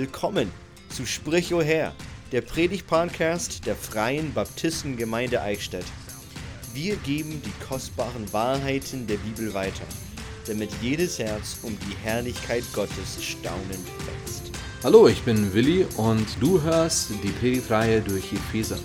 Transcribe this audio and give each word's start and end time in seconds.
Willkommen 0.00 0.50
zu 0.88 1.04
Sprich 1.04 1.52
o 1.52 1.60
Herr, 1.60 1.92
der 2.32 2.40
Predigt-Podcast 2.40 3.66
der 3.66 3.76
Freien 3.76 4.32
Baptistengemeinde 4.32 5.42
Eichstätt. 5.42 5.84
Wir 6.72 6.96
geben 6.96 7.42
die 7.44 7.66
kostbaren 7.68 8.32
Wahrheiten 8.32 9.06
der 9.06 9.18
Bibel 9.18 9.52
weiter, 9.52 9.84
damit 10.46 10.70
jedes 10.80 11.18
Herz 11.18 11.58
um 11.64 11.76
die 11.80 11.94
Herrlichkeit 12.02 12.64
Gottes 12.72 13.22
staunend 13.22 13.86
wächst. 14.06 14.50
Hallo, 14.82 15.06
ich 15.06 15.20
bin 15.20 15.52
Willi 15.52 15.86
und 15.98 16.26
du 16.40 16.62
hörst 16.62 17.10
die 17.22 17.32
Predigtreihe 17.32 18.00
durch 18.00 18.32
Epheser. 18.32 18.78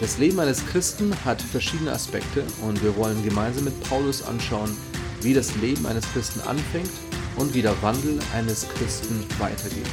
Das 0.00 0.18
Leben 0.18 0.40
eines 0.40 0.66
Christen 0.66 1.14
hat 1.24 1.40
verschiedene 1.40 1.92
Aspekte 1.92 2.42
und 2.62 2.82
wir 2.82 2.96
wollen 2.96 3.22
gemeinsam 3.22 3.62
mit 3.62 3.80
Paulus 3.84 4.24
anschauen, 4.24 4.76
wie 5.22 5.34
das 5.34 5.54
Leben 5.54 5.86
eines 5.86 6.12
Christen 6.12 6.40
anfängt 6.40 6.90
und 7.36 7.54
wie 7.54 7.62
der 7.62 7.80
Wandel 7.80 8.18
eines 8.34 8.68
Christen 8.70 9.24
weitergeht. 9.38 9.86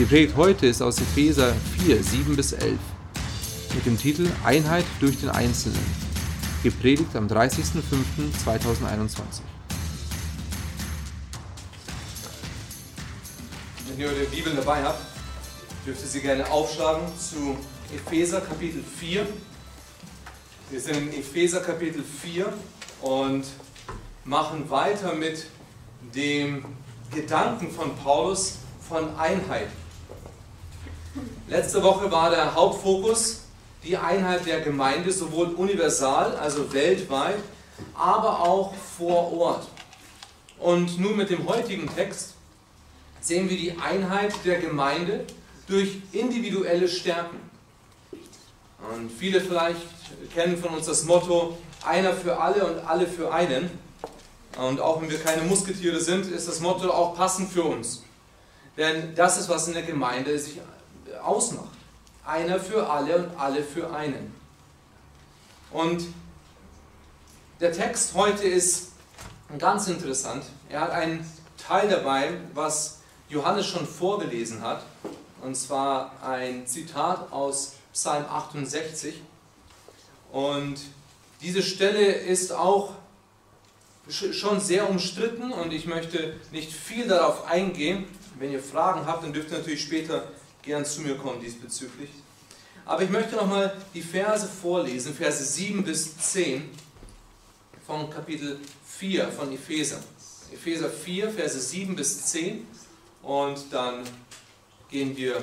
Die 0.00 0.06
Predigt 0.06 0.34
heute 0.34 0.66
ist 0.66 0.80
aus 0.80 0.98
Epheser 0.98 1.54
4, 1.84 2.02
7 2.02 2.34
bis 2.34 2.52
11 2.52 2.78
mit 3.74 3.84
dem 3.84 3.98
Titel 3.98 4.30
Einheit 4.42 4.86
durch 4.98 5.20
den 5.20 5.28
Einzelnen, 5.28 5.78
gepredigt 6.62 7.14
am 7.14 7.26
30.05.2021. 7.26 9.42
Wenn 13.88 14.00
ihr 14.00 14.06
eure 14.06 14.24
Bibel 14.24 14.56
dabei 14.56 14.84
habt, 14.84 15.04
dürft 15.84 16.00
ihr 16.00 16.08
sie 16.08 16.22
gerne 16.22 16.50
aufschlagen 16.50 17.06
zu 17.18 17.58
Epheser 17.94 18.40
Kapitel 18.40 18.82
4. 18.82 19.26
Wir 20.70 20.80
sind 20.80 20.96
in 20.96 21.12
Epheser 21.12 21.60
Kapitel 21.60 22.02
4 22.02 22.50
und 23.02 23.44
machen 24.24 24.70
weiter 24.70 25.12
mit 25.12 25.44
dem 26.14 26.64
Gedanken 27.14 27.70
von 27.70 27.94
Paulus 27.96 28.60
von 28.88 29.14
Einheit. 29.18 29.68
Letzte 31.50 31.82
Woche 31.82 32.08
war 32.12 32.30
der 32.30 32.54
Hauptfokus 32.54 33.40
die 33.82 33.96
Einheit 33.96 34.46
der 34.46 34.60
Gemeinde, 34.60 35.10
sowohl 35.10 35.48
universal, 35.48 36.36
also 36.36 36.72
weltweit, 36.72 37.40
aber 37.92 38.38
auch 38.38 38.72
vor 38.96 39.32
Ort. 39.32 39.66
Und 40.60 41.00
nun 41.00 41.16
mit 41.16 41.28
dem 41.28 41.48
heutigen 41.48 41.92
Text 41.92 42.34
sehen 43.20 43.50
wir 43.50 43.56
die 43.56 43.72
Einheit 43.72 44.32
der 44.44 44.60
Gemeinde 44.60 45.26
durch 45.66 46.00
individuelle 46.12 46.86
Stärken. 46.86 47.40
Und 48.94 49.10
viele 49.10 49.40
vielleicht 49.40 49.80
kennen 50.32 50.56
von 50.56 50.74
uns 50.74 50.86
das 50.86 51.02
Motto, 51.02 51.58
einer 51.84 52.12
für 52.12 52.38
alle 52.38 52.64
und 52.64 52.86
alle 52.86 53.08
für 53.08 53.34
einen. 53.34 53.68
Und 54.56 54.80
auch 54.80 55.02
wenn 55.02 55.10
wir 55.10 55.18
keine 55.18 55.42
Musketiere 55.42 55.98
sind, 55.98 56.30
ist 56.30 56.46
das 56.46 56.60
Motto 56.60 56.88
auch 56.90 57.16
passend 57.16 57.50
für 57.50 57.64
uns. 57.64 58.04
Denn 58.76 59.16
das 59.16 59.36
ist, 59.36 59.48
was 59.48 59.66
in 59.66 59.74
der 59.74 59.82
Gemeinde 59.82 60.38
sich 60.38 60.60
ausmacht. 61.20 61.76
Einer 62.24 62.60
für 62.60 62.88
alle 62.88 63.16
und 63.16 63.38
alle 63.38 63.62
für 63.62 63.92
einen. 63.92 64.34
Und 65.70 66.02
der 67.60 67.72
Text 67.72 68.14
heute 68.14 68.44
ist 68.44 68.92
ganz 69.58 69.88
interessant. 69.88 70.44
Er 70.68 70.80
hat 70.80 70.90
einen 70.90 71.30
Teil 71.56 71.88
dabei, 71.88 72.38
was 72.54 73.00
Johannes 73.28 73.66
schon 73.66 73.86
vorgelesen 73.86 74.62
hat. 74.62 74.82
Und 75.42 75.56
zwar 75.56 76.12
ein 76.22 76.66
Zitat 76.66 77.32
aus 77.32 77.74
Psalm 77.92 78.24
68. 78.26 79.22
Und 80.32 80.80
diese 81.40 81.62
Stelle 81.62 82.12
ist 82.12 82.52
auch 82.52 82.94
schon 84.08 84.60
sehr 84.60 84.90
umstritten 84.90 85.52
und 85.52 85.72
ich 85.72 85.86
möchte 85.86 86.34
nicht 86.50 86.72
viel 86.72 87.06
darauf 87.06 87.46
eingehen. 87.46 88.06
Wenn 88.38 88.52
ihr 88.52 88.62
Fragen 88.62 89.06
habt, 89.06 89.22
dann 89.22 89.32
dürft 89.32 89.50
ihr 89.50 89.58
natürlich 89.58 89.82
später 89.82 90.24
gern 90.62 90.84
zu 90.84 91.00
mir 91.02 91.16
kommen 91.16 91.40
diesbezüglich. 91.40 92.10
Aber 92.84 93.02
ich 93.02 93.10
möchte 93.10 93.36
nochmal 93.36 93.76
die 93.94 94.02
Verse 94.02 94.46
vorlesen, 94.46 95.14
Verse 95.14 95.44
7 95.44 95.84
bis 95.84 96.16
10 96.18 96.68
von 97.86 98.10
Kapitel 98.10 98.58
4 98.84 99.28
von 99.28 99.52
Epheser. 99.52 100.02
Epheser 100.52 100.90
4, 100.90 101.30
Verse 101.30 101.60
7 101.60 101.94
bis 101.94 102.26
10 102.26 102.66
und 103.22 103.64
dann 103.70 104.02
gehen 104.90 105.16
wir 105.16 105.36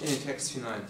in 0.00 0.06
den 0.06 0.24
Text 0.24 0.50
hinein. 0.50 0.82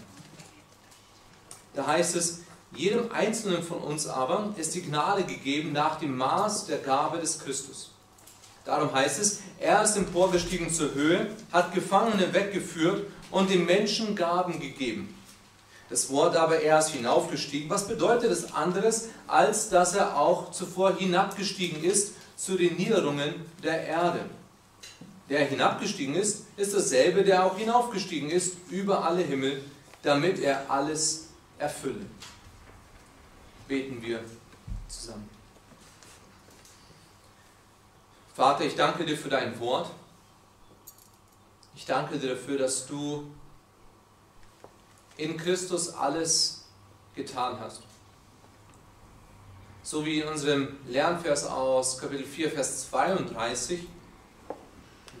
Da 1.73 1.87
heißt 1.87 2.15
es, 2.15 2.41
jedem 2.75 3.11
Einzelnen 3.11 3.63
von 3.63 3.79
uns 3.79 4.07
aber 4.07 4.53
ist 4.57 4.75
die 4.75 4.81
Gnade 4.81 5.23
gegeben 5.23 5.71
nach 5.71 5.99
dem 5.99 6.15
Maß 6.17 6.67
der 6.67 6.79
Gabe 6.79 7.19
des 7.19 7.39
Christus. 7.39 7.91
Darum 8.65 8.91
heißt 8.93 9.19
es, 9.19 9.41
er 9.59 9.83
ist 9.83 9.95
emporgestiegen 9.95 10.73
zur 10.73 10.93
Höhe, 10.93 11.29
hat 11.51 11.73
Gefangene 11.73 12.33
weggeführt 12.33 13.07
und 13.35 13.49
den 13.49 13.65
Menschen 13.65 14.15
Gaben 14.15 14.61
gegeben. 14.61 15.13
Das 15.89 16.09
Wort 16.09 16.37
aber, 16.37 16.61
er 16.61 16.79
ist 16.79 16.91
hinaufgestiegen. 16.91 17.69
Was 17.69 17.85
bedeutet 17.85 18.31
das 18.31 18.53
anderes, 18.53 19.09
als 19.27 19.67
dass 19.67 19.93
er 19.93 20.17
auch 20.17 20.51
zuvor 20.51 20.95
hinabgestiegen 20.95 21.83
ist 21.83 22.13
zu 22.37 22.55
den 22.55 22.77
Niederungen 22.77 23.33
der 23.61 23.85
Erde? 23.85 24.21
Der 25.27 25.43
hinabgestiegen 25.43 26.15
ist, 26.15 26.45
ist 26.55 26.73
dasselbe, 26.73 27.25
der 27.25 27.45
auch 27.45 27.57
hinaufgestiegen 27.57 28.29
ist 28.29 28.55
über 28.69 29.03
alle 29.03 29.21
Himmel, 29.21 29.61
damit 30.01 30.39
er 30.39 30.71
alles 30.71 31.27
erfülle. 31.59 32.05
Beten 33.67 34.01
wir 34.01 34.21
zusammen. 34.87 35.29
Vater, 38.33 38.63
ich 38.63 38.75
danke 38.75 39.05
dir 39.05 39.17
für 39.17 39.29
dein 39.29 39.59
Wort. 39.59 39.91
Ich 41.75 41.85
danke 41.85 42.17
dir 42.17 42.35
dafür, 42.35 42.57
dass 42.57 42.87
du 42.87 43.29
in 45.17 45.35
Christus 45.35 45.93
alles 45.93 46.65
getan 47.13 47.59
hast. 47.59 47.81
So 49.83 50.05
wie 50.05 50.21
in 50.21 50.27
unserem 50.27 50.77
Lernvers 50.87 51.45
aus 51.45 51.97
Kapitel 51.99 52.25
4, 52.25 52.51
Vers 52.51 52.89
32, 52.89 53.87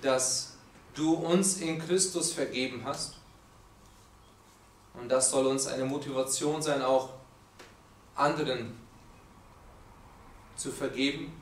dass 0.01 0.53
du 0.93 1.13
uns 1.13 1.57
in 1.57 1.77
Christus 1.77 2.31
vergeben 2.31 2.83
hast. 2.85 3.15
Und 4.93 5.09
das 5.09 5.29
soll 5.29 5.45
uns 5.47 5.67
eine 5.67 5.83
Motivation 5.83 6.61
sein, 6.61 6.81
auch 6.81 7.09
anderen 8.15 8.77
zu 10.55 10.71
vergeben, 10.71 11.33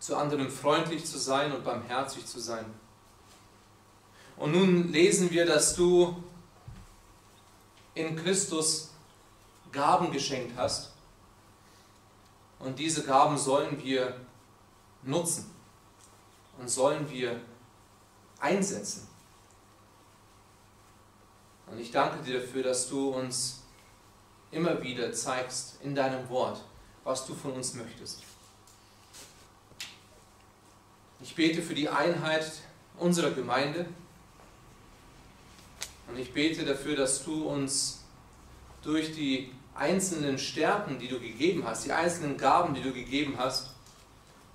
zu 0.00 0.16
anderen 0.16 0.50
freundlich 0.50 1.04
zu 1.04 1.16
sein 1.16 1.52
und 1.52 1.64
barmherzig 1.64 2.26
zu 2.26 2.40
sein. 2.40 2.66
Und 4.40 4.52
nun 4.52 4.90
lesen 4.90 5.30
wir, 5.30 5.44
dass 5.44 5.74
du 5.74 6.16
in 7.94 8.16
Christus 8.16 8.88
Gaben 9.70 10.10
geschenkt 10.10 10.56
hast. 10.56 10.92
Und 12.58 12.78
diese 12.78 13.04
Gaben 13.04 13.36
sollen 13.36 13.82
wir 13.82 14.18
nutzen 15.02 15.50
und 16.58 16.70
sollen 16.70 17.08
wir 17.10 17.38
einsetzen. 18.38 19.06
Und 21.66 21.78
ich 21.78 21.90
danke 21.90 22.24
dir 22.24 22.40
dafür, 22.40 22.62
dass 22.62 22.88
du 22.88 23.10
uns 23.10 23.60
immer 24.52 24.82
wieder 24.82 25.12
zeigst 25.12 25.76
in 25.82 25.94
deinem 25.94 26.26
Wort, 26.30 26.64
was 27.04 27.26
du 27.26 27.34
von 27.34 27.52
uns 27.52 27.74
möchtest. 27.74 28.22
Ich 31.20 31.34
bete 31.34 31.60
für 31.60 31.74
die 31.74 31.90
Einheit 31.90 32.50
unserer 32.96 33.32
Gemeinde 33.32 33.86
und 36.10 36.18
ich 36.18 36.32
bete 36.32 36.64
dafür, 36.64 36.96
dass 36.96 37.24
du 37.24 37.48
uns 37.48 38.04
durch 38.82 39.14
die 39.14 39.52
einzelnen 39.74 40.38
Stärken, 40.38 40.98
die 40.98 41.08
du 41.08 41.20
gegeben 41.20 41.64
hast, 41.64 41.84
die 41.84 41.92
einzelnen 41.92 42.36
Gaben, 42.36 42.74
die 42.74 42.82
du 42.82 42.92
gegeben 42.92 43.34
hast, 43.38 43.70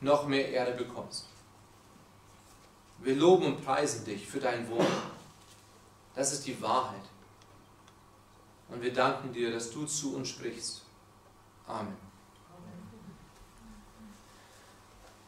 noch 0.01 0.27
mehr 0.27 0.50
Erde 0.50 0.74
bekommst. 0.74 1.25
Wir 3.00 3.15
loben 3.15 3.45
und 3.45 3.65
preisen 3.65 4.06
dich 4.06 4.27
für 4.27 4.39
dein 4.39 4.69
Wort. 4.69 4.88
Das 6.15 6.33
ist 6.33 6.45
die 6.45 6.62
Wahrheit. 6.62 7.01
Und 8.69 8.81
wir 8.81 8.94
danken 8.94 9.31
dir, 9.33 9.51
dass 9.51 9.71
du 9.71 9.85
zu 9.85 10.15
uns 10.15 10.29
sprichst. 10.29 10.81
Amen. 11.68 11.95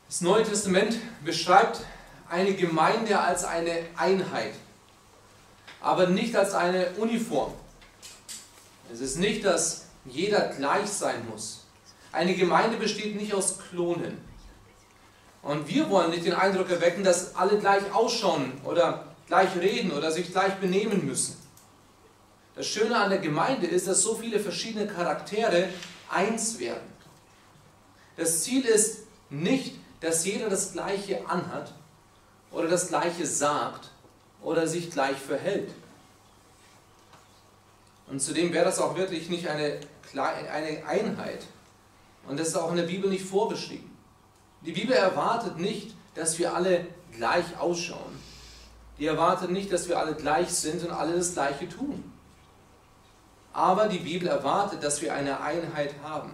Das 0.08 0.22
Neue 0.22 0.44
Testament 0.44 0.98
beschreibt 1.24 1.82
eine 2.30 2.54
Gemeinde 2.54 3.20
als 3.20 3.44
eine 3.44 3.86
Einheit, 3.96 4.54
aber 5.82 6.08
nicht 6.08 6.36
als 6.36 6.54
eine 6.54 6.92
Uniform. 6.98 7.54
Es 8.92 9.02
ist 9.02 9.18
nicht, 9.18 9.46
dass 9.46 9.86
jeder 10.06 10.50
gleich 10.50 10.88
sein 10.90 11.28
muss. 11.30 11.66
Eine 12.12 12.36
Gemeinde 12.36 12.78
besteht 12.78 13.16
nicht 13.16 13.34
aus 13.34 13.60
Klonen. 13.60 14.18
Und 15.42 15.68
wir 15.68 15.90
wollen 15.90 16.12
nicht 16.12 16.26
den 16.26 16.34
Eindruck 16.34 16.70
erwecken, 16.70 17.04
dass 17.04 17.36
alle 17.36 17.58
gleich 17.60 17.94
ausschauen 17.94 18.54
oder 18.64 19.06
gleich 19.28 19.56
reden 19.58 19.92
oder 19.92 20.12
sich 20.12 20.32
gleich 20.32 20.56
benehmen 20.56 21.06
müssen. 21.06 21.38
Das 22.56 22.66
Schöne 22.66 22.98
an 22.98 23.10
der 23.10 23.20
Gemeinde 23.20 23.68
ist, 23.68 23.88
dass 23.88 24.02
so 24.02 24.16
viele 24.16 24.40
verschiedene 24.40 24.88
Charaktere 24.88 25.70
eins 26.10 26.58
werden. 26.60 26.92
Das 28.16 28.44
Ziel 28.44 28.66
ist 28.66 29.02
nicht, 29.30 29.76
dass 30.00 30.26
jeder 30.26 30.50
das 30.50 30.74
Gleiche 30.74 31.28
anhat, 31.30 31.74
oder 32.52 32.68
das 32.68 32.88
Gleiche 32.88 33.26
sagt 33.26 33.92
oder 34.42 34.68
sich 34.68 34.92
gleich 34.92 35.18
verhält. 35.18 35.72
Und 38.10 38.22
zudem 38.22 38.54
wäre 38.54 38.66
das 38.66 38.80
auch 38.80 38.96
wirklich 38.96 39.30
nicht 39.30 39.48
eine, 39.48 39.80
eine 40.16 40.86
Einheit. 40.86 41.46
Und 42.28 42.40
das 42.40 42.50
ist 42.50 42.56
auch 42.56 42.72
in 42.72 42.78
der 42.78 42.84
Bibel 42.84 43.10
nicht 43.10 43.26
vorgeschrieben. 43.26 43.92
Die 44.66 44.72
Bibel 44.72 44.96
erwartet 44.96 45.58
nicht, 45.58 45.94
dass 46.16 46.40
wir 46.40 46.54
alle 46.54 46.88
gleich 47.12 47.58
ausschauen. 47.60 48.18
Die 48.98 49.06
erwartet 49.06 49.52
nicht, 49.52 49.72
dass 49.72 49.88
wir 49.88 50.00
alle 50.00 50.16
gleich 50.16 50.50
sind 50.50 50.84
und 50.84 50.92
alle 50.92 51.16
das 51.16 51.34
Gleiche 51.34 51.70
tun. 51.70 52.12
Aber 53.54 53.88
die 53.88 54.00
Bibel 54.00 54.28
erwartet, 54.28 54.84
dass 54.84 55.02
wir 55.02 55.14
eine 55.14 55.42
Einheit 55.42 55.94
haben. 56.04 56.32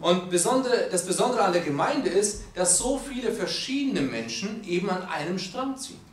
Und 0.00 0.32
das 0.32 1.06
Besondere 1.06 1.42
an 1.42 1.52
der 1.52 1.62
Gemeinde 1.62 2.10
ist, 2.10 2.42
dass 2.54 2.78
so 2.78 2.98
viele 2.98 3.32
verschiedene 3.32 4.00
Menschen 4.00 4.64
eben 4.64 4.90
an 4.90 5.02
einem 5.08 5.38
Strang 5.38 5.76
ziehen. 5.76 6.09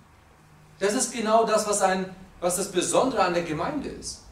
Das 0.79 0.93
ist 0.93 1.13
genau 1.13 1.45
das, 1.45 1.67
was, 1.67 1.81
ein, 1.81 2.13
was 2.39 2.57
das 2.57 2.71
Besondere 2.71 3.23
an 3.23 3.33
der 3.33 3.43
Gemeinde 3.43 3.89
ist. 3.89 4.23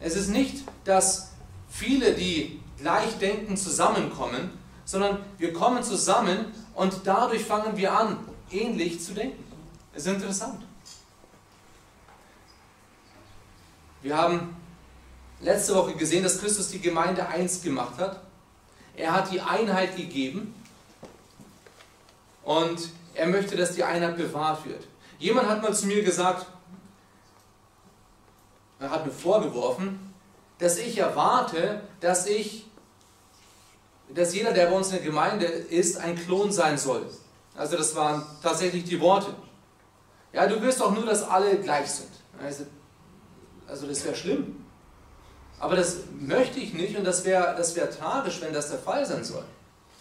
Es 0.00 0.16
ist 0.16 0.28
nicht, 0.28 0.64
dass 0.84 1.32
viele, 1.68 2.14
die 2.14 2.60
gleich 2.78 3.18
denken, 3.18 3.56
zusammenkommen, 3.56 4.50
sondern 4.84 5.18
wir 5.38 5.52
kommen 5.52 5.82
zusammen 5.82 6.52
und 6.74 7.00
dadurch 7.04 7.44
fangen 7.44 7.76
wir 7.76 7.92
an, 7.92 8.18
ähnlich 8.50 9.02
zu 9.04 9.12
denken. 9.12 9.44
Es 9.92 10.06
ist 10.06 10.14
interessant. 10.14 10.62
Wir 14.00 14.16
haben 14.16 14.56
letzte 15.40 15.74
Woche 15.74 15.94
gesehen, 15.94 16.22
dass 16.22 16.40
Christus 16.40 16.68
die 16.68 16.80
Gemeinde 16.80 17.26
eins 17.28 17.62
gemacht 17.62 17.98
hat. 17.98 18.22
Er 18.96 19.12
hat 19.12 19.30
die 19.32 19.40
Einheit 19.40 19.96
gegeben 19.96 20.54
und 22.44 22.90
er 23.18 23.26
möchte, 23.26 23.56
dass 23.56 23.74
die 23.74 23.82
Einheit 23.82 24.16
bewahrt 24.16 24.64
wird. 24.64 24.86
Jemand 25.18 25.48
hat 25.48 25.60
mal 25.60 25.74
zu 25.74 25.86
mir 25.86 26.02
gesagt, 26.02 26.46
er 28.78 28.90
hat 28.90 29.04
mir 29.04 29.12
vorgeworfen, 29.12 30.14
dass 30.58 30.78
ich 30.78 30.98
erwarte, 30.98 31.82
dass 32.00 32.26
ich, 32.26 32.66
dass 34.14 34.34
jeder, 34.34 34.52
der 34.52 34.66
bei 34.66 34.76
uns 34.76 34.88
in 34.88 34.96
der 34.96 35.04
Gemeinde 35.04 35.46
ist, 35.46 35.98
ein 35.98 36.14
Klon 36.14 36.52
sein 36.52 36.78
soll. 36.78 37.10
Also 37.56 37.76
das 37.76 37.96
waren 37.96 38.24
tatsächlich 38.40 38.84
die 38.84 39.00
Worte. 39.00 39.34
Ja, 40.32 40.46
du 40.46 40.62
wirst 40.62 40.80
doch 40.80 40.94
nur, 40.94 41.04
dass 41.04 41.24
alle 41.24 41.58
gleich 41.58 41.90
sind. 41.90 42.10
Also, 42.40 42.66
also 43.66 43.88
das 43.88 44.04
wäre 44.04 44.14
schlimm. 44.14 44.64
Aber 45.58 45.74
das 45.74 45.96
möchte 46.20 46.60
ich 46.60 46.72
nicht 46.72 46.96
und 46.96 47.04
das 47.04 47.24
wäre 47.24 47.56
das 47.56 47.74
wär 47.74 47.90
tragisch, 47.90 48.40
wenn 48.40 48.52
das 48.52 48.70
der 48.70 48.78
Fall 48.78 49.04
sein 49.04 49.24
soll. 49.24 49.44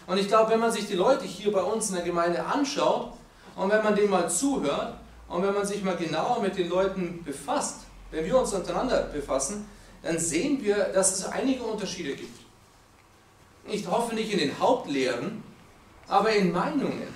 Und 0.08 0.18
ich 0.18 0.28
glaube, 0.28 0.52
wenn 0.52 0.60
man 0.60 0.72
sich 0.72 0.88
die 0.88 0.96
Leute 0.96 1.26
hier 1.26 1.52
bei 1.52 1.62
uns 1.62 1.90
in 1.90 1.96
der 1.96 2.06
Gemeinde 2.06 2.44
anschaut 2.44 3.12
und 3.56 3.70
wenn 3.70 3.84
man 3.84 3.96
denen 3.96 4.10
mal 4.10 4.30
zuhört 4.30 4.96
und 5.28 5.44
wenn 5.44 5.54
man 5.54 5.66
sich 5.66 5.84
mal 5.84 5.98
genauer 5.98 6.42
mit 6.42 6.58
den 6.58 6.70
Leuten 6.70 7.24
befasst, 7.24 7.82
wenn 8.10 8.24
wir 8.26 8.38
uns 8.40 8.54
untereinander 8.54 9.02
befassen, 9.04 9.68
dann 10.02 10.18
sehen 10.18 10.64
wir, 10.64 10.76
dass 10.94 11.20
es 11.20 11.26
einige 11.26 11.64
Unterschiede 11.64 12.16
gibt. 12.16 12.40
Ich 13.66 13.86
hoffe 13.86 14.16
nicht 14.16 14.32
in 14.32 14.40
den 14.40 14.58
Hauptlehren, 14.58 15.44
aber 16.08 16.32
in 16.32 16.54
Meinungen 16.54 17.08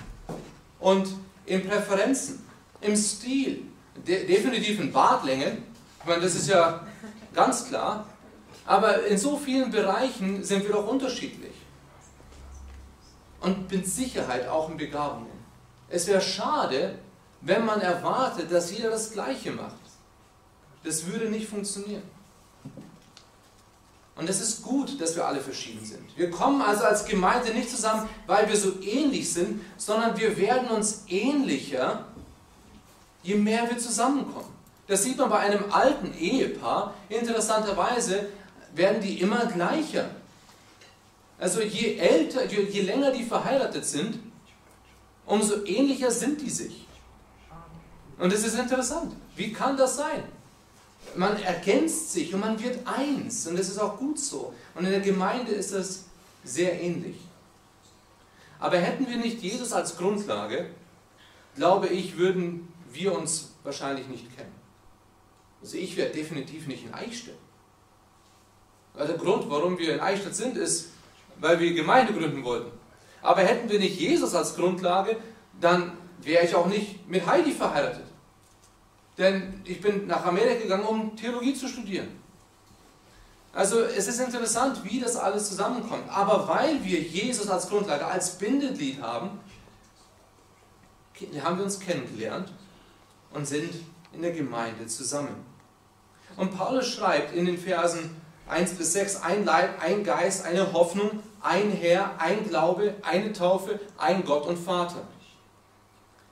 und 0.78 1.08
in 1.46 1.66
Präferenzen, 1.66 2.44
im 2.82 2.94
Stil, 2.94 3.62
de 4.06 4.26
definitiv 4.26 4.80
in 4.80 4.92
Bartlängen. 4.92 5.64
Ich 6.00 6.06
meine, 6.06 6.20
das 6.20 6.34
ist 6.34 6.48
ja 6.48 6.86
ganz 7.32 7.68
klar. 7.68 8.06
Aber 8.66 9.06
in 9.06 9.16
so 9.16 9.38
vielen 9.38 9.70
Bereichen 9.70 10.44
sind 10.44 10.64
wir 10.64 10.72
doch 10.72 10.86
unterschiedlich. 10.86 11.52
Und 13.42 13.70
mit 13.70 13.86
Sicherheit 13.86 14.48
auch 14.48 14.70
in 14.70 14.76
Begabungen. 14.76 15.26
Es 15.88 16.06
wäre 16.06 16.20
schade, 16.20 16.98
wenn 17.40 17.64
man 17.64 17.80
erwartet, 17.80 18.50
dass 18.52 18.70
jeder 18.70 18.90
das 18.90 19.12
Gleiche 19.12 19.50
macht. 19.50 19.74
Das 20.84 21.06
würde 21.06 21.28
nicht 21.28 21.48
funktionieren. 21.48 22.02
Und 24.14 24.28
es 24.28 24.40
ist 24.40 24.62
gut, 24.62 25.00
dass 25.00 25.16
wir 25.16 25.26
alle 25.26 25.40
verschieden 25.40 25.84
sind. 25.84 26.16
Wir 26.16 26.30
kommen 26.30 26.60
also 26.62 26.84
als 26.84 27.04
Gemeinde 27.04 27.52
nicht 27.52 27.70
zusammen, 27.70 28.08
weil 28.26 28.48
wir 28.48 28.56
so 28.56 28.80
ähnlich 28.82 29.32
sind, 29.32 29.62
sondern 29.76 30.16
wir 30.18 30.36
werden 30.36 30.68
uns 30.68 31.04
ähnlicher, 31.08 32.04
je 33.22 33.36
mehr 33.36 33.68
wir 33.70 33.78
zusammenkommen. 33.78 34.52
Das 34.86 35.02
sieht 35.02 35.16
man 35.16 35.30
bei 35.30 35.38
einem 35.38 35.72
alten 35.72 36.12
Ehepaar. 36.18 36.94
Interessanterweise 37.08 38.28
werden 38.74 39.00
die 39.00 39.20
immer 39.20 39.46
gleicher. 39.46 40.10
Also 41.42 41.60
je 41.60 41.98
älter, 41.98 42.46
je, 42.46 42.60
je 42.70 42.82
länger 42.82 43.10
die 43.10 43.24
verheiratet 43.24 43.84
sind, 43.84 44.20
umso 45.26 45.64
ähnlicher 45.64 46.08
sind 46.12 46.40
die 46.40 46.50
sich. 46.50 46.86
Und 48.16 48.32
es 48.32 48.44
ist 48.44 48.56
interessant. 48.56 49.16
Wie 49.34 49.52
kann 49.52 49.76
das 49.76 49.96
sein? 49.96 50.22
Man 51.16 51.42
ergänzt 51.42 52.12
sich 52.12 52.32
und 52.32 52.38
man 52.38 52.62
wird 52.62 52.86
eins. 52.86 53.48
Und 53.48 53.58
das 53.58 53.68
ist 53.68 53.78
auch 53.78 53.98
gut 53.98 54.20
so. 54.20 54.54
Und 54.76 54.84
in 54.84 54.92
der 54.92 55.00
Gemeinde 55.00 55.50
ist 55.50 55.72
das 55.72 56.04
sehr 56.44 56.80
ähnlich. 56.80 57.16
Aber 58.60 58.78
hätten 58.78 59.08
wir 59.08 59.16
nicht 59.16 59.42
Jesus 59.42 59.72
als 59.72 59.96
Grundlage, 59.96 60.70
glaube 61.56 61.88
ich, 61.88 62.16
würden 62.16 62.72
wir 62.92 63.18
uns 63.18 63.50
wahrscheinlich 63.64 64.06
nicht 64.06 64.36
kennen. 64.36 64.54
Also 65.60 65.76
ich 65.76 65.96
wäre 65.96 66.10
definitiv 66.10 66.68
nicht 66.68 66.84
in 66.84 66.94
Eichstätt. 66.94 67.38
Weil 68.94 69.08
der 69.08 69.18
Grund, 69.18 69.50
warum 69.50 69.76
wir 69.76 69.92
in 69.92 69.98
Eichstätt 69.98 70.36
sind, 70.36 70.56
ist, 70.56 70.91
weil 71.42 71.60
wir 71.60 71.74
Gemeinde 71.74 72.14
gründen 72.14 72.44
wollten. 72.44 72.70
Aber 73.20 73.42
hätten 73.42 73.68
wir 73.68 73.78
nicht 73.78 74.00
Jesus 74.00 74.34
als 74.34 74.56
Grundlage, 74.56 75.16
dann 75.60 75.92
wäre 76.20 76.44
ich 76.44 76.54
auch 76.54 76.66
nicht 76.66 77.08
mit 77.08 77.26
Heidi 77.26 77.52
verheiratet. 77.52 78.06
Denn 79.18 79.60
ich 79.64 79.80
bin 79.80 80.06
nach 80.06 80.24
Amerika 80.24 80.62
gegangen, 80.62 80.84
um 80.84 81.16
Theologie 81.16 81.54
zu 81.54 81.68
studieren. 81.68 82.08
Also 83.52 83.80
es 83.80 84.08
ist 84.08 84.18
interessant, 84.18 84.82
wie 84.84 84.98
das 84.98 85.16
alles 85.16 85.48
zusammenkommt. 85.48 86.08
Aber 86.08 86.48
weil 86.48 86.82
wir 86.84 87.00
Jesus 87.00 87.50
als 87.50 87.68
Grundlage, 87.68 88.06
als 88.06 88.38
Bindeglied 88.38 89.02
haben, 89.02 89.38
haben 91.42 91.58
wir 91.58 91.64
uns 91.64 91.78
kennengelernt 91.78 92.52
und 93.32 93.46
sind 93.46 93.74
in 94.12 94.22
der 94.22 94.32
Gemeinde 94.32 94.86
zusammen. 94.86 95.44
Und 96.36 96.56
Paulus 96.56 96.88
schreibt 96.88 97.34
in 97.34 97.44
den 97.44 97.58
Versen 97.58 98.21
1 98.52 98.74
bis 98.74 98.92
6, 98.92 99.22
ein 99.22 99.44
Leib, 99.44 99.82
ein 99.82 100.04
Geist, 100.04 100.44
eine 100.44 100.72
Hoffnung, 100.72 101.22
ein 101.40 101.70
Herr, 101.70 102.12
ein 102.18 102.48
Glaube, 102.48 102.94
eine 103.02 103.32
Taufe, 103.32 103.80
ein 103.96 104.24
Gott 104.24 104.46
und 104.46 104.58
Vater. 104.58 105.02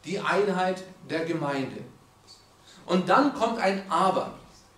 Die 0.04 0.20
Einheit 0.20 0.84
der 1.08 1.24
Gemeinde. 1.24 1.78
Und 2.86 3.08
dann 3.08 3.34
kommt 3.34 3.58
ein 3.58 3.90
Aber. 3.90 4.34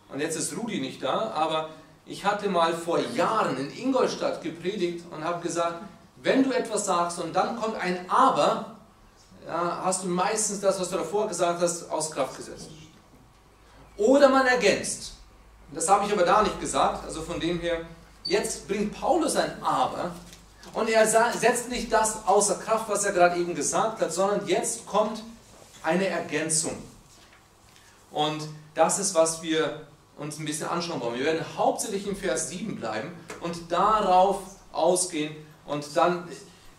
Und 0.08 0.20
jetzt 0.20 0.36
ist 0.36 0.56
Rudi 0.56 0.80
nicht 0.80 1.02
da, 1.02 1.30
aber 1.30 1.70
ich 2.06 2.24
hatte 2.24 2.48
mal 2.48 2.74
vor 2.74 2.98
Jahren 2.98 3.56
in 3.56 3.70
Ingolstadt 3.76 4.42
gepredigt 4.42 5.04
und 5.10 5.24
habe 5.24 5.42
gesagt, 5.42 5.82
wenn 6.22 6.44
du 6.44 6.52
etwas 6.52 6.86
sagst 6.86 7.18
und 7.20 7.34
dann 7.34 7.58
kommt 7.60 7.76
ein 7.76 8.08
Aber, 8.08 8.76
ja, 9.46 9.82
hast 9.84 10.04
du 10.04 10.08
meistens 10.08 10.60
das, 10.60 10.78
was 10.80 10.90
du 10.90 10.96
davor 10.96 11.26
gesagt 11.26 11.60
hast, 11.60 11.90
aus 11.90 12.10
Kraft 12.10 12.36
gesetzt. 12.36 12.68
Oder 13.96 14.28
man 14.28 14.46
ergänzt. 14.46 15.14
Das 15.74 15.88
habe 15.88 16.06
ich 16.06 16.12
aber 16.12 16.24
da 16.24 16.42
nicht 16.42 16.60
gesagt, 16.60 17.04
also 17.04 17.22
von 17.22 17.40
dem 17.40 17.60
her, 17.60 17.80
jetzt 18.24 18.68
bringt 18.68 18.92
Paulus 18.92 19.36
ein 19.36 19.62
Aber 19.62 20.12
und 20.74 20.88
er 20.88 21.06
setzt 21.06 21.68
nicht 21.68 21.92
das 21.92 22.26
außer 22.26 22.56
Kraft, 22.56 22.88
was 22.88 23.04
er 23.04 23.12
gerade 23.12 23.40
eben 23.40 23.54
gesagt 23.54 24.00
hat, 24.00 24.12
sondern 24.12 24.46
jetzt 24.46 24.86
kommt 24.86 25.22
eine 25.82 26.06
Ergänzung. 26.06 26.76
Und 28.10 28.42
das 28.74 28.98
ist, 28.98 29.14
was 29.14 29.42
wir 29.42 29.86
uns 30.18 30.38
ein 30.38 30.44
bisschen 30.44 30.68
anschauen 30.68 31.00
wollen. 31.00 31.18
Wir 31.18 31.24
werden 31.24 31.44
hauptsächlich 31.56 32.06
im 32.06 32.16
Vers 32.16 32.50
7 32.50 32.76
bleiben 32.76 33.12
und 33.40 33.72
darauf 33.72 34.40
ausgehen 34.72 35.34
und 35.66 35.96
dann 35.96 36.28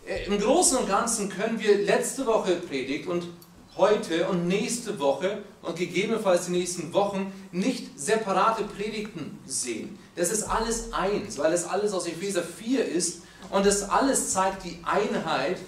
äh, 0.06 0.24
im 0.26 0.38
Großen 0.38 0.78
und 0.78 0.88
Ganzen 0.88 1.28
können 1.28 1.58
wir 1.58 1.78
letzte 1.78 2.26
Woche 2.26 2.56
Predigt 2.56 3.08
und 3.08 3.26
heute 3.76 4.28
und 4.28 4.46
nächste 4.46 4.98
Woche 4.98 5.38
und 5.62 5.76
gegebenenfalls 5.76 6.46
die 6.46 6.52
nächsten 6.52 6.92
Wochen 6.92 7.32
nicht 7.50 7.98
separate 7.98 8.64
Predigten 8.64 9.38
sehen. 9.46 9.98
Das 10.16 10.30
ist 10.30 10.44
alles 10.44 10.92
eins, 10.92 11.38
weil 11.38 11.52
es 11.52 11.64
alles 11.66 11.92
aus 11.92 12.06
Epheser 12.06 12.42
4 12.42 12.84
ist 12.84 13.22
und 13.50 13.66
das 13.66 13.88
alles 13.88 14.32
zeigt 14.32 14.64
die 14.64 14.78
Einheit, 14.84 15.58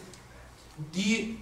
die 0.95 1.39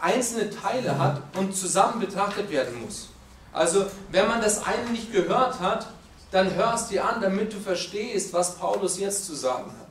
einzelne 0.00 0.50
Teile 0.50 0.98
hat 0.98 1.22
und 1.38 1.56
zusammen 1.56 2.00
betrachtet 2.00 2.50
werden 2.50 2.82
muss. 2.82 3.08
Also, 3.52 3.86
wenn 4.10 4.26
man 4.28 4.40
das 4.40 4.64
eine 4.64 4.90
nicht 4.90 5.12
gehört 5.12 5.60
hat, 5.60 5.86
dann 6.30 6.54
hörst 6.54 6.90
dir 6.90 7.06
an, 7.06 7.20
damit 7.20 7.52
du 7.52 7.60
verstehst, 7.60 8.32
was 8.32 8.56
Paulus 8.56 8.98
jetzt 8.98 9.26
zu 9.26 9.34
sagen 9.34 9.70
hat. 9.78 9.81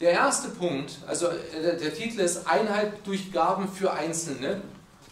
Der 0.00 0.12
erste 0.12 0.48
Punkt, 0.48 0.96
also 1.06 1.28
äh, 1.28 1.76
der, 1.76 1.94
Titel 1.94 2.20
ist 2.20 2.46
Einheit 2.46 3.06
durch 3.06 3.30
Gaben 3.32 3.68
für 3.68 3.92
Einzelne. 3.92 4.62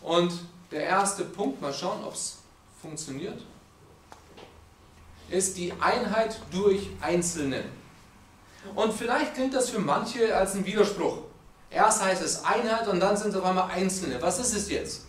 Und 0.02 0.32
der 0.70 0.84
erste 0.84 1.24
Punkt, 1.24 1.60
mal 1.60 1.74
schauen, 1.74 2.02
ob 2.04 2.14
es 2.14 2.38
funktioniert, 2.80 3.42
ist 5.28 5.58
die 5.58 5.74
Einheit 5.78 6.40
durch 6.50 6.88
Einzelne. 7.02 7.64
Und 8.74 8.94
vielleicht 8.94 9.34
klingt 9.34 9.54
das 9.54 9.68
für 9.68 9.78
manche 9.78 10.34
als 10.34 10.54
ein 10.54 10.64
Widerspruch. 10.64 11.18
Erst 11.70 12.02
heißt 12.02 12.22
es 12.22 12.44
Einheit 12.44 12.88
und 12.88 13.00
dann 13.00 13.16
sind 13.16 13.30
es 13.30 13.36
auf 13.36 13.44
einmal 13.44 13.70
Einzelne. 13.70 14.22
Was 14.22 14.38
ist 14.38 14.54
es 14.54 14.70
jetzt? 14.70 15.04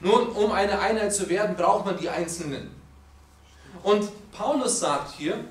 Nun, 0.00 0.28
um 0.28 0.52
eine 0.52 0.80
Einheit 0.80 1.14
zu 1.14 1.28
werden, 1.28 1.54
braucht 1.54 1.84
man 1.84 1.98
die 1.98 2.08
Einzelnen. 2.08 2.74
Und 3.82 4.10
Paulus 4.32 4.80
sagt 4.80 5.12
hier, 5.12 5.44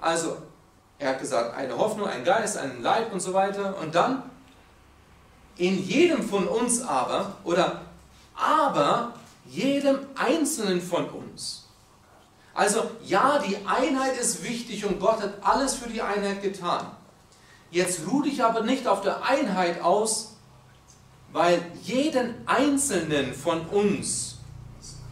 also 0.00 0.36
er 0.98 1.10
hat 1.10 1.20
gesagt, 1.20 1.56
eine 1.56 1.76
Hoffnung, 1.76 2.08
ein 2.08 2.24
Geist, 2.24 2.56
ein 2.56 2.82
Leib 2.82 3.12
und 3.12 3.20
so 3.20 3.32
weiter. 3.32 3.76
Und 3.78 3.94
dann, 3.94 4.22
in 5.56 5.82
jedem 5.82 6.22
von 6.22 6.46
uns 6.48 6.82
aber, 6.82 7.36
oder 7.44 7.82
aber 8.34 9.14
jedem 9.46 9.98
Einzelnen 10.14 10.80
von 10.80 11.08
uns. 11.08 11.66
Also 12.54 12.90
ja, 13.04 13.38
die 13.38 13.56
Einheit 13.66 14.18
ist 14.18 14.42
wichtig 14.42 14.84
und 14.84 14.98
Gott 14.98 15.22
hat 15.22 15.34
alles 15.42 15.74
für 15.74 15.88
die 15.88 16.02
Einheit 16.02 16.42
getan. 16.42 16.86
Jetzt 17.70 18.00
ruh 18.08 18.22
dich 18.22 18.42
aber 18.42 18.62
nicht 18.62 18.86
auf 18.88 19.00
der 19.02 19.22
Einheit 19.24 19.80
aus, 19.82 20.36
weil 21.32 21.60
jeden 21.82 22.34
Einzelnen 22.46 23.32
von 23.34 23.60
uns 23.68 24.38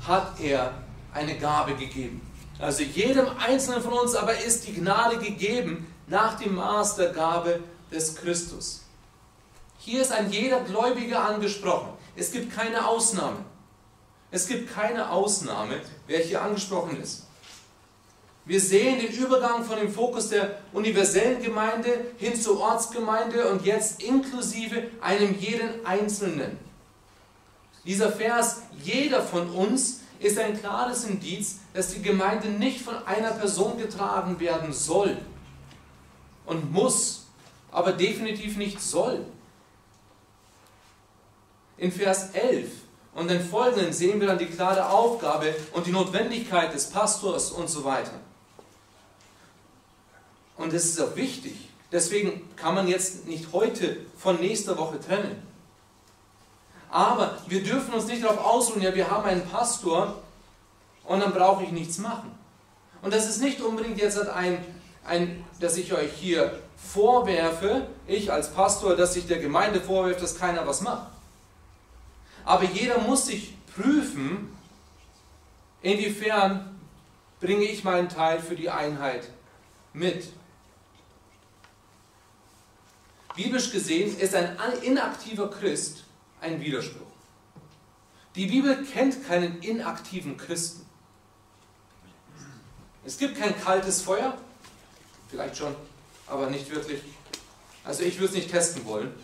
hat 0.06 0.40
er 0.40 0.74
eine 1.12 1.38
Gabe 1.38 1.74
gegeben. 1.74 2.25
Also 2.58 2.82
jedem 2.82 3.26
Einzelnen 3.38 3.82
von 3.82 3.92
uns 3.92 4.14
aber 4.14 4.38
ist 4.38 4.66
die 4.66 4.74
Gnade 4.74 5.18
gegeben 5.18 5.92
nach 6.06 6.38
dem 6.38 6.54
Maß 6.54 6.96
der 6.96 7.10
Gabe 7.10 7.60
des 7.92 8.16
Christus. 8.16 8.82
Hier 9.78 10.00
ist 10.02 10.12
ein 10.12 10.30
jeder 10.30 10.60
Gläubige 10.60 11.18
angesprochen. 11.18 11.90
Es 12.16 12.32
gibt 12.32 12.54
keine 12.54 12.86
Ausnahme. 12.86 13.38
Es 14.30 14.48
gibt 14.48 14.74
keine 14.74 15.10
Ausnahme, 15.10 15.80
wer 16.06 16.18
hier 16.18 16.42
angesprochen 16.42 17.00
ist. 17.00 17.26
Wir 18.44 18.60
sehen 18.60 19.00
den 19.00 19.12
Übergang 19.12 19.64
von 19.64 19.76
dem 19.76 19.92
Fokus 19.92 20.28
der 20.28 20.58
universellen 20.72 21.42
Gemeinde 21.42 21.88
hin 22.16 22.40
zur 22.40 22.60
Ortsgemeinde 22.60 23.50
und 23.50 23.64
jetzt 23.66 24.02
inklusive 24.02 24.84
einem 25.00 25.36
jeden 25.38 25.84
Einzelnen. 25.84 26.56
Dieser 27.84 28.10
Vers, 28.12 28.62
jeder 28.82 29.22
von 29.22 29.50
uns, 29.50 30.00
ist 30.18 30.38
ein 30.38 30.58
klares 30.58 31.04
Indiz, 31.04 31.58
dass 31.74 31.92
die 31.92 32.02
Gemeinde 32.02 32.48
nicht 32.48 32.80
von 32.80 32.96
einer 33.06 33.32
Person 33.32 33.78
getragen 33.78 34.38
werden 34.40 34.72
soll 34.72 35.16
und 36.46 36.72
muss, 36.72 37.26
aber 37.70 37.92
definitiv 37.92 38.56
nicht 38.56 38.80
soll. 38.80 39.24
In 41.76 41.92
Vers 41.92 42.30
11 42.30 42.70
und 43.14 43.28
den 43.28 43.44
folgenden 43.44 43.92
sehen 43.92 44.20
wir 44.20 44.28
dann 44.28 44.38
die 44.38 44.46
klare 44.46 44.88
Aufgabe 44.88 45.54
und 45.72 45.86
die 45.86 45.92
Notwendigkeit 45.92 46.72
des 46.72 46.90
Pastors 46.90 47.50
und 47.50 47.68
so 47.68 47.84
weiter. 47.84 48.12
Und 50.56 50.72
das 50.72 50.84
ist 50.84 51.00
auch 51.00 51.16
wichtig. 51.16 51.68
Deswegen 51.92 52.42
kann 52.56 52.74
man 52.74 52.88
jetzt 52.88 53.26
nicht 53.26 53.52
heute 53.52 53.98
von 54.16 54.40
nächster 54.40 54.76
Woche 54.78 55.00
trennen. 55.00 55.42
Aber 56.90 57.38
wir 57.48 57.62
dürfen 57.62 57.94
uns 57.94 58.06
nicht 58.06 58.22
darauf 58.22 58.44
ausruhen, 58.44 58.82
ja, 58.82 58.94
wir 58.94 59.10
haben 59.10 59.24
einen 59.24 59.46
Pastor 59.46 60.22
und 61.04 61.20
dann 61.20 61.32
brauche 61.32 61.64
ich 61.64 61.70
nichts 61.70 61.98
machen. 61.98 62.30
Und 63.02 63.12
das 63.12 63.28
ist 63.28 63.40
nicht 63.40 63.60
unbedingt 63.60 63.98
jetzt 63.98 64.18
ein, 64.28 64.64
ein, 65.04 65.44
dass 65.60 65.76
ich 65.76 65.92
euch 65.92 66.12
hier 66.12 66.58
vorwerfe, 66.76 67.86
ich 68.06 68.32
als 68.32 68.52
Pastor, 68.52 68.96
dass 68.96 69.16
ich 69.16 69.26
der 69.26 69.38
Gemeinde 69.38 69.80
vorwerfe, 69.80 70.20
dass 70.20 70.38
keiner 70.38 70.66
was 70.66 70.80
macht. 70.80 71.08
Aber 72.44 72.64
jeder 72.64 72.98
muss 72.98 73.26
sich 73.26 73.54
prüfen, 73.74 74.56
inwiefern 75.82 76.78
bringe 77.40 77.64
ich 77.64 77.84
meinen 77.84 78.08
Teil 78.08 78.40
für 78.40 78.56
die 78.56 78.70
Einheit 78.70 79.28
mit. 79.92 80.28
Biblisch 83.34 83.70
gesehen 83.70 84.18
ist 84.18 84.34
ein 84.34 84.56
inaktiver 84.82 85.50
Christ 85.50 86.05
ein 86.40 86.60
Widerspruch. 86.60 87.06
Die 88.34 88.46
Bibel 88.46 88.84
kennt 88.84 89.26
keinen 89.26 89.62
inaktiven 89.62 90.36
Christen. 90.36 90.84
Es 93.04 93.16
gibt 93.18 93.38
kein 93.38 93.58
kaltes 93.60 94.02
Feuer, 94.02 94.36
vielleicht 95.30 95.56
schon, 95.56 95.74
aber 96.26 96.50
nicht 96.50 96.70
wirklich. 96.70 97.00
Also 97.84 98.02
ich 98.02 98.16
würde 98.16 98.30
es 98.30 98.34
nicht 98.34 98.50
testen 98.50 98.84
wollen. 98.84 99.14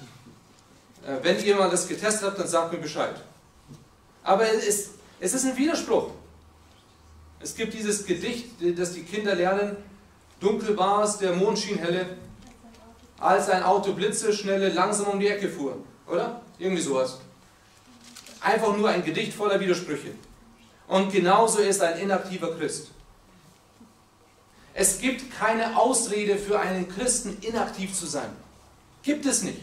Äh, 1.04 1.16
wenn 1.23 1.45
ihr 1.45 1.57
mal 1.57 1.69
das 1.69 1.88
getestet 1.88 2.28
habt, 2.28 2.38
dann 2.38 2.47
sagt 2.47 2.73
mir 2.73 2.78
Bescheid. 2.78 3.16
Aber 4.23 4.49
es 4.49 4.64
ist, 4.64 4.90
es 5.19 5.35
ist 5.35 5.45
ein 5.45 5.57
Widerspruch. 5.57 6.12
Es 7.40 7.57
gibt 7.57 7.75
dieses 7.75 8.07
Gedicht, 8.07 8.50
das 8.76 8.92
die 8.92 9.02
Kinder 9.02 9.35
lernen. 9.35 9.76
Dunkel 10.38 10.76
war 10.76 11.02
es, 11.02 11.19
der 11.19 11.35
Mond 11.35 11.59
schien 11.59 11.78
helle, 11.78 12.07
als 13.19 13.49
ein 13.49 13.64
Auto 13.64 13.92
blitzeschnelle 13.92 14.69
langsam 14.69 15.09
um 15.09 15.21
die 15.21 15.26
Ecke 15.28 15.49
fuhr. 15.49 15.76
Oder? 16.07 16.40
Irgendwie 16.62 16.83
sowas. 16.83 17.19
Einfach 18.40 18.76
nur 18.76 18.88
ein 18.88 19.04
Gedicht 19.04 19.35
voller 19.35 19.59
Widersprüche. 19.59 20.12
Und 20.87 21.11
genauso 21.11 21.59
ist 21.59 21.83
ein 21.83 21.99
inaktiver 21.99 22.57
Christ. 22.57 22.92
Es 24.73 25.00
gibt 25.00 25.37
keine 25.37 25.76
Ausrede 25.76 26.37
für 26.37 26.61
einen 26.61 26.88
Christen, 26.88 27.37
inaktiv 27.40 27.92
zu 27.92 28.07
sein. 28.07 28.31
Gibt 29.02 29.26
es 29.26 29.42
nicht 29.42 29.61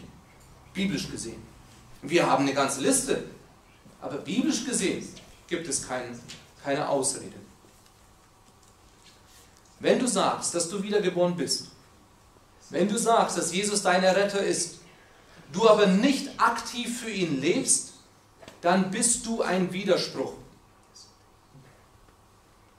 biblisch 0.74 1.10
gesehen. 1.10 1.42
Wir 2.02 2.30
haben 2.30 2.44
eine 2.44 2.54
ganze 2.54 2.82
Liste, 2.82 3.24
aber 4.02 4.18
biblisch 4.18 4.66
gesehen 4.66 5.08
gibt 5.48 5.66
es 5.68 5.88
kein, 5.88 6.20
keine 6.62 6.86
Ausrede. 6.86 7.36
Wenn 9.78 9.98
du 9.98 10.06
sagst, 10.06 10.54
dass 10.54 10.68
du 10.68 10.82
wiedergeboren 10.82 11.34
bist, 11.34 11.68
wenn 12.68 12.88
du 12.88 12.98
sagst, 12.98 13.38
dass 13.38 13.52
Jesus 13.52 13.82
dein 13.82 14.04
Retter 14.04 14.42
ist, 14.42 14.79
du 15.52 15.68
aber 15.68 15.86
nicht 15.86 16.40
aktiv 16.40 17.00
für 17.00 17.10
ihn 17.10 17.40
lebst, 17.40 17.94
dann 18.60 18.90
bist 18.90 19.26
du 19.26 19.42
ein 19.42 19.72
Widerspruch. 19.72 20.32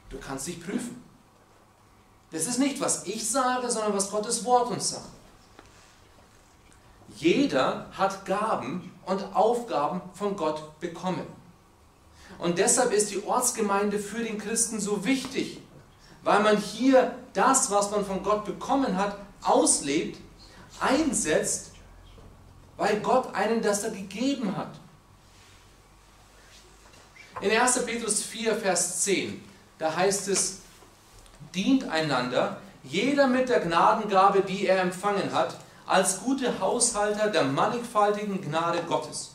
Du 0.09 0.17
kannst 0.19 0.47
dich 0.47 0.61
prüfen. 0.63 1.01
Das 2.31 2.47
ist 2.47 2.59
nicht, 2.59 2.79
was 2.79 3.07
ich 3.07 3.29
sage, 3.29 3.69
sondern 3.69 3.93
was 3.93 4.11
Gottes 4.11 4.45
Wort 4.45 4.71
uns 4.71 4.89
sagt. 4.89 5.09
Jeder 7.15 7.87
hat 7.91 8.25
Gaben 8.25 8.91
und 9.05 9.35
Aufgaben 9.35 10.01
von 10.13 10.35
Gott 10.35 10.79
bekommen. 10.79 11.27
Und 12.39 12.57
deshalb 12.57 12.91
ist 12.93 13.11
die 13.11 13.23
Ortsgemeinde 13.23 13.99
für 13.99 14.23
den 14.23 14.37
Christen 14.37 14.79
so 14.79 15.03
wichtig, 15.03 15.61
weil 16.23 16.41
man 16.41 16.57
hier 16.57 17.15
das, 17.33 17.69
was 17.69 17.91
man 17.91 18.05
von 18.05 18.23
Gott 18.23 18.45
bekommen 18.45 18.97
hat, 18.97 19.17
auslebt, 19.41 20.19
einsetzt, 20.79 21.70
weil 22.77 22.99
Gott 22.99 23.33
einen 23.35 23.61
das 23.61 23.81
da 23.81 23.89
gegeben 23.89 24.55
hat. 24.55 24.71
In 27.41 27.51
1. 27.51 27.85
Petrus 27.85 28.21
4, 28.23 28.55
Vers 28.55 29.01
10, 29.01 29.43
da 29.79 29.95
heißt 29.95 30.27
es, 30.27 30.59
dient 31.55 31.89
einander, 31.89 32.57
jeder 32.83 33.27
mit 33.27 33.49
der 33.49 33.61
Gnadengabe, 33.61 34.41
die 34.41 34.67
er 34.67 34.81
empfangen 34.81 35.31
hat, 35.33 35.55
als 35.85 36.21
gute 36.21 36.59
Haushalter 36.59 37.29
der 37.29 37.43
mannigfaltigen 37.43 38.41
Gnade 38.41 38.81
Gottes. 38.87 39.31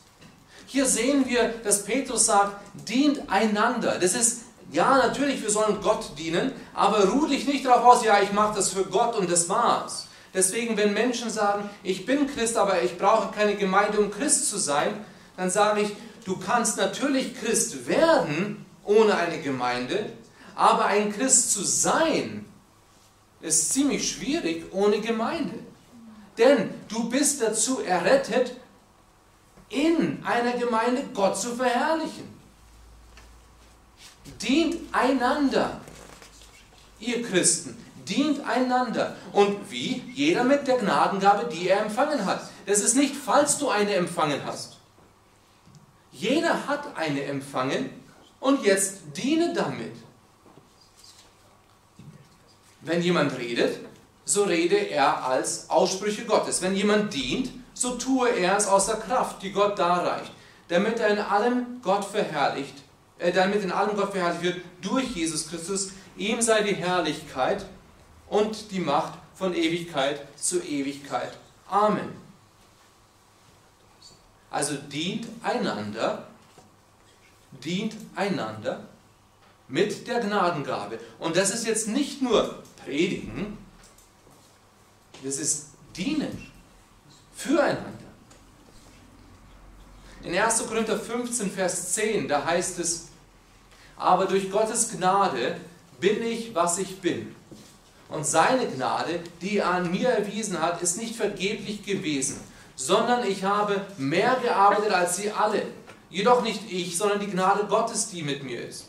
Hier 0.65 0.85
sehen 0.85 1.25
wir, 1.27 1.49
dass 1.63 1.85
Petrus 1.85 2.25
sagt, 2.25 2.57
dient 2.73 3.29
einander. 3.29 3.99
Das 3.99 4.13
ist, 4.13 4.41
ja, 4.71 4.97
natürlich, 4.97 5.41
wir 5.41 5.49
sollen 5.49 5.81
Gott 5.81 6.11
dienen, 6.17 6.51
aber 6.73 7.07
ruh 7.09 7.27
dich 7.27 7.47
nicht 7.47 7.65
darauf 7.65 7.97
aus, 7.97 8.03
ja, 8.03 8.19
ich 8.21 8.33
mache 8.33 8.55
das 8.55 8.69
für 8.69 8.83
Gott 8.83 9.15
und 9.15 9.31
das 9.31 9.47
war's. 9.47 10.06
Deswegen, 10.37 10.77
wenn 10.77 10.93
Menschen 10.93 11.31
sagen, 11.31 11.67
ich 11.81 12.05
bin 12.05 12.27
Christ, 12.27 12.57
aber 12.57 12.83
ich 12.83 12.95
brauche 12.95 13.33
keine 13.33 13.55
Gemeinde, 13.55 13.99
um 13.99 14.11
Christ 14.11 14.47
zu 14.47 14.59
sein, 14.59 15.03
dann 15.35 15.49
sage 15.49 15.81
ich, 15.81 15.95
du 16.25 16.37
kannst 16.37 16.77
natürlich 16.77 17.33
Christ 17.33 17.87
werden 17.87 18.63
ohne 18.83 19.17
eine 19.17 19.41
Gemeinde, 19.41 20.13
aber 20.53 20.85
ein 20.85 21.11
Christ 21.11 21.53
zu 21.53 21.63
sein, 21.63 22.45
ist 23.41 23.73
ziemlich 23.73 24.11
schwierig 24.11 24.65
ohne 24.73 25.01
Gemeinde. 25.01 25.57
Denn 26.37 26.69
du 26.87 27.09
bist 27.09 27.41
dazu 27.41 27.81
errettet, 27.81 28.55
in 29.69 30.23
einer 30.23 30.51
Gemeinde 30.51 31.03
Gott 31.15 31.35
zu 31.35 31.55
verherrlichen. 31.55 32.31
Dient 34.39 34.81
einander, 34.91 35.81
ihr 36.99 37.23
Christen, 37.23 37.75
dient 38.09 38.45
einander. 38.47 39.15
Und 39.33 39.71
wie? 39.71 40.03
Jeder 40.13 40.43
mit 40.43 40.67
der 40.67 40.77
Gnadengabe, 40.77 41.49
die 41.53 41.67
er 41.67 41.81
empfangen 41.81 42.25
hat. 42.25 42.41
Das 42.65 42.79
ist 42.79 42.95
nicht, 42.95 43.15
falls 43.15 43.57
du 43.57 43.69
eine 43.69 43.93
empfangen 43.93 44.41
hast. 44.45 44.77
Jeder 46.11 46.67
hat 46.67 46.97
eine 46.97 47.23
empfangen 47.23 47.89
und 48.39 48.63
jetzt 48.63 49.01
diene 49.15 49.53
damit. 49.53 49.95
Wenn 52.81 53.01
jemand 53.01 53.37
redet, 53.37 53.79
so 54.25 54.43
rede 54.43 54.75
er 54.75 55.25
als 55.25 55.69
Aussprüche 55.69 56.25
Gottes. 56.25 56.61
Wenn 56.61 56.75
jemand 56.75 57.13
dient, 57.13 57.51
so 57.73 57.95
tue 57.95 58.29
er 58.29 58.57
es 58.57 58.67
aus 58.67 58.87
der 58.87 58.95
Kraft, 58.95 59.41
die 59.43 59.51
Gott 59.51 59.77
darreicht, 59.77 60.31
damit 60.67 60.99
er 60.99 61.09
in 61.09 61.19
allem 61.19 61.81
Gott 61.81 62.03
verherrlicht, 62.03 62.73
äh, 63.19 63.31
damit 63.31 63.63
in 63.63 63.71
allem 63.71 63.95
Gott 63.95 64.11
verherrlicht 64.11 64.43
wird 64.43 64.61
durch 64.81 65.15
Jesus 65.15 65.49
Christus. 65.49 65.91
Ihm 66.17 66.41
sei 66.41 66.63
die 66.63 66.75
Herrlichkeit 66.75 67.65
und 68.29 68.71
die 68.71 68.79
Macht 68.79 69.13
von 69.35 69.53
Ewigkeit 69.53 70.27
zu 70.37 70.61
Ewigkeit. 70.63 71.37
Amen. 71.69 72.09
Also 74.49 74.75
dient 74.75 75.27
einander, 75.43 76.27
dient 77.63 77.95
einander 78.15 78.87
mit 79.67 80.07
der 80.07 80.21
Gnadengabe. 80.21 80.99
Und 81.19 81.35
das 81.35 81.53
ist 81.53 81.67
jetzt 81.67 81.87
nicht 81.87 82.21
nur 82.21 82.63
Predigen, 82.83 83.57
das 85.23 85.37
ist 85.37 85.67
Dienen 85.95 86.51
füreinander. 87.35 87.91
In 90.23 90.35
1. 90.35 90.67
Korinther 90.67 90.99
15, 90.99 91.51
Vers 91.51 91.93
10, 91.93 92.27
da 92.27 92.45
heißt 92.45 92.79
es, 92.79 93.07
aber 93.97 94.25
durch 94.25 94.51
Gottes 94.51 94.91
Gnade 94.91 95.59
bin 95.99 96.21
ich, 96.21 96.53
was 96.53 96.77
ich 96.77 96.99
bin. 97.01 97.35
Und 98.09 98.25
seine 98.25 98.67
Gnade, 98.67 99.19
die 99.41 99.57
er 99.57 99.69
an 99.69 99.91
mir 99.91 100.09
erwiesen 100.09 100.61
hat, 100.61 100.81
ist 100.81 100.97
nicht 100.97 101.15
vergeblich 101.15 101.83
gewesen, 101.83 102.39
sondern 102.75 103.25
ich 103.25 103.43
habe 103.43 103.81
mehr 103.97 104.37
gearbeitet 104.41 104.91
als 104.91 105.17
sie 105.17 105.31
alle. 105.31 105.63
Jedoch 106.09 106.41
nicht 106.41 106.71
ich, 106.71 106.97
sondern 106.97 107.19
die 107.19 107.27
Gnade 107.27 107.65
Gottes, 107.67 108.09
die 108.09 108.21
mit 108.21 108.43
mir 108.43 108.65
ist. 108.65 108.85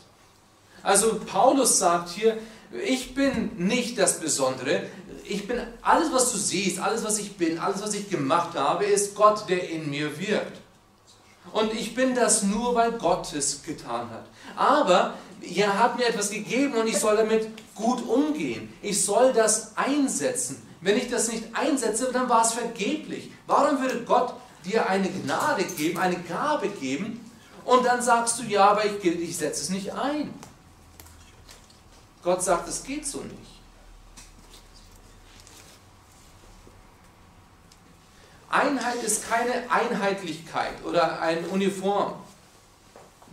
Also 0.83 1.19
Paulus 1.25 1.77
sagt 1.79 2.09
hier, 2.09 2.37
ich 2.85 3.13
bin 3.13 3.51
nicht 3.57 3.97
das 3.97 4.19
Besondere. 4.19 4.83
Ich 5.25 5.47
bin 5.47 5.59
alles, 5.81 6.13
was 6.13 6.31
du 6.31 6.37
siehst, 6.37 6.79
alles, 6.79 7.03
was 7.03 7.19
ich 7.19 7.35
bin, 7.35 7.59
alles, 7.59 7.81
was 7.81 7.93
ich 7.93 8.09
gemacht 8.09 8.57
habe, 8.57 8.85
ist 8.85 9.15
Gott, 9.15 9.49
der 9.49 9.69
in 9.69 9.89
mir 9.89 10.17
wirkt. 10.19 10.57
Und 11.51 11.73
ich 11.73 11.95
bin 11.95 12.15
das 12.15 12.43
nur, 12.43 12.75
weil 12.75 12.93
Gott 12.93 13.33
es 13.33 13.63
getan 13.63 14.09
hat. 14.11 14.25
Aber 14.55 15.15
er 15.41 15.79
hat 15.79 15.97
mir 15.97 16.07
etwas 16.07 16.29
gegeben 16.29 16.75
und 16.75 16.87
ich 16.87 16.97
soll 16.97 17.17
damit 17.17 17.47
gut 17.79 18.05
umgehen. 18.07 18.73
Ich 18.81 19.03
soll 19.03 19.33
das 19.33 19.75
einsetzen. 19.77 20.61
Wenn 20.81 20.97
ich 20.97 21.09
das 21.09 21.31
nicht 21.31 21.43
einsetze, 21.53 22.11
dann 22.11 22.29
war 22.29 22.41
es 22.41 22.53
vergeblich. 22.53 23.31
Warum 23.47 23.81
würde 23.81 24.03
Gott 24.03 24.33
dir 24.65 24.87
eine 24.87 25.09
Gnade 25.09 25.63
geben, 25.63 25.97
eine 25.97 26.19
Gabe 26.19 26.69
geben 26.69 27.25
und 27.65 27.85
dann 27.85 28.01
sagst 28.01 28.39
du, 28.39 28.43
ja, 28.43 28.69
aber 28.71 28.85
ich, 28.85 29.03
ich 29.03 29.37
setze 29.37 29.63
es 29.63 29.69
nicht 29.69 29.91
ein? 29.93 30.33
Gott 32.21 32.43
sagt, 32.43 32.67
es 32.67 32.83
geht 32.83 33.07
so 33.07 33.19
nicht. 33.19 33.37
Einheit 38.49 39.03
ist 39.03 39.29
keine 39.29 39.69
Einheitlichkeit 39.69 40.83
oder 40.83 41.21
ein 41.21 41.45
Uniform. 41.45 42.13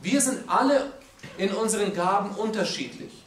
Wir 0.03 0.21
sind 0.21 0.49
alle 0.49 0.93
in 1.38 1.53
unseren 1.55 1.95
Gaben 1.95 2.31
unterschiedlich. 2.33 3.25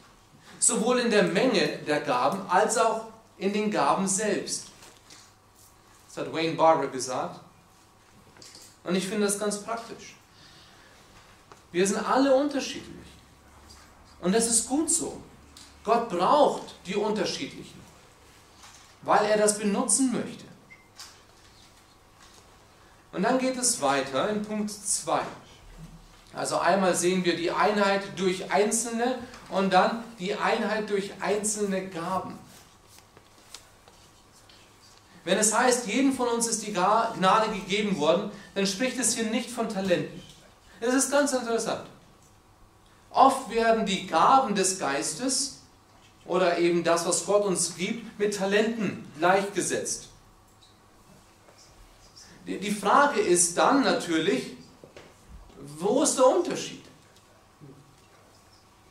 Sowohl 0.60 1.00
in 1.00 1.10
der 1.10 1.24
Menge 1.24 1.78
der 1.78 2.02
Gaben 2.02 2.48
als 2.48 2.76
auch 2.76 3.06
in 3.38 3.52
den 3.52 3.70
Gaben 3.70 4.06
selbst. 4.06 4.66
Das 6.06 6.18
hat 6.18 6.32
Wayne 6.32 6.54
Barber 6.54 6.86
gesagt. 6.86 7.40
Und 8.84 8.94
ich 8.94 9.08
finde 9.08 9.26
das 9.26 9.38
ganz 9.38 9.62
praktisch. 9.62 10.14
Wir 11.72 11.86
sind 11.86 11.98
alle 11.98 12.34
unterschiedlich. 12.34 13.06
Und 14.20 14.34
das 14.34 14.46
ist 14.46 14.68
gut 14.68 14.90
so. 14.90 15.20
Gott 15.82 16.10
braucht 16.10 16.74
die 16.84 16.96
Unterschiedlichen, 16.96 17.80
weil 19.02 19.24
er 19.24 19.38
das 19.38 19.58
benutzen 19.58 20.12
möchte. 20.12 20.44
Und 23.12 23.22
dann 23.22 23.38
geht 23.38 23.56
es 23.56 23.80
weiter 23.80 24.28
in 24.28 24.42
Punkt 24.42 24.70
2. 24.70 25.22
Also 26.34 26.58
einmal 26.58 26.94
sehen 26.94 27.24
wir 27.24 27.34
die 27.34 27.50
Einheit 27.50 28.02
durch 28.16 28.52
Einzelne 28.52 29.18
und 29.50 29.72
dann 29.72 30.04
die 30.18 30.34
Einheit 30.34 30.90
durch 30.90 31.12
einzelne 31.20 31.88
Gaben. 31.88 32.38
Wenn 35.24 35.38
es 35.38 35.56
heißt, 35.56 35.86
jedem 35.86 36.12
von 36.12 36.28
uns 36.28 36.46
ist 36.46 36.66
die 36.66 36.72
Gnade 36.72 37.50
gegeben 37.52 37.98
worden, 37.98 38.30
dann 38.54 38.66
spricht 38.66 38.98
es 38.98 39.14
hier 39.14 39.24
nicht 39.24 39.50
von 39.50 39.68
Talenten. 39.68 40.22
Es 40.80 40.94
ist 40.94 41.10
ganz 41.10 41.32
interessant. 41.32 41.86
Oft 43.10 43.50
werden 43.50 43.84
die 43.84 44.06
Gaben 44.06 44.54
des 44.54 44.78
Geistes 44.78 45.58
oder 46.24 46.58
eben 46.58 46.84
das, 46.84 47.06
was 47.06 47.26
Gott 47.26 47.44
uns 47.44 47.76
gibt, 47.76 48.18
mit 48.18 48.36
Talenten 48.36 49.10
gleichgesetzt. 49.18 50.08
Die 52.46 52.70
Frage 52.70 53.20
ist 53.20 53.58
dann 53.58 53.82
natürlich, 53.82 54.56
wo 55.78 56.02
ist 56.02 56.16
der 56.16 56.26
Unterschied? 56.26 56.79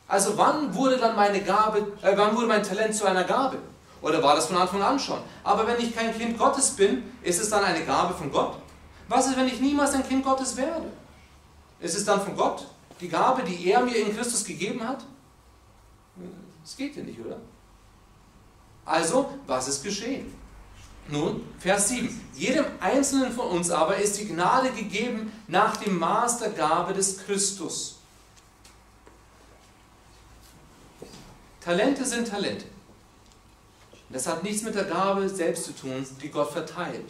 Also 0.09 0.35
wann 0.37 0.73
wurde 0.73 0.97
dann 0.97 1.15
meine 1.15 1.39
Gabe, 1.41 1.93
äh, 2.01 2.17
wann 2.17 2.35
wurde 2.35 2.47
mein 2.47 2.63
Talent 2.63 2.95
zu 2.95 3.05
einer 3.05 3.23
Gabe? 3.23 3.59
Oder 4.01 4.23
war 4.23 4.35
das 4.35 4.47
von 4.47 4.57
Anfang 4.57 4.81
an 4.81 4.99
schon? 4.99 5.19
Aber 5.43 5.67
wenn 5.67 5.79
ich 5.79 5.95
kein 5.95 6.17
Kind 6.17 6.37
Gottes 6.37 6.71
bin, 6.71 7.03
ist 7.21 7.39
es 7.39 7.49
dann 7.49 7.63
eine 7.63 7.85
Gabe 7.85 8.15
von 8.15 8.31
Gott? 8.31 8.57
Was 9.07 9.27
ist, 9.27 9.37
wenn 9.37 9.47
ich 9.47 9.59
niemals 9.59 9.93
ein 9.93 10.07
Kind 10.07 10.25
Gottes 10.25 10.57
werde? 10.57 10.91
Ist 11.79 11.95
es 11.95 12.05
dann 12.05 12.21
von 12.21 12.35
Gott 12.35 12.65
die 12.99 13.07
Gabe, 13.07 13.43
die 13.43 13.69
er 13.69 13.81
mir 13.81 13.95
in 13.95 14.15
Christus 14.15 14.43
gegeben 14.43 14.85
hat? 14.85 15.03
Das 16.63 16.75
geht 16.75 16.95
ja 16.95 17.03
nicht, 17.03 17.19
oder? 17.19 17.37
Also, 18.85 19.29
was 19.45 19.67
ist 19.67 19.83
geschehen? 19.83 20.33
Nun, 21.07 21.43
Vers 21.59 21.89
7. 21.89 22.29
Jedem 22.33 22.65
Einzelnen 22.79 23.31
von 23.31 23.47
uns 23.47 23.69
aber 23.69 23.97
ist 23.97 24.19
die 24.19 24.27
Gnade 24.27 24.71
gegeben 24.71 25.31
nach 25.47 25.77
dem 25.77 25.99
Maß 25.99 26.39
der 26.39 26.49
Gabe 26.49 26.93
des 26.93 27.19
Christus. 27.19 27.98
Talente 31.61 32.05
sind 32.05 32.27
Talente. 32.27 32.65
Das 34.09 34.27
hat 34.27 34.43
nichts 34.43 34.63
mit 34.63 34.75
der 34.75 34.85
Gabe 34.85 35.29
selbst 35.29 35.65
zu 35.65 35.75
tun, 35.75 36.05
die 36.21 36.29
Gott 36.29 36.51
verteilt. 36.51 37.09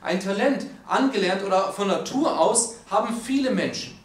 Ein 0.00 0.20
Talent, 0.20 0.66
angelernt 0.86 1.42
oder 1.42 1.72
von 1.72 1.88
Natur 1.88 2.38
aus, 2.38 2.76
haben 2.88 3.14
viele 3.20 3.50
Menschen. 3.50 3.98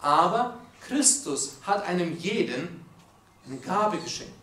Aber 0.00 0.58
Christus 0.86 1.56
hat 1.62 1.84
einem 1.86 2.16
jeden 2.18 2.84
eine 3.46 3.56
Gabe 3.56 3.98
geschenkt. 3.98 4.34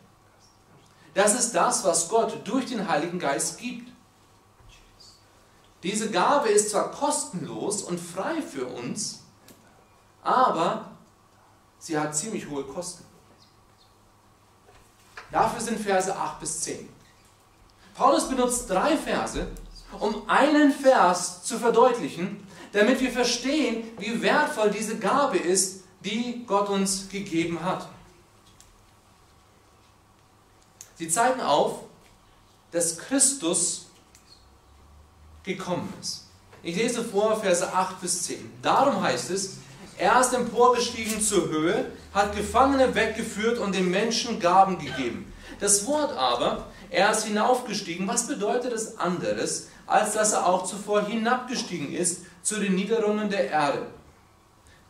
Das 1.13 1.39
ist 1.39 1.53
das, 1.53 1.83
was 1.83 2.09
Gott 2.09 2.47
durch 2.47 2.65
den 2.65 2.88
Heiligen 2.88 3.19
Geist 3.19 3.57
gibt. 3.57 3.89
Diese 5.83 6.12
Gabe 6.12 6.49
ist 6.49 6.71
zwar 6.71 6.91
kostenlos 6.91 7.83
und 7.83 7.99
frei 7.99 8.41
für 8.41 8.65
uns, 8.65 9.21
aber 10.21 10.91
sie 11.77 11.97
hat 11.97 12.15
ziemlich 12.15 12.49
hohe 12.49 12.63
Kosten. 12.63 13.05
Dafür 15.31 15.61
sind 15.61 15.79
Verse 15.79 16.15
8 16.15 16.39
bis 16.39 16.61
10. 16.61 16.89
Paulus 17.95 18.29
benutzt 18.29 18.69
drei 18.69 18.97
Verse, 18.97 19.47
um 19.99 20.27
einen 20.29 20.71
Vers 20.71 21.43
zu 21.43 21.59
verdeutlichen, 21.59 22.47
damit 22.71 23.01
wir 23.01 23.11
verstehen, 23.11 23.83
wie 23.97 24.21
wertvoll 24.21 24.71
diese 24.71 24.97
Gabe 24.97 25.37
ist, 25.37 25.83
die 26.03 26.45
Gott 26.45 26.69
uns 26.69 27.09
gegeben 27.09 27.61
hat. 27.63 27.87
Sie 30.95 31.09
zeigen 31.09 31.41
auf, 31.41 31.79
dass 32.71 32.97
Christus 32.97 33.87
gekommen 35.43 35.93
ist. 36.01 36.25
Ich 36.61 36.75
lese 36.75 37.03
vor 37.03 37.39
Verse 37.39 37.73
8 37.73 38.01
bis 38.01 38.23
10. 38.23 38.59
Darum 38.61 39.01
heißt 39.01 39.29
es, 39.31 39.57
er 39.97 40.19
ist 40.21 40.33
emporgestiegen 40.33 41.21
zur 41.21 41.49
Höhe, 41.49 41.91
hat 42.13 42.35
Gefangene 42.35 42.95
weggeführt 42.95 43.59
und 43.59 43.75
den 43.75 43.89
Menschen 43.89 44.39
Gaben 44.39 44.79
gegeben. 44.79 45.31
Das 45.59 45.85
Wort 45.85 46.11
aber, 46.17 46.67
er 46.89 47.11
ist 47.11 47.25
hinaufgestiegen, 47.25 48.07
was 48.07 48.27
bedeutet 48.27 48.73
es 48.73 48.97
anderes, 48.97 49.69
als 49.85 50.13
dass 50.13 50.33
er 50.33 50.45
auch 50.45 50.65
zuvor 50.65 51.05
hinabgestiegen 51.05 51.93
ist 51.93 52.21
zu 52.41 52.59
den 52.59 52.75
Niederungen 52.75 53.29
der 53.29 53.49
Erde? 53.49 53.87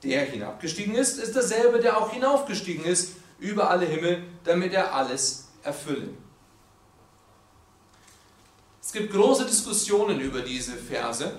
Der 0.04 0.26
hinabgestiegen 0.26 0.96
ist, 0.96 1.18
ist 1.18 1.36
derselbe, 1.36 1.80
der 1.80 1.98
auch 1.98 2.12
hinaufgestiegen 2.12 2.86
ist 2.86 3.14
über 3.40 3.70
alle 3.70 3.86
Himmel, 3.86 4.24
damit 4.44 4.74
er 4.74 4.94
alles 4.94 5.50
erfülle. 5.64 6.10
Es 8.82 8.94
gibt 8.94 9.14
große 9.14 9.46
Diskussionen 9.46 10.20
über 10.20 10.42
diese 10.42 10.74
Verse. 10.74 11.32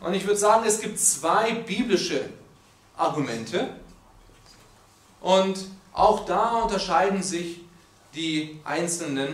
Und 0.00 0.14
ich 0.14 0.26
würde 0.26 0.38
sagen, 0.38 0.64
es 0.66 0.80
gibt 0.80 0.98
zwei 1.00 1.54
biblische 1.54 2.28
Argumente. 2.96 3.68
Und 5.24 5.68
auch 5.94 6.26
da 6.26 6.64
unterscheiden 6.64 7.22
sich 7.22 7.62
die 8.14 8.60
einzelnen, 8.62 9.32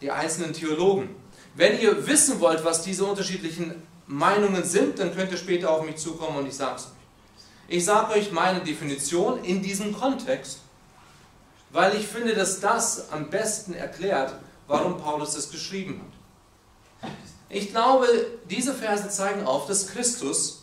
die 0.00 0.10
einzelnen 0.10 0.54
Theologen. 0.54 1.14
Wenn 1.54 1.78
ihr 1.78 2.06
wissen 2.06 2.40
wollt, 2.40 2.64
was 2.64 2.80
diese 2.80 3.04
unterschiedlichen 3.04 3.74
Meinungen 4.06 4.64
sind, 4.64 4.98
dann 4.98 5.14
könnt 5.14 5.30
ihr 5.30 5.36
später 5.36 5.70
auf 5.70 5.84
mich 5.84 5.96
zukommen 5.96 6.38
und 6.38 6.46
ich 6.46 6.56
sage 6.56 6.76
es 6.76 6.84
euch. 6.84 6.90
Ich 7.68 7.84
sage 7.84 8.14
euch 8.14 8.32
meine 8.32 8.60
Definition 8.60 9.44
in 9.44 9.60
diesem 9.60 9.92
Kontext, 9.92 10.60
weil 11.68 11.94
ich 11.94 12.06
finde, 12.06 12.34
dass 12.34 12.60
das 12.60 13.12
am 13.12 13.28
besten 13.28 13.74
erklärt, 13.74 14.32
warum 14.68 14.96
Paulus 14.96 15.36
es 15.36 15.50
geschrieben 15.50 16.00
hat. 17.02 17.10
Ich 17.50 17.68
glaube, 17.68 18.06
diese 18.48 18.72
Verse 18.72 19.10
zeigen 19.10 19.44
auf, 19.44 19.66
dass 19.66 19.88
Christus, 19.88 20.61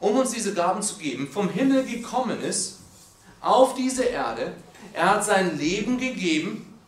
um 0.00 0.16
uns 0.16 0.30
diese 0.30 0.54
Gaben 0.54 0.82
zu 0.82 0.96
geben, 0.96 1.28
vom 1.28 1.48
Himmel 1.48 1.84
gekommen 1.84 2.40
ist, 2.40 2.78
auf 3.40 3.74
diese 3.74 4.04
Erde. 4.04 4.54
Er 4.92 5.10
hat 5.10 5.24
sein 5.24 5.58
Leben 5.58 5.98
gegeben 5.98 6.78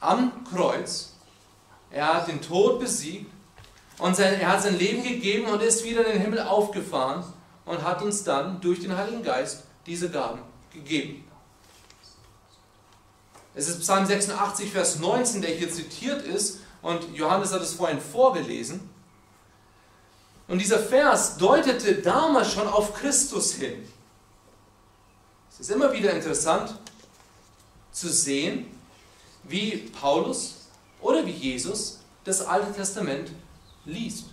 am 0.00 0.44
Kreuz. 0.44 1.14
Er 1.90 2.14
hat 2.14 2.28
den 2.28 2.40
Tod 2.40 2.78
besiegt 2.78 3.30
und 3.98 4.14
sein, 4.16 4.40
er 4.40 4.48
hat 4.48 4.62
sein 4.62 4.78
Leben 4.78 5.02
gegeben 5.02 5.46
und 5.46 5.62
ist 5.62 5.84
wieder 5.84 6.06
in 6.06 6.12
den 6.12 6.22
Himmel 6.22 6.40
aufgefahren 6.40 7.24
und 7.64 7.82
hat 7.82 8.02
uns 8.02 8.22
dann 8.22 8.60
durch 8.60 8.80
den 8.80 8.96
Heiligen 8.96 9.22
Geist 9.22 9.64
diese 9.86 10.10
Gaben 10.10 10.40
gegeben. 10.72 11.24
Es 13.54 13.68
ist 13.68 13.80
Psalm 13.80 14.06
86, 14.06 14.70
Vers 14.70 14.98
19, 15.00 15.42
der 15.42 15.50
hier 15.50 15.70
zitiert 15.70 16.22
ist 16.22 16.60
und 16.82 17.14
Johannes 17.14 17.52
hat 17.52 17.60
es 17.62 17.74
vorhin 17.74 18.00
vorgelesen. 18.00 18.89
Und 20.50 20.58
dieser 20.58 20.80
Vers 20.80 21.36
deutete 21.36 21.94
damals 21.94 22.52
schon 22.52 22.66
auf 22.66 22.92
Christus 22.92 23.52
hin. 23.52 23.86
Es 25.48 25.60
ist 25.60 25.70
immer 25.70 25.92
wieder 25.92 26.12
interessant 26.12 26.74
zu 27.92 28.08
sehen, 28.08 28.66
wie 29.44 29.76
Paulus 30.00 30.56
oder 31.00 31.24
wie 31.24 31.30
Jesus 31.30 32.00
das 32.24 32.40
Alte 32.40 32.72
Testament 32.72 33.30
liest. 33.84 34.24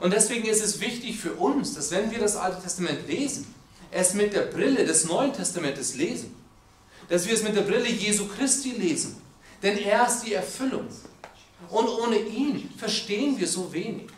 Und 0.00 0.14
deswegen 0.14 0.48
ist 0.48 0.64
es 0.64 0.80
wichtig 0.80 1.20
für 1.20 1.34
uns, 1.34 1.74
dass 1.74 1.90
wenn 1.90 2.10
wir 2.10 2.18
das 2.18 2.34
Alte 2.34 2.62
Testament 2.62 3.06
lesen, 3.06 3.54
es 3.90 4.14
mit 4.14 4.32
der 4.32 4.46
Brille 4.46 4.86
des 4.86 5.04
Neuen 5.04 5.34
Testamentes 5.34 5.94
lesen. 5.94 6.34
Dass 7.10 7.26
wir 7.26 7.34
es 7.34 7.42
mit 7.42 7.54
der 7.54 7.62
Brille 7.62 7.90
Jesu 7.90 8.26
Christi 8.26 8.70
lesen. 8.70 9.20
Denn 9.62 9.76
er 9.76 10.06
ist 10.06 10.22
die 10.22 10.32
Erfüllung. 10.32 10.88
Und 11.68 11.86
ohne 11.86 12.18
ihn 12.18 12.70
verstehen 12.78 13.38
wir 13.38 13.46
so 13.46 13.70
wenig. 13.74 14.08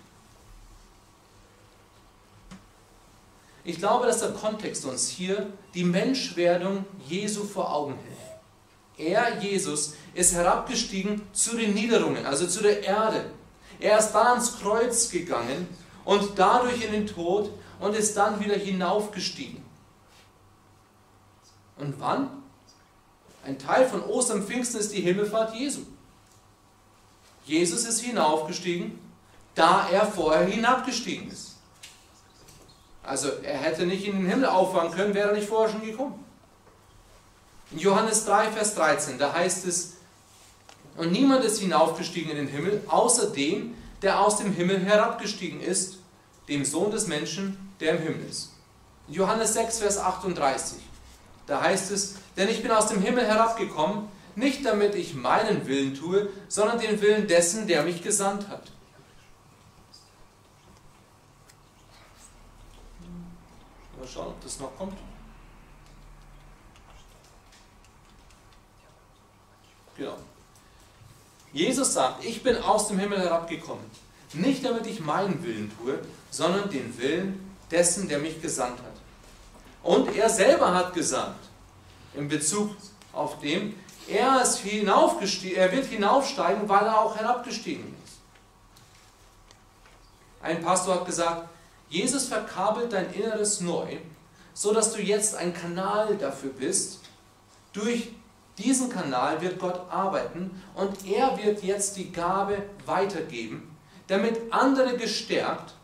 Ich 3.65 3.79
glaube, 3.79 4.07
dass 4.07 4.21
der 4.21 4.33
Kontext 4.33 4.85
uns 4.85 5.09
hier 5.09 5.53
die 5.75 5.85
Menschwerdung 5.85 6.85
Jesu 7.07 7.45
vor 7.45 7.73
Augen 7.75 7.95
hält. 7.95 8.21
Er, 9.09 9.39
Jesus, 9.41 9.95
ist 10.15 10.35
herabgestiegen 10.35 11.23
zu 11.33 11.57
den 11.57 11.75
Niederungen, 11.75 12.27
also 12.27 12.47
zu 12.47 12.63
der 12.63 12.83
Erde. 12.83 13.31
Er 13.79 13.99
ist 13.99 14.13
da 14.13 14.33
ans 14.33 14.59
Kreuz 14.59 15.11
gegangen 15.11 15.69
und 16.05 16.39
dadurch 16.39 16.85
in 16.85 16.93
den 16.93 17.07
Tod 17.07 17.51
und 17.79 17.95
ist 17.95 18.17
dann 18.17 18.41
wieder 18.41 18.57
hinaufgestiegen. 18.57 19.63
Und 21.79 21.99
wann? 21.99 22.31
Ein 23.43 23.59
Teil 23.59 23.89
von 23.89 24.03
Ostern 24.05 24.43
Pfingsten 24.43 24.81
ist 24.81 24.93
die 24.93 25.01
Himmelfahrt 25.01 25.55
Jesu. 25.55 25.81
Jesus 27.47 27.87
ist 27.87 28.01
hinaufgestiegen, 28.01 28.99
da 29.55 29.89
er 29.89 30.05
vorher 30.07 30.45
hinabgestiegen 30.45 31.31
ist. 31.31 31.50
Also 33.03 33.29
er 33.43 33.59
hätte 33.59 33.87
nicht 33.87 34.07
in 34.07 34.17
den 34.17 34.27
Himmel 34.27 34.47
auffahren 34.47 34.91
können, 34.93 35.15
wäre 35.15 35.31
er 35.31 35.35
nicht 35.35 35.49
vorher 35.49 35.73
schon 35.73 35.85
gekommen. 35.85 36.25
In 37.73 37.79
Johannes 37.79 38.25
3, 38.25 38.51
Vers 38.51 38.75
13, 38.75 39.19
da 39.19 39.33
heißt 39.33 39.67
es, 39.67 39.95
und 40.97 41.13
niemand 41.13 41.45
ist 41.45 41.61
hinaufgestiegen 41.61 42.31
in 42.31 42.37
den 42.37 42.49
Himmel, 42.49 42.83
außer 42.89 43.31
dem, 43.31 43.75
der 44.03 44.21
aus 44.21 44.39
dem 44.39 44.53
Himmel 44.53 44.81
herabgestiegen 44.81 45.61
ist, 45.61 45.99
dem 46.49 46.65
Sohn 46.65 46.91
des 46.91 47.07
Menschen, 47.07 47.73
der 47.79 47.97
im 47.97 48.03
Himmel 48.03 48.27
ist. 48.29 48.53
In 49.09 49.15
Johannes 49.15 49.55
6, 49.55 49.79
Vers 49.79 49.99
38, 49.99 50.79
da 51.47 51.63
heißt 51.63 51.91
es, 51.91 52.17
denn 52.37 52.49
ich 52.49 52.63
bin 52.63 52.71
aus 52.71 52.89
dem 52.89 53.01
Himmel 53.01 53.27
herabgekommen, 53.27 54.09
nicht 54.37 54.65
damit 54.65 54.95
ich 54.95 55.15
meinen 55.15 55.67
Willen 55.67 55.95
tue, 55.95 56.29
sondern 56.49 56.79
den 56.79 57.01
Willen 57.01 57.27
dessen, 57.27 57.67
der 57.67 57.83
mich 57.83 58.03
gesandt 58.03 58.49
hat. 58.49 58.71
Mal 64.01 64.09
schauen, 64.09 64.29
ob 64.29 64.43
das 64.43 64.59
noch 64.59 64.75
kommt. 64.79 64.97
Genau. 69.95 70.17
Jesus 71.53 71.93
sagt, 71.93 72.25
ich 72.25 72.43
bin 72.43 72.57
aus 72.57 72.89
dem 72.89 72.99
Himmel 72.99 73.21
herabgekommen, 73.21 73.85
nicht 74.33 74.65
damit 74.65 74.87
ich 74.87 75.01
meinen 75.01 75.43
Willen 75.43 75.71
tue, 75.77 75.99
sondern 76.31 76.71
den 76.71 76.97
Willen 76.97 77.55
dessen, 77.71 78.09
der 78.09 78.21
mich 78.21 78.41
gesandt 78.41 78.79
hat. 78.79 78.87
Und 79.83 80.17
er 80.17 80.31
selber 80.31 80.75
hat 80.75 80.95
gesagt, 80.95 81.49
in 82.15 82.29
Bezug 82.29 82.71
auf 83.13 83.39
dem, 83.41 83.75
er, 84.09 84.41
ist 84.41 84.59
hinaufgestiegen, 84.59 85.59
er 85.59 85.71
wird 85.73 85.85
hinaufsteigen, 85.87 86.67
weil 86.71 86.87
er 86.87 86.99
auch 86.99 87.17
herabgestiegen 87.17 87.95
ist. 88.05 88.19
Ein 90.43 90.63
Pastor 90.63 90.95
hat 90.95 91.07
gesagt, 91.07 91.49
Jesus 91.91 92.29
verkabelt 92.29 92.93
dein 92.93 93.13
Inneres 93.13 93.61
neu, 93.61 93.99
so 94.55 94.73
dass 94.73 94.93
du 94.93 95.03
jetzt 95.03 95.35
ein 95.35 95.53
Kanal 95.53 96.17
dafür 96.17 96.51
bist. 96.51 97.01
Durch 97.73 98.13
diesen 98.59 98.89
Kanal 98.89 99.41
wird 99.41 99.59
Gott 99.59 99.81
arbeiten 99.91 100.63
und 100.75 101.07
er 101.07 101.37
wird 101.43 101.63
jetzt 101.63 101.97
die 101.97 102.13
Gabe 102.13 102.63
weitergeben, 102.87 103.77
damit 104.07 104.41
andere 104.53 104.97
gestärkt, 104.97 105.75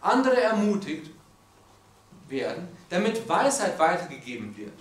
andere 0.00 0.40
ermutigt 0.40 1.10
werden, 2.28 2.68
damit 2.88 3.28
Weisheit 3.28 3.78
weitergegeben 3.78 4.56
wird. 4.56 4.72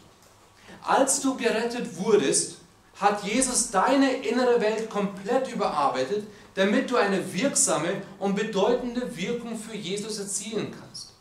Als 0.82 1.20
du 1.20 1.36
gerettet 1.36 1.98
wurdest, 1.98 2.60
hat 2.96 3.24
Jesus 3.24 3.72
deine 3.72 4.12
innere 4.18 4.62
Welt 4.62 4.90
komplett 4.90 5.52
überarbeitet, 5.52 6.28
damit 6.60 6.92
du 6.92 6.98
eine 6.98 7.34
wirksame 7.34 8.02
und 8.20 8.36
bedeutende 8.36 9.16
Wirkung 9.16 9.58
für 9.58 9.78
Jesus 9.78 10.20
erzielen 10.20 10.76
kannst. 10.78 11.14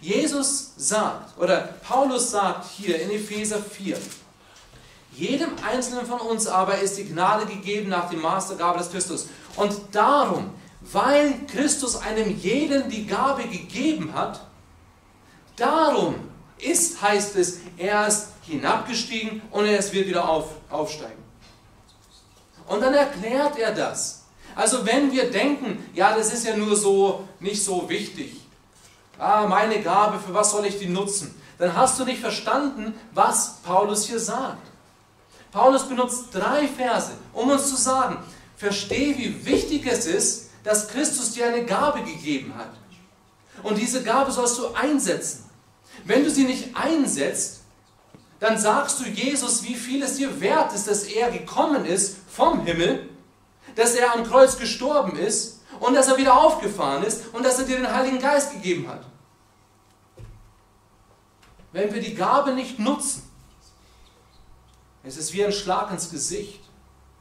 Jesus 0.00 0.72
sagt, 0.76 1.38
oder 1.38 1.76
Paulus 1.86 2.32
sagt 2.32 2.68
hier 2.68 3.00
in 3.00 3.12
Epheser 3.12 3.62
4, 3.62 3.96
jedem 5.12 5.50
Einzelnen 5.64 6.04
von 6.04 6.18
uns 6.18 6.48
aber 6.48 6.78
ist 6.78 6.98
die 6.98 7.04
Gnade 7.04 7.46
gegeben 7.46 7.90
nach 7.90 8.10
dem 8.10 8.22
Maß 8.22 8.48
der 8.48 8.56
Gabe 8.56 8.78
des 8.78 8.90
Christus. 8.90 9.28
Und 9.54 9.72
darum, 9.92 10.50
weil 10.80 11.46
Christus 11.46 11.94
einem 11.94 12.36
jeden 12.36 12.90
die 12.90 13.06
Gabe 13.06 13.44
gegeben 13.44 14.14
hat, 14.14 14.40
darum 15.54 16.16
ist, 16.58 17.00
heißt 17.00 17.36
es, 17.36 17.60
er 17.76 18.08
ist 18.08 18.30
hinabgestiegen 18.42 19.42
und 19.52 19.66
er 19.66 19.80
wird 19.92 20.08
wieder 20.08 20.28
auf, 20.28 20.48
aufsteigen. 20.70 21.22
Und 22.66 22.80
dann 22.80 22.94
erklärt 22.94 23.56
er 23.60 23.72
das. 23.72 24.23
Also 24.54 24.86
wenn 24.86 25.10
wir 25.12 25.30
denken, 25.30 25.84
ja, 25.94 26.16
das 26.16 26.32
ist 26.32 26.46
ja 26.46 26.56
nur 26.56 26.76
so 26.76 27.26
nicht 27.40 27.62
so 27.62 27.88
wichtig. 27.88 28.40
Ah, 29.18 29.46
meine 29.46 29.80
Gabe, 29.80 30.18
für 30.18 30.34
was 30.34 30.50
soll 30.50 30.66
ich 30.66 30.78
die 30.78 30.88
nutzen? 30.88 31.34
Dann 31.58 31.76
hast 31.76 31.98
du 31.98 32.04
nicht 32.04 32.20
verstanden, 32.20 32.94
was 33.12 33.58
Paulus 33.62 34.06
hier 34.06 34.18
sagt. 34.18 34.66
Paulus 35.52 35.88
benutzt 35.88 36.26
drei 36.32 36.66
Verse, 36.66 37.12
um 37.32 37.48
uns 37.48 37.68
zu 37.68 37.76
sagen, 37.76 38.18
verstehe, 38.56 39.16
wie 39.16 39.46
wichtig 39.46 39.86
es 39.86 40.06
ist, 40.06 40.50
dass 40.64 40.88
Christus 40.88 41.32
dir 41.32 41.46
eine 41.46 41.64
Gabe 41.64 42.02
gegeben 42.02 42.54
hat. 42.56 42.72
Und 43.62 43.78
diese 43.78 44.02
Gabe 44.02 44.32
sollst 44.32 44.58
du 44.58 44.74
einsetzen. 44.74 45.48
Wenn 46.04 46.24
du 46.24 46.30
sie 46.30 46.44
nicht 46.44 46.74
einsetzt, 46.76 47.60
dann 48.40 48.58
sagst 48.58 48.98
du 49.00 49.04
Jesus, 49.04 49.62
wie 49.62 49.74
viel 49.74 50.02
es 50.02 50.16
dir 50.16 50.40
wert 50.40 50.72
ist, 50.74 50.88
dass 50.88 51.04
er 51.04 51.30
gekommen 51.30 51.84
ist 51.84 52.16
vom 52.28 52.64
Himmel, 52.64 53.08
dass 53.76 53.94
er 53.94 54.14
am 54.14 54.24
Kreuz 54.24 54.58
gestorben 54.58 55.16
ist 55.16 55.60
und 55.80 55.94
dass 55.94 56.08
er 56.08 56.16
wieder 56.16 56.36
aufgefahren 56.36 57.02
ist 57.02 57.32
und 57.32 57.44
dass 57.44 57.58
er 57.58 57.64
dir 57.64 57.76
den 57.76 57.92
Heiligen 57.92 58.18
Geist 58.18 58.52
gegeben 58.52 58.88
hat. 58.88 59.04
Wenn 61.72 61.92
wir 61.92 62.00
die 62.00 62.14
Gabe 62.14 62.52
nicht 62.52 62.78
nutzen, 62.78 63.28
ist 65.02 65.18
es 65.18 65.32
wie 65.32 65.44
ein 65.44 65.52
Schlag 65.52 65.90
ins 65.90 66.10
Gesicht 66.10 66.60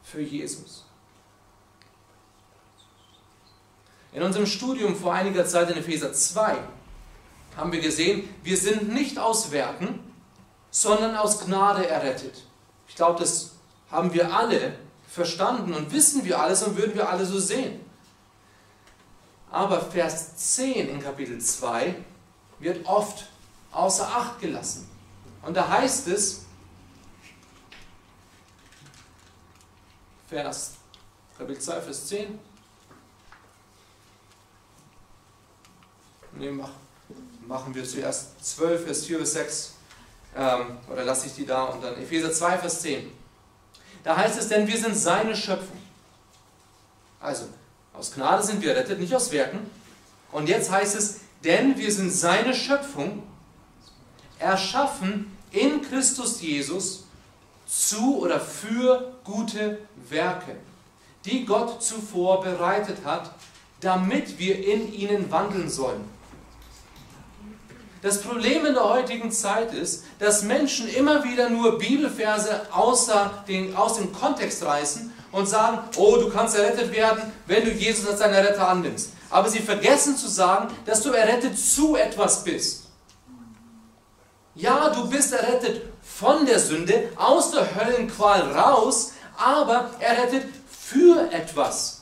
für 0.04 0.22
Jesus. 0.22 0.86
In 4.14 4.22
unserem 4.22 4.46
Studium 4.46 4.96
vor 4.96 5.14
einiger 5.14 5.46
Zeit 5.46 5.72
in 5.72 5.78
Epheser 5.78 6.14
2 6.14 6.58
haben 7.58 7.72
wir 7.72 7.82
gesehen, 7.82 8.30
wir 8.44 8.58
sind 8.58 8.94
nicht 8.94 9.18
aus 9.18 9.52
Werken, 9.52 10.00
sondern 10.70 11.16
aus 11.16 11.46
Gnade 11.46 11.88
errettet. 11.88 12.44
Ich 12.88 12.96
glaube, 12.96 13.20
das 13.20 13.52
haben 13.90 14.14
wir 14.14 14.34
alle 14.34 14.78
verstanden 15.14 15.74
und 15.76 15.92
wissen 15.92 16.26
wir 16.26 16.40
alles 16.40 16.64
und 16.64 16.76
würden 16.76 16.96
wir 16.96 17.08
alle 17.08 17.24
so 17.24 17.40
sehen. 17.40 17.80
Aber 19.52 19.80
Vers 19.80 20.36
10 20.56 20.90
in 20.90 21.00
Kapitel 21.00 21.40
2 21.40 21.96
wird 22.58 22.84
oft 22.88 23.28
außer 23.72 24.08
Acht 24.08 24.42
gelassen. 24.42 24.90
Und 25.44 25.56
da 25.56 25.68
heißt 25.68 26.08
es, 26.08 26.46
Vers, 30.28 30.72
Kapitel 31.38 31.62
2, 31.62 31.82
Vers 31.82 32.08
10, 32.08 32.40
nee, 36.32 36.50
mach, 36.50 36.72
machen 37.46 37.76
wir 37.76 37.84
zuerst 37.84 38.44
12, 38.44 38.86
Vers 38.86 39.06
4 39.06 39.20
bis 39.20 39.34
6. 39.34 39.74
Ähm, 40.36 40.80
oder 40.90 41.04
lasse 41.04 41.28
ich 41.28 41.36
die 41.36 41.46
da 41.46 41.66
und 41.66 41.84
dann 41.84 42.02
Epheser 42.02 42.32
2, 42.32 42.58
Vers 42.58 42.82
10. 42.82 43.23
Da 44.04 44.18
heißt 44.18 44.40
es, 44.40 44.50
denn 44.50 44.68
wir 44.68 44.78
sind 44.78 44.96
seine 44.96 45.36
Schöpfung. 45.36 45.78
Also, 47.20 47.46
aus 47.94 48.14
Gnade 48.14 48.44
sind 48.44 48.62
wir 48.62 48.74
errettet, 48.74 49.00
nicht 49.00 49.16
aus 49.16 49.32
Werken. 49.32 49.60
Und 50.32 50.50
jetzt 50.50 50.72
heißt 50.72 50.96
es, 50.96 51.22
denn 51.44 51.78
wir 51.78 51.92
sind 51.92 52.12
seine 52.12 52.54
Schöpfung, 52.54 53.24
erschaffen 54.40 55.38
in 55.52 55.82
Christus 55.82 56.42
Jesus 56.42 57.06
zu 57.66 58.20
oder 58.20 58.40
für 58.40 59.14
gute 59.24 59.80
Werke, 60.10 60.56
die 61.26 61.46
Gott 61.46 61.82
zuvor 61.82 62.42
bereitet 62.42 63.06
hat, 63.06 63.32
damit 63.80 64.38
wir 64.40 64.66
in 64.66 64.92
ihnen 64.94 65.32
wandeln 65.32 65.70
sollen. 65.70 66.04
Das 68.04 68.22
Problem 68.22 68.66
in 68.66 68.74
der 68.74 68.84
heutigen 68.84 69.32
Zeit 69.32 69.74
ist, 69.74 70.04
dass 70.20 70.44
Menschen 70.44 70.90
immer 70.90 71.24
wieder 71.24 71.50
nur 71.50 71.78
Bibelverse 71.78 72.68
außer 72.74 73.46
den, 73.48 73.78
aus 73.78 73.96
dem 73.96 74.12
Kontext 74.12 74.62
reißen 74.66 75.14
und 75.32 75.48
sagen, 75.48 75.80
oh, 75.96 76.18
du 76.18 76.30
kannst 76.30 76.58
errettet 76.58 76.92
werden, 76.92 77.32
wenn 77.48 77.64
du 77.64 77.72
Jesus 77.72 78.06
als 78.06 78.20
deinen 78.20 78.46
Retter 78.46 78.68
annimmst. 78.68 79.12
Aber 79.30 79.48
sie 79.48 79.60
vergessen 79.60 80.18
zu 80.18 80.28
sagen, 80.28 80.68
dass 80.86 81.02
du 81.02 81.12
errettet 81.12 81.58
zu 81.58 81.96
etwas 81.96 82.44
bist. 82.44 82.88
Ja, 84.54 84.90
du 84.90 85.10
bist 85.10 85.32
errettet 85.32 85.84
von 86.02 86.46
der 86.46 86.60
Sünde, 86.60 87.10
aus 87.16 87.52
der 87.52 87.74
Höllenqual 87.74 88.52
raus, 88.52 89.14
aber 89.38 89.92
errettet 90.02 90.44
für 90.70 91.32
etwas. 91.32 92.02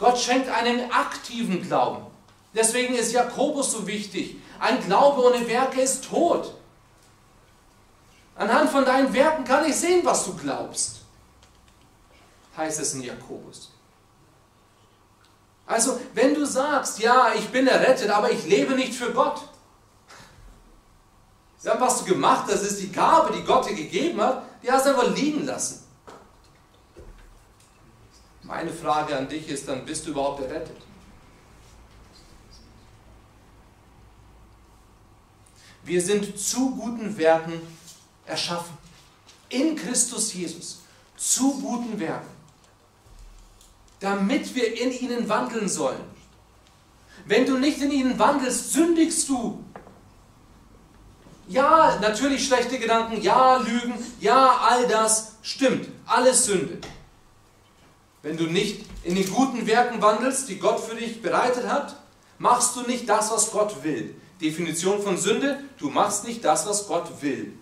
Gott 0.00 0.18
schenkt 0.18 0.48
einen 0.48 0.90
aktiven 0.90 1.62
Glauben. 1.62 2.11
Deswegen 2.54 2.94
ist 2.94 3.12
Jakobus 3.12 3.72
so 3.72 3.86
wichtig. 3.86 4.36
Ein 4.58 4.84
Glaube 4.84 5.22
ohne 5.22 5.46
Werke 5.48 5.80
ist 5.80 6.04
tot. 6.04 6.54
Anhand 8.34 8.70
von 8.70 8.84
deinen 8.84 9.12
Werken 9.12 9.44
kann 9.44 9.64
ich 9.64 9.76
sehen, 9.76 10.04
was 10.04 10.24
du 10.24 10.34
glaubst, 10.34 11.00
heißt 12.56 12.80
es 12.80 12.94
in 12.94 13.02
Jakobus. 13.02 13.70
Also, 15.66 16.00
wenn 16.14 16.34
du 16.34 16.44
sagst, 16.44 16.98
ja, 16.98 17.32
ich 17.34 17.48
bin 17.50 17.66
errettet, 17.66 18.10
aber 18.10 18.30
ich 18.30 18.44
lebe 18.44 18.74
nicht 18.74 18.94
für 18.94 19.12
Gott, 19.12 19.40
ja, 21.62 21.80
was 21.80 22.00
du 22.00 22.06
gemacht 22.06 22.50
hast, 22.50 22.62
ist 22.62 22.80
die 22.80 22.90
Gabe, 22.90 23.32
die 23.32 23.44
Gott 23.44 23.68
dir 23.68 23.74
gegeben 23.74 24.20
hat, 24.20 24.42
die 24.62 24.70
hast 24.70 24.86
du 24.86 24.90
einfach 24.90 25.14
liegen 25.14 25.46
lassen. 25.46 25.86
Meine 28.42 28.72
Frage 28.72 29.16
an 29.16 29.28
dich 29.28 29.48
ist 29.48 29.68
dann, 29.68 29.84
bist 29.84 30.06
du 30.06 30.10
überhaupt 30.10 30.42
errettet? 30.42 30.76
Wir 35.84 36.00
sind 36.00 36.38
zu 36.38 36.70
guten 36.76 37.16
Werken 37.18 37.60
erschaffen. 38.26 38.76
In 39.48 39.76
Christus 39.76 40.32
Jesus. 40.32 40.82
Zu 41.16 41.60
guten 41.60 41.98
Werken. 41.98 42.30
Damit 44.00 44.54
wir 44.54 44.80
in 44.80 44.92
ihnen 44.92 45.28
wandeln 45.28 45.68
sollen. 45.68 46.00
Wenn 47.26 47.46
du 47.46 47.58
nicht 47.58 47.80
in 47.80 47.90
ihnen 47.90 48.18
wandelst, 48.18 48.72
sündigst 48.72 49.28
du. 49.28 49.62
Ja, 51.48 51.98
natürlich 52.00 52.46
schlechte 52.46 52.78
Gedanken, 52.78 53.20
ja, 53.20 53.56
Lügen, 53.56 53.94
ja, 54.20 54.58
all 54.62 54.86
das 54.88 55.34
stimmt. 55.42 55.88
Alles 56.06 56.46
Sünde. 56.46 56.78
Wenn 58.22 58.36
du 58.36 58.44
nicht 58.44 58.86
in 59.02 59.16
den 59.16 59.30
guten 59.30 59.66
Werken 59.66 60.00
wandelst, 60.00 60.48
die 60.48 60.58
Gott 60.58 60.80
für 60.80 60.94
dich 60.94 61.20
bereitet 61.20 61.68
hat, 61.68 61.96
machst 62.38 62.76
du 62.76 62.82
nicht 62.82 63.08
das, 63.08 63.30
was 63.30 63.50
Gott 63.50 63.82
will. 63.82 64.14
Definition 64.42 65.00
von 65.00 65.16
Sünde, 65.16 65.60
du 65.78 65.88
machst 65.88 66.24
nicht 66.24 66.44
das, 66.44 66.66
was 66.66 66.86
Gott 66.86 67.22
will. 67.22 67.56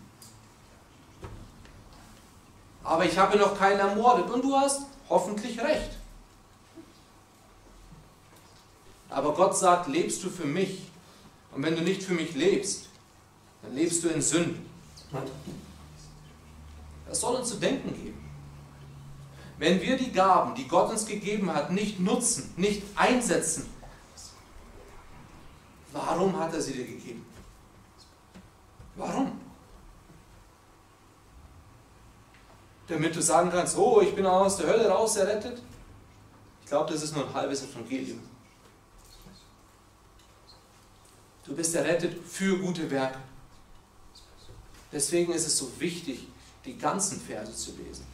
Aber 2.82 3.04
ich 3.04 3.18
habe 3.18 3.38
noch 3.38 3.56
keinen 3.56 3.78
ermordet 3.78 4.30
und 4.30 4.42
du 4.42 4.56
hast 4.56 4.82
hoffentlich 5.08 5.60
recht. 5.60 5.90
Aber 9.10 9.34
Gott 9.34 9.56
sagt, 9.56 9.88
lebst 9.88 10.24
du 10.24 10.30
für 10.30 10.46
mich? 10.46 10.82
Und 11.52 11.62
wenn 11.62 11.76
du 11.76 11.82
nicht 11.82 12.02
für 12.02 12.14
mich 12.14 12.34
lebst, 12.34 12.88
dann 13.62 13.74
lebst 13.74 14.02
du 14.02 14.08
in 14.08 14.22
Sünden. 14.22 14.64
Das 17.08 17.20
soll 17.20 17.36
uns 17.36 17.48
zu 17.48 17.56
denken 17.56 17.92
geben. 17.92 18.30
Wenn 19.58 19.82
wir 19.82 19.98
die 19.98 20.12
Gaben, 20.12 20.54
die 20.54 20.66
Gott 20.66 20.90
uns 20.90 21.04
gegeben 21.04 21.52
hat, 21.52 21.70
nicht 21.70 22.00
nutzen, 22.00 22.54
nicht 22.56 22.82
einsetzen, 22.94 23.66
Warum 25.92 26.38
hat 26.38 26.54
er 26.54 26.60
sie 26.60 26.72
dir 26.72 26.86
gegeben? 26.86 27.24
Warum? 28.96 29.40
Damit 32.86 33.14
du 33.14 33.22
sagen 33.22 33.50
kannst, 33.50 33.76
oh, 33.76 34.00
ich 34.00 34.14
bin 34.14 34.26
aus 34.26 34.56
der 34.56 34.68
Hölle 34.68 34.88
raus 34.88 35.16
errettet? 35.16 35.62
Ich 36.62 36.66
glaube, 36.66 36.92
das 36.92 37.02
ist 37.02 37.14
nur 37.14 37.26
ein 37.26 37.34
halbes 37.34 37.62
Evangelium. 37.62 38.20
Du 41.44 41.54
bist 41.54 41.74
errettet 41.74 42.16
für 42.26 42.58
gute 42.58 42.90
Werke. 42.90 43.18
Deswegen 44.92 45.32
ist 45.32 45.46
es 45.46 45.56
so 45.56 45.70
wichtig, 45.80 46.26
die 46.64 46.76
ganzen 46.76 47.20
Verse 47.20 47.54
zu 47.54 47.72
lesen. 47.76 48.06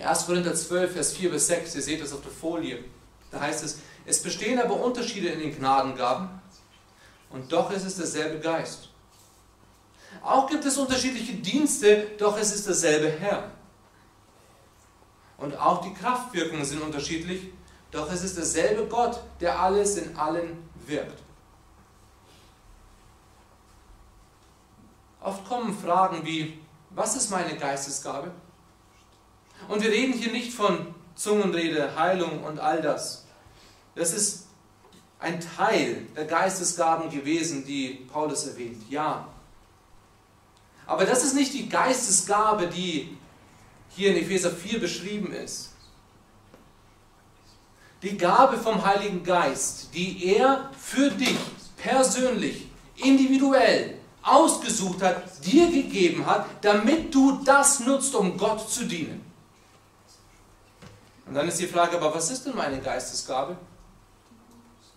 1. 0.00 0.26
Korinther 0.26 0.54
12, 0.54 0.92
Vers 0.92 1.12
4 1.12 1.30
bis 1.30 1.46
6, 1.48 1.74
ihr 1.74 1.82
seht 1.82 2.00
das 2.00 2.12
auf 2.12 2.22
der 2.22 2.30
Folie. 2.30 2.84
Da 3.30 3.40
heißt 3.40 3.64
es, 3.64 3.78
es 4.06 4.22
bestehen 4.22 4.58
aber 4.58 4.74
Unterschiede 4.74 5.28
in 5.28 5.40
den 5.40 5.56
Gnadengaben 5.56 6.28
und 7.30 7.52
doch 7.52 7.70
ist 7.70 7.84
es 7.84 7.96
derselbe 7.96 8.40
Geist. 8.40 8.88
Auch 10.22 10.48
gibt 10.48 10.64
es 10.64 10.76
unterschiedliche 10.76 11.34
Dienste, 11.34 12.08
doch 12.18 12.36
es 12.36 12.52
ist 12.52 12.66
derselbe 12.66 13.08
Herr. 13.08 13.50
Und 15.38 15.56
auch 15.58 15.80
die 15.80 15.94
Kraftwirkungen 15.94 16.64
sind 16.64 16.82
unterschiedlich, 16.82 17.48
doch 17.90 18.10
es 18.12 18.22
ist 18.22 18.36
derselbe 18.36 18.86
Gott, 18.86 19.20
der 19.40 19.58
alles 19.58 19.96
in 19.96 20.16
allen 20.16 20.68
wirkt. 20.86 21.22
Oft 25.20 25.46
kommen 25.48 25.76
Fragen 25.76 26.24
wie, 26.24 26.58
was 26.90 27.16
ist 27.16 27.30
meine 27.30 27.56
Geistesgabe? 27.56 28.32
Und 29.68 29.82
wir 29.82 29.90
reden 29.90 30.14
hier 30.14 30.32
nicht 30.32 30.52
von 30.52 30.94
Zungenrede, 31.20 31.94
Heilung 31.96 32.44
und 32.44 32.58
all 32.60 32.80
das. 32.80 33.26
Das 33.94 34.14
ist 34.14 34.46
ein 35.18 35.38
Teil 35.38 36.06
der 36.16 36.24
Geistesgaben 36.24 37.10
gewesen, 37.10 37.66
die 37.66 38.06
Paulus 38.10 38.46
erwähnt. 38.46 38.82
Ja. 38.88 39.28
Aber 40.86 41.04
das 41.04 41.22
ist 41.22 41.34
nicht 41.34 41.52
die 41.52 41.68
Geistesgabe, 41.68 42.68
die 42.68 43.18
hier 43.90 44.12
in 44.12 44.16
Epheser 44.16 44.50
4 44.50 44.80
beschrieben 44.80 45.30
ist. 45.34 45.72
Die 48.02 48.16
Gabe 48.16 48.56
vom 48.56 48.82
Heiligen 48.82 49.22
Geist, 49.22 49.90
die 49.92 50.24
er 50.24 50.70
für 50.78 51.10
dich 51.10 51.36
persönlich, 51.76 52.66
individuell 52.96 53.98
ausgesucht 54.22 55.02
hat, 55.02 55.44
dir 55.44 55.70
gegeben 55.70 56.24
hat, 56.24 56.46
damit 56.62 57.14
du 57.14 57.42
das 57.44 57.80
nutzt, 57.80 58.14
um 58.14 58.38
Gott 58.38 58.70
zu 58.70 58.86
dienen. 58.86 59.29
Und 61.30 61.36
dann 61.36 61.46
ist 61.46 61.60
die 61.60 61.68
Frage, 61.68 61.96
aber 61.96 62.12
was 62.12 62.28
ist 62.28 62.44
denn 62.44 62.56
meine 62.56 62.80
Geistesgabe? 62.80 63.56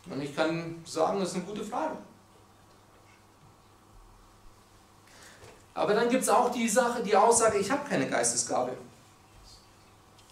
Und 0.09 0.19
ich 0.19 0.35
kann 0.35 0.81
sagen, 0.83 1.19
das 1.19 1.29
ist 1.29 1.35
eine 1.35 1.43
gute 1.43 1.63
Frage. 1.63 1.95
Aber 5.75 5.93
dann 5.93 6.09
gibt 6.09 6.23
es 6.23 6.29
auch 6.29 6.51
die 6.51 6.67
Sache, 6.67 7.03
die 7.03 7.15
Aussage, 7.15 7.59
ich 7.59 7.69
habe 7.69 7.87
keine 7.87 8.09
Geistesgabe. 8.09 8.75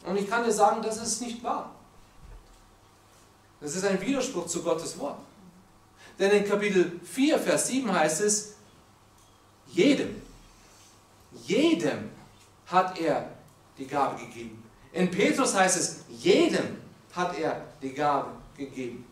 Und 0.04 0.18
ich 0.18 0.28
kann 0.28 0.44
dir 0.44 0.52
sagen, 0.52 0.82
das 0.82 0.98
ist 0.98 1.22
nicht 1.22 1.44
wahr. 1.44 1.70
Das 3.60 3.76
ist 3.76 3.86
ein 3.86 4.02
Widerspruch 4.02 4.48
zu 4.48 4.64
Gottes 4.64 4.98
Wort. 4.98 5.20
Denn 6.18 6.32
in 6.32 6.50
Kapitel 6.50 7.00
4, 7.04 7.38
Vers 7.38 7.68
7 7.68 7.94
heißt 7.94 8.22
es, 8.22 8.56
jedem, 9.68 10.20
jedem 11.46 12.10
hat 12.66 12.98
er 12.98 13.30
die 13.78 13.86
Gabe 13.86 14.20
gegeben. 14.20 14.61
In 14.94 15.10
Petrus 15.10 15.56
heißt 15.56 15.78
es, 15.78 16.00
jedem 16.10 16.78
hat 17.14 17.38
er 17.38 17.66
die 17.82 17.94
Gabe 17.94 18.32
gegeben. 18.58 19.06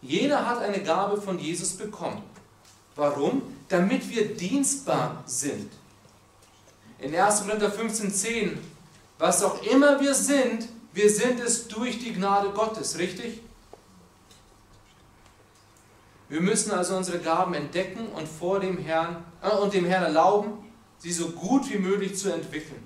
Jeder 0.00 0.46
hat 0.46 0.60
eine 0.60 0.82
Gabe 0.82 1.20
von 1.20 1.38
Jesus 1.38 1.72
bekommen. 1.72 2.22
Warum? 2.94 3.42
Damit 3.68 4.08
wir 4.08 4.34
dienstbar 4.34 5.22
sind. 5.26 5.70
In 6.98 7.14
1. 7.14 7.42
Korinther 7.42 7.70
15,10, 7.70 8.56
was 9.18 9.42
auch 9.42 9.62
immer 9.62 10.00
wir 10.00 10.14
sind, 10.14 10.68
wir 10.92 11.10
sind 11.10 11.40
es 11.40 11.68
durch 11.68 11.98
die 11.98 12.14
Gnade 12.14 12.50
Gottes, 12.50 12.98
richtig? 12.98 13.42
Wir 16.28 16.40
müssen 16.40 16.72
also 16.72 16.96
unsere 16.96 17.18
Gaben 17.18 17.54
entdecken 17.54 18.08
und 18.08 18.26
vor 18.26 18.60
dem 18.60 18.78
Herrn 18.78 19.24
äh, 19.42 19.50
und 19.50 19.74
dem 19.74 19.84
Herrn 19.84 20.04
erlauben, 20.04 20.64
sie 20.98 21.12
so 21.12 21.28
gut 21.30 21.70
wie 21.70 21.78
möglich 21.78 22.16
zu 22.16 22.32
entwickeln. 22.32 22.82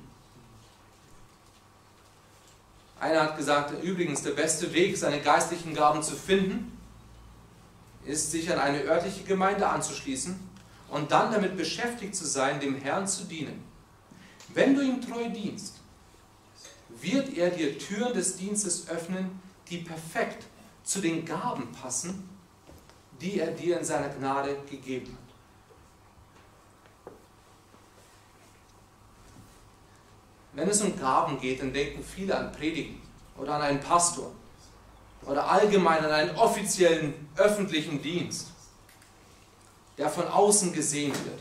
Einer 3.00 3.22
hat 3.22 3.38
gesagt, 3.38 3.82
übrigens, 3.82 4.22
der 4.22 4.32
beste 4.32 4.72
Weg, 4.74 4.96
seine 4.96 5.20
geistlichen 5.20 5.74
Gaben 5.74 6.02
zu 6.02 6.14
finden, 6.14 6.78
ist, 8.04 8.30
sich 8.30 8.52
an 8.52 8.58
eine 8.58 8.82
örtliche 8.82 9.24
Gemeinde 9.24 9.66
anzuschließen 9.66 10.38
und 10.90 11.10
dann 11.10 11.32
damit 11.32 11.56
beschäftigt 11.56 12.14
zu 12.14 12.26
sein, 12.26 12.60
dem 12.60 12.76
Herrn 12.76 13.08
zu 13.08 13.24
dienen. 13.24 13.64
Wenn 14.52 14.74
du 14.74 14.82
ihm 14.82 15.00
treu 15.00 15.30
dienst, 15.30 15.76
wird 17.00 17.36
er 17.36 17.50
dir 17.50 17.78
Türen 17.78 18.12
des 18.12 18.36
Dienstes 18.36 18.88
öffnen, 18.88 19.40
die 19.70 19.78
perfekt 19.78 20.44
zu 20.82 21.00
den 21.00 21.24
Gaben 21.24 21.72
passen, 21.72 22.28
die 23.20 23.40
er 23.40 23.52
dir 23.52 23.78
in 23.78 23.84
seiner 23.84 24.08
Gnade 24.08 24.56
gegeben 24.68 25.06
hat. 25.06 25.29
Wenn 30.52 30.68
es 30.68 30.82
um 30.82 30.98
Gaben 30.98 31.40
geht, 31.40 31.60
dann 31.60 31.72
denken 31.72 32.02
viele 32.02 32.36
an 32.36 32.52
Predigen 32.52 33.00
oder 33.36 33.54
an 33.54 33.62
einen 33.62 33.80
Pastor 33.80 34.32
oder 35.22 35.48
allgemein 35.48 36.04
an 36.04 36.10
einen 36.10 36.36
offiziellen 36.36 37.28
öffentlichen 37.36 38.02
Dienst, 38.02 38.48
der 39.96 40.08
von 40.08 40.26
außen 40.26 40.72
gesehen 40.72 41.12
wird. 41.24 41.40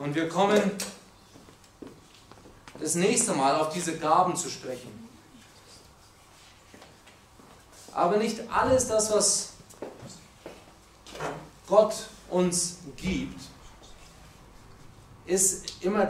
Und 0.00 0.14
wir 0.14 0.28
kommen 0.28 0.62
das 2.78 2.94
nächste 2.94 3.34
Mal 3.34 3.56
auf 3.56 3.72
diese 3.72 3.98
Gaben 3.98 4.36
zu 4.36 4.48
sprechen. 4.48 5.06
Aber 7.92 8.18
nicht 8.18 8.40
alles 8.50 8.88
das, 8.88 9.10
was 9.10 9.52
Gott 11.66 11.94
uns 12.28 12.78
gibt, 12.96 13.40
ist 15.24 15.82
immer 15.82 16.04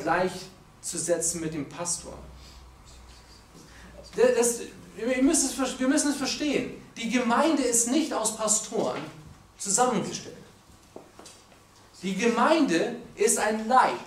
gleichzusetzen 0.87 1.41
mit 1.41 1.55
dem 1.55 1.69
Pastor. 1.69 2.15
Das, 4.17 4.61
wir, 4.97 5.23
müssen 5.23 5.51
es, 5.51 5.79
wir 5.79 5.89
müssen 5.89 6.11
es 6.11 6.17
verstehen. 6.17 6.83
Die 6.97 7.11
Gemeinde 7.11 7.63
ist 7.63 7.91
nicht 7.91 8.13
aus 8.13 8.37
Pastoren 8.37 9.03
zusammengestellt. 9.59 10.37
Die 12.03 12.15
Gemeinde 12.15 12.97
ist 13.15 13.39
ein 13.39 13.69
Leib 13.69 13.99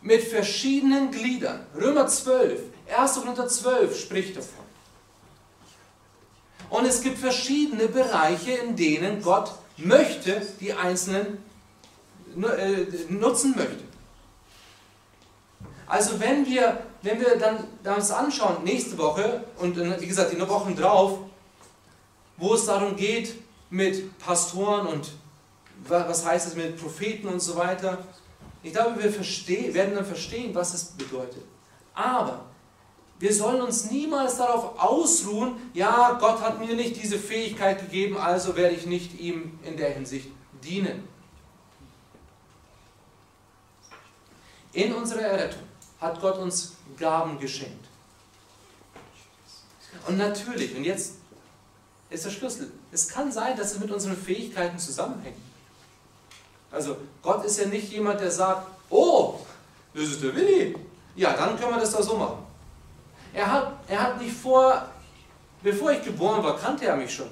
mit 0.00 0.22
verschiedenen 0.22 1.10
Gliedern. 1.10 1.66
Römer 1.76 2.06
12, 2.06 2.60
1. 2.96 3.14
Korinther 3.14 3.48
12 3.48 3.98
spricht 3.98 4.36
davon. 4.36 4.64
Und 6.70 6.86
es 6.86 7.02
gibt 7.02 7.18
verschiedene 7.18 7.88
Bereiche, 7.88 8.52
in 8.52 8.74
denen 8.74 9.22
Gott 9.22 9.52
möchte, 9.76 10.40
die 10.60 10.72
Einzelnen 10.72 11.38
äh, 12.36 13.12
nutzen 13.12 13.54
möchte. 13.56 13.93
Also 15.86 16.18
wenn 16.18 16.46
wir, 16.46 16.82
wenn 17.02 17.20
wir 17.20 17.36
dann 17.36 17.64
das 17.82 18.10
anschauen, 18.10 18.64
nächste 18.64 18.96
Woche 18.96 19.44
und 19.58 19.76
wie 20.00 20.06
gesagt 20.06 20.32
die 20.32 20.40
Wochen 20.48 20.74
drauf, 20.74 21.18
wo 22.36 22.54
es 22.54 22.66
darum 22.66 22.96
geht 22.96 23.34
mit 23.70 24.18
Pastoren 24.18 24.86
und 24.86 25.12
was 25.86 26.24
heißt 26.24 26.48
es 26.48 26.54
mit 26.56 26.80
Propheten 26.80 27.28
und 27.28 27.40
so 27.40 27.56
weiter, 27.56 27.98
ich 28.62 28.72
glaube, 28.72 29.02
wir 29.02 29.12
verstehen, 29.12 29.74
werden 29.74 29.94
dann 29.94 30.06
verstehen, 30.06 30.54
was 30.54 30.72
es 30.72 30.84
bedeutet. 30.84 31.42
Aber 31.92 32.46
wir 33.18 33.32
sollen 33.32 33.60
uns 33.60 33.90
niemals 33.90 34.38
darauf 34.38 34.78
ausruhen, 34.80 35.56
ja, 35.74 36.16
Gott 36.18 36.40
hat 36.40 36.58
mir 36.58 36.74
nicht 36.74 37.00
diese 37.00 37.18
Fähigkeit 37.18 37.78
gegeben, 37.80 38.16
also 38.16 38.56
werde 38.56 38.74
ich 38.74 38.86
nicht 38.86 39.20
ihm 39.20 39.58
in 39.64 39.76
der 39.76 39.90
Hinsicht 39.90 40.28
dienen. 40.62 41.06
In 44.72 44.94
unserer 44.94 45.20
Errettung 45.20 45.62
hat 46.04 46.20
Gott 46.20 46.38
uns 46.38 46.74
Gaben 46.98 47.38
geschenkt. 47.38 47.86
Und 50.06 50.18
natürlich, 50.18 50.76
und 50.76 50.84
jetzt 50.84 51.14
ist 52.10 52.24
der 52.24 52.30
Schlüssel, 52.30 52.70
es 52.92 53.08
kann 53.08 53.32
sein, 53.32 53.56
dass 53.56 53.72
es 53.72 53.78
mit 53.78 53.90
unseren 53.90 54.16
Fähigkeiten 54.16 54.78
zusammenhängt. 54.78 55.38
Also 56.70 56.96
Gott 57.22 57.44
ist 57.44 57.58
ja 57.58 57.66
nicht 57.66 57.90
jemand, 57.90 58.20
der 58.20 58.30
sagt, 58.30 58.66
oh, 58.90 59.38
das 59.94 60.04
ist 60.04 60.22
der 60.22 60.34
Willi. 60.34 60.76
Ja, 61.16 61.32
dann 61.34 61.58
können 61.58 61.74
wir 61.74 61.80
das 61.80 61.92
da 61.92 62.02
so 62.02 62.16
machen. 62.16 62.44
Er 63.32 63.50
hat, 63.50 63.72
er 63.88 64.02
hat 64.02 64.20
nicht 64.20 64.36
vor, 64.36 64.86
bevor 65.62 65.92
ich 65.92 66.04
geboren 66.04 66.42
war, 66.42 66.58
kannte 66.58 66.84
er 66.84 66.96
mich 66.96 67.14
schon. 67.14 67.30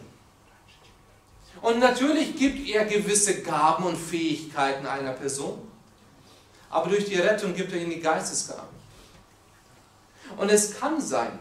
Und 1.61 1.79
natürlich 1.79 2.37
gibt 2.37 2.69
er 2.69 2.87
gewisse 2.87 3.43
Gaben 3.43 3.85
und 3.85 3.97
Fähigkeiten 3.97 4.87
einer 4.87 5.13
Person. 5.13 5.72
Aber 6.73 6.89
durch 6.89 7.05
die 7.05 7.17
Rettung 7.17 7.55
gibt 7.55 7.71
er 7.73 7.81
ihnen 7.81 7.91
die 7.91 8.01
Geistesgaben. 8.01 8.75
Und 10.39 10.49
es 10.49 10.75
kann 10.79 11.01
sein, 11.01 11.39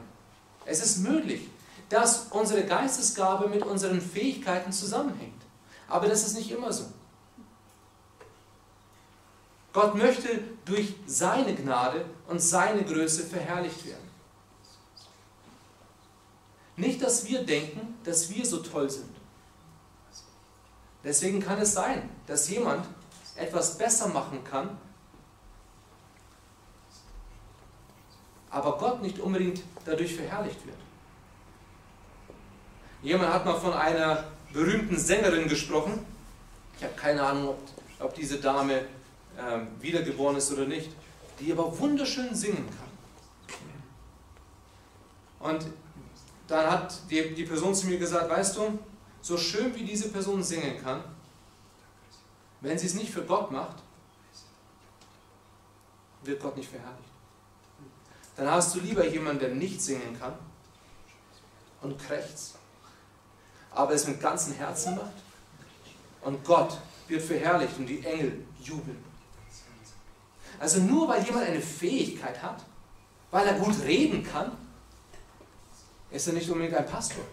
es 0.65 0.83
ist 0.83 0.97
möglich, 0.97 1.47
dass 1.87 2.27
unsere 2.31 2.65
Geistesgabe 2.65 3.47
mit 3.47 3.63
unseren 3.63 4.01
Fähigkeiten 4.01 4.73
zusammenhängt. 4.73 5.41
Aber 5.87 6.07
das 6.07 6.27
ist 6.27 6.35
nicht 6.35 6.51
immer 6.51 6.71
so. 6.71 6.85
Gott 9.71 9.95
möchte 9.95 10.41
durch 10.65 10.95
seine 11.07 11.55
Gnade 11.55 12.03
und 12.27 12.41
seine 12.41 12.83
Größe 12.83 13.25
verherrlicht 13.25 13.85
werden. 13.85 14.11
Nicht, 16.75 17.01
dass 17.01 17.25
wir 17.25 17.45
denken, 17.45 17.97
dass 18.03 18.29
wir 18.29 18.45
so 18.45 18.57
toll 18.57 18.89
sind. 18.89 19.15
Deswegen 21.05 21.39
kann 21.39 21.59
es 21.61 21.73
sein, 21.73 22.09
dass 22.27 22.49
jemand 22.49 22.85
etwas 23.35 23.77
besser 23.77 24.09
machen 24.09 24.43
kann, 24.43 24.77
aber 28.51 28.77
Gott 28.77 29.01
nicht 29.01 29.19
unbedingt 29.19 29.61
dadurch 29.85 30.15
verherrlicht 30.15 30.65
wird. 30.65 30.77
Jemand 33.01 33.33
hat 33.33 33.45
mal 33.45 33.59
von 33.59 33.73
einer 33.73 34.25
berühmten 34.53 34.97
Sängerin 34.97 35.47
gesprochen. 35.47 36.05
Ich 36.77 36.83
habe 36.83 36.93
keine 36.95 37.23
Ahnung, 37.23 37.49
ob, 37.49 37.59
ob 37.99 38.13
diese 38.13 38.39
Dame 38.39 38.85
ähm, 39.39 39.67
wiedergeboren 39.79 40.35
ist 40.35 40.51
oder 40.51 40.65
nicht, 40.65 40.91
die 41.39 41.51
aber 41.51 41.79
wunderschön 41.79 42.35
singen 42.35 42.67
kann. 42.67 42.91
Und 45.51 45.65
dann 46.47 46.69
hat 46.69 46.93
die, 47.09 47.33
die 47.33 47.45
Person 47.45 47.73
zu 47.73 47.87
mir 47.87 47.97
gesagt, 47.97 48.29
weißt 48.29 48.57
du, 48.57 48.77
so 49.21 49.37
schön 49.37 49.73
wie 49.73 49.83
diese 49.83 50.09
Person 50.09 50.43
singen 50.43 50.81
kann, 50.83 51.01
wenn 52.59 52.77
sie 52.77 52.87
es 52.87 52.93
nicht 52.93 53.11
für 53.11 53.23
Gott 53.23 53.49
macht, 53.49 53.77
wird 56.23 56.39
Gott 56.41 56.57
nicht 56.57 56.69
verherrlicht. 56.69 57.10
Dann 58.41 58.49
hast 58.49 58.73
du 58.73 58.79
lieber 58.79 59.05
jemanden, 59.05 59.39
der 59.39 59.49
nicht 59.49 59.79
singen 59.79 60.17
kann 60.19 60.33
und 61.83 61.95
krächzt, 61.99 62.55
aber 63.69 63.93
es 63.93 64.07
mit 64.07 64.19
ganzem 64.19 64.53
Herzen 64.53 64.95
macht. 64.95 65.13
Und 66.23 66.43
Gott 66.43 66.75
wird 67.07 67.21
verherrlicht 67.21 67.77
und 67.77 67.85
die 67.85 68.03
Engel 68.03 68.43
jubeln. 68.59 68.97
Also 70.59 70.79
nur 70.79 71.07
weil 71.07 71.23
jemand 71.23 71.45
eine 71.45 71.61
Fähigkeit 71.61 72.41
hat, 72.41 72.65
weil 73.29 73.45
er 73.45 73.59
gut 73.59 73.75
reden 73.83 74.23
kann, 74.23 74.51
ist 76.09 76.25
er 76.25 76.33
nicht 76.33 76.49
unbedingt 76.49 76.73
ein 76.73 76.87
Pastor. 76.87 77.23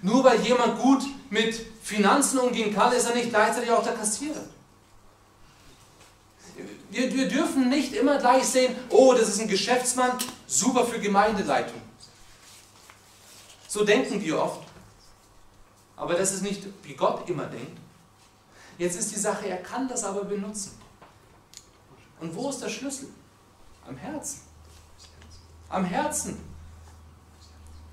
Nur 0.00 0.24
weil 0.24 0.40
jemand 0.40 0.80
gut 0.80 1.02
mit 1.28 1.54
Finanzen 1.82 2.38
umgehen 2.38 2.74
kann, 2.74 2.94
ist 2.94 3.06
er 3.06 3.14
nicht 3.14 3.28
gleichzeitig 3.28 3.70
auch 3.70 3.84
der 3.84 3.92
Kassierer. 3.92 4.44
Wir, 6.90 7.12
wir 7.12 7.28
dürfen 7.28 7.68
nicht 7.68 7.92
immer 7.94 8.18
gleich 8.18 8.44
sehen, 8.44 8.74
oh, 8.90 9.12
das 9.12 9.28
ist 9.28 9.40
ein 9.40 9.48
Geschäftsmann, 9.48 10.12
super 10.46 10.86
für 10.86 10.98
Gemeindeleitung. 10.98 11.80
So 13.68 13.84
denken 13.84 14.22
wir 14.22 14.40
oft. 14.40 14.62
Aber 15.96 16.14
das 16.14 16.32
ist 16.32 16.42
nicht, 16.42 16.62
wie 16.82 16.94
Gott 16.94 17.28
immer 17.28 17.46
denkt. 17.46 17.78
Jetzt 18.78 18.98
ist 18.98 19.14
die 19.14 19.18
Sache, 19.18 19.48
er 19.48 19.58
kann 19.58 19.88
das 19.88 20.04
aber 20.04 20.24
benutzen. 20.24 20.78
Und 22.20 22.34
wo 22.34 22.50
ist 22.50 22.62
der 22.62 22.68
Schlüssel? 22.68 23.08
Am 23.86 23.96
Herzen. 23.96 24.40
Am 25.68 25.84
Herzen. 25.84 26.38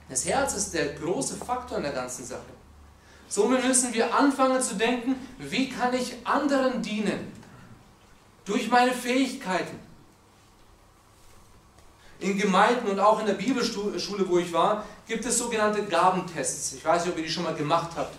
Das 0.09 0.25
Herz 0.25 0.53
ist 0.53 0.73
der 0.73 0.93
große 0.93 1.37
Faktor 1.37 1.77
in 1.77 1.83
der 1.83 1.93
ganzen 1.93 2.25
Sache. 2.25 2.41
Somit 3.27 3.65
müssen 3.65 3.93
wir 3.93 4.13
anfangen 4.13 4.61
zu 4.61 4.75
denken, 4.75 5.15
wie 5.39 5.69
kann 5.69 5.93
ich 5.93 6.15
anderen 6.25 6.81
dienen? 6.81 7.31
Durch 8.45 8.69
meine 8.69 8.91
Fähigkeiten. 8.91 9.79
In 12.19 12.37
Gemeinden 12.37 12.87
und 12.87 12.99
auch 12.99 13.19
in 13.19 13.25
der 13.25 13.33
Bibelschule, 13.33 14.27
wo 14.27 14.37
ich 14.37 14.51
war, 14.53 14.85
gibt 15.07 15.25
es 15.25 15.37
sogenannte 15.37 15.83
Gabentests. 15.83 16.73
Ich 16.73 16.85
weiß 16.85 17.03
nicht, 17.03 17.13
ob 17.13 17.17
ihr 17.17 17.25
die 17.25 17.31
schon 17.31 17.43
mal 17.43 17.55
gemacht 17.55 17.91
habt. 17.95 18.15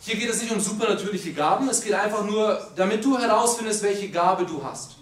Hier 0.00 0.16
geht 0.16 0.30
es 0.30 0.42
nicht 0.42 0.52
um 0.52 0.60
supernatürliche 0.60 1.32
Gaben, 1.32 1.68
es 1.68 1.80
geht 1.80 1.94
einfach 1.94 2.24
nur, 2.24 2.70
damit 2.74 3.04
du 3.04 3.16
herausfindest, 3.16 3.84
welche 3.84 4.10
Gabe 4.10 4.44
du 4.44 4.62
hast. 4.64 4.96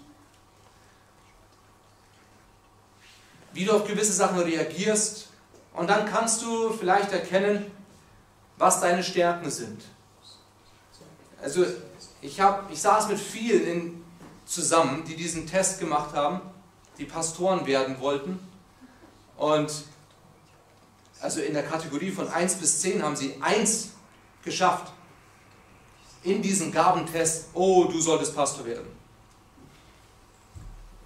Wie 3.51 3.65
du 3.65 3.73
auf 3.73 3.87
gewisse 3.87 4.13
Sachen 4.13 4.39
reagierst 4.39 5.29
und 5.73 5.89
dann 5.89 6.05
kannst 6.05 6.43
du 6.43 6.71
vielleicht 6.71 7.11
erkennen, 7.11 7.71
was 8.57 8.79
deine 8.79 9.03
Stärken 9.03 9.49
sind. 9.49 9.81
Also 11.41 11.65
ich, 12.21 12.39
hab, 12.39 12.71
ich 12.71 12.81
saß 12.81 13.07
mit 13.09 13.19
vielen 13.19 13.65
in, 13.65 14.03
zusammen, 14.45 15.03
die 15.05 15.15
diesen 15.15 15.47
Test 15.47 15.79
gemacht 15.79 16.15
haben, 16.15 16.41
die 16.97 17.05
Pastoren 17.05 17.65
werden 17.65 17.99
wollten. 17.99 18.39
Und 19.37 19.71
also 21.19 21.41
in 21.41 21.53
der 21.53 21.63
Kategorie 21.63 22.11
von 22.11 22.27
1 22.27 22.55
bis 22.55 22.81
10 22.81 23.03
haben 23.03 23.15
sie 23.15 23.35
1 23.41 23.89
geschafft. 24.43 24.91
In 26.23 26.41
diesem 26.41 26.71
Gabentest, 26.71 27.45
oh, 27.53 27.85
du 27.85 27.99
solltest 27.99 28.35
Pastor 28.35 28.65
werden. 28.65 28.87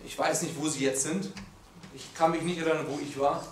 Ich 0.05 0.17
weiß 0.17 0.43
nicht, 0.43 0.59
wo 0.59 0.67
sie 0.67 0.83
jetzt 0.83 1.03
sind. 1.03 1.31
Ich 1.93 2.13
kann 2.13 2.31
mich 2.31 2.41
nicht 2.41 2.59
erinnern, 2.59 2.85
wo 2.89 2.99
ich 2.99 3.17
war. 3.17 3.45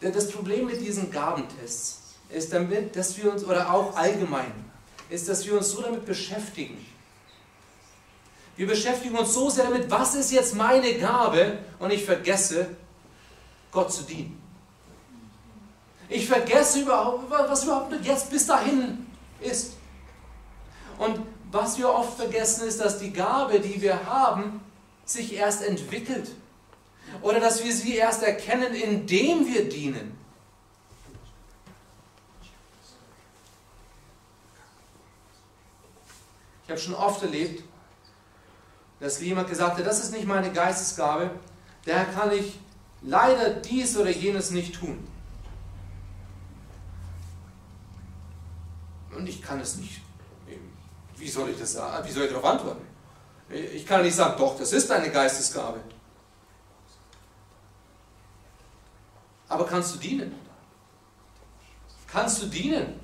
Das 0.00 0.30
Problem 0.30 0.66
mit 0.66 0.80
diesen 0.80 1.10
Gabentests 1.10 2.00
ist 2.28 2.52
damit, 2.52 2.96
dass 2.96 3.16
wir 3.16 3.32
uns, 3.32 3.44
oder 3.44 3.72
auch 3.72 3.96
allgemein, 3.96 4.52
ist, 5.08 5.28
dass 5.28 5.46
wir 5.46 5.56
uns 5.56 5.70
so 5.70 5.82
damit 5.82 6.04
beschäftigen. 6.04 6.84
Wir 8.56 8.66
beschäftigen 8.66 9.16
uns 9.16 9.34
so 9.34 9.50
sehr 9.50 9.64
damit, 9.64 9.90
was 9.90 10.14
ist 10.14 10.32
jetzt 10.32 10.54
meine 10.54 10.94
Gabe 10.94 11.58
und 11.78 11.92
ich 11.92 12.04
vergesse, 12.04 12.68
Gott 13.70 13.92
zu 13.92 14.02
dienen. 14.02 14.40
Ich 16.08 16.26
vergesse 16.26 16.80
überhaupt, 16.80 17.30
was 17.30 17.64
überhaupt 17.64 17.92
jetzt 18.04 18.30
bis 18.30 18.46
dahin 18.46 19.06
ist. 19.40 19.72
Und 20.98 21.20
was 21.50 21.78
wir 21.78 21.88
oft 21.88 22.16
vergessen 22.16 22.66
ist, 22.66 22.80
dass 22.80 22.98
die 22.98 23.12
Gabe, 23.12 23.60
die 23.60 23.82
wir 23.82 24.06
haben, 24.06 24.60
sich 25.04 25.34
erst 25.34 25.62
entwickelt. 25.62 26.30
Oder 27.22 27.40
dass 27.40 27.62
wir 27.62 27.72
sie 27.72 27.96
erst 27.96 28.22
erkennen, 28.22 28.74
indem 28.74 29.46
wir 29.46 29.68
dienen. 29.68 30.16
Ich 36.66 36.70
habe 36.70 36.80
schon 36.80 36.94
oft 36.94 37.22
erlebt, 37.22 37.62
dass 38.98 39.20
jemand 39.20 39.48
gesagt 39.48 39.78
hat, 39.78 39.86
das 39.86 40.02
ist 40.02 40.10
nicht 40.12 40.26
meine 40.26 40.52
Geistesgabe, 40.52 41.30
daher 41.84 42.06
kann 42.06 42.32
ich 42.32 42.58
leider 43.02 43.50
dies 43.50 43.96
oder 43.96 44.10
jenes 44.10 44.50
nicht 44.50 44.74
tun. 44.74 45.06
Und 49.16 49.28
ich 49.28 49.40
kann 49.40 49.60
es 49.60 49.76
nicht. 49.76 50.00
Wie 51.16 51.28
soll 51.28 51.50
ich 51.50 51.58
das 51.58 51.74
sagen? 51.74 52.04
Wie 52.06 52.10
soll 52.10 52.24
ich 52.24 52.30
darauf 52.30 52.44
antworten? 52.44 52.84
Ich 53.48 53.86
kann 53.86 54.02
nicht 54.02 54.16
sagen, 54.16 54.34
doch, 54.36 54.58
das 54.58 54.72
ist 54.72 54.90
eine 54.90 55.08
Geistesgabe. 55.08 55.80
Aber 59.48 59.66
kannst 59.66 59.94
du 59.94 59.98
dienen? 60.00 60.34
Kannst 62.08 62.42
du 62.42 62.46
dienen? 62.46 62.98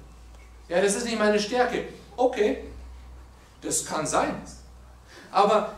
Ja, 0.68 0.82
das 0.82 0.96
ist 0.96 1.04
nicht 1.04 1.18
meine 1.18 1.38
Stärke. 1.38 1.86
Okay, 2.16 2.71
das 3.62 3.84
kann 3.86 4.06
sein. 4.06 4.34
Aber 5.30 5.74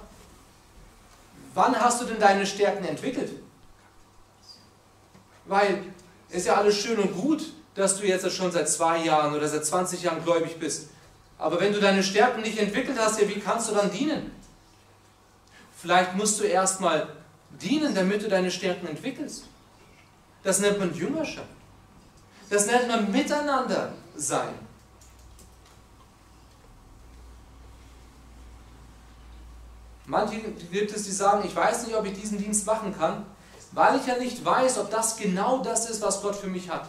wann 1.55 1.79
hast 1.79 2.01
du 2.01 2.07
denn 2.07 2.19
deine 2.19 2.47
Stärken 2.47 2.85
entwickelt? 2.85 3.31
Weil 5.47 5.85
es 6.31 6.39
ist 6.39 6.47
ja 6.47 6.55
alles 6.55 6.77
schön 6.77 6.99
und 6.99 7.15
gut, 7.15 7.53
dass 7.75 7.99
du 7.99 8.07
jetzt 8.07 8.31
schon 8.33 8.51
seit 8.51 8.69
zwei 8.69 9.05
Jahren 9.05 9.35
oder 9.35 9.47
seit 9.47 9.65
20 9.65 10.03
Jahren 10.03 10.25
gläubig 10.25 10.59
bist. 10.59 10.89
Aber 11.39 11.61
wenn 11.61 11.73
du 11.73 11.81
deine 11.81 12.03
Stärken 12.03 12.43
nicht 12.43 12.59
entwickelt 12.59 12.99
hast, 12.99 13.21
ja, 13.21 13.29
wie 13.29 13.41
kannst 13.41 13.71
du 13.71 13.75
dann 13.75 13.91
dienen? 13.91 14.31
Vielleicht 15.77 16.15
musst 16.15 16.41
du 16.41 16.45
erstmal 16.45 17.09
dienen, 17.51 17.95
damit 17.95 18.23
du 18.23 18.29
deine 18.29 18.51
Stärken 18.51 18.87
entwickelst. 18.87 19.45
Das 20.43 20.61
nennt 20.61 20.79
man 20.79 20.95
Jüngerschaft. 20.95 21.49
Das 22.49 22.67
nennt 22.67 22.89
man 22.89 23.11
Miteinander 23.11 23.93
sein. 24.17 24.55
Manche 30.07 30.37
gibt 30.39 30.95
es, 30.95 31.05
die 31.05 31.13
sagen, 31.13 31.45
ich 31.47 31.57
weiß 31.57 31.87
nicht, 31.87 31.97
ob 31.97 32.05
ich 32.05 32.13
diesen 32.13 32.39
Dienst 32.39 32.67
machen 32.67 32.95
kann, 32.97 33.25
weil 33.73 33.99
ich 33.99 34.07
ja 34.07 34.17
nicht 34.17 34.45
weiß, 34.45 34.79
ob 34.79 34.91
das 34.91 35.17
genau 35.17 35.63
das 35.63 35.89
ist, 35.89 36.03
was 36.03 36.21
Gott 36.21 36.37
für 36.37 36.49
mich 36.49 36.69
hat. 36.69 36.89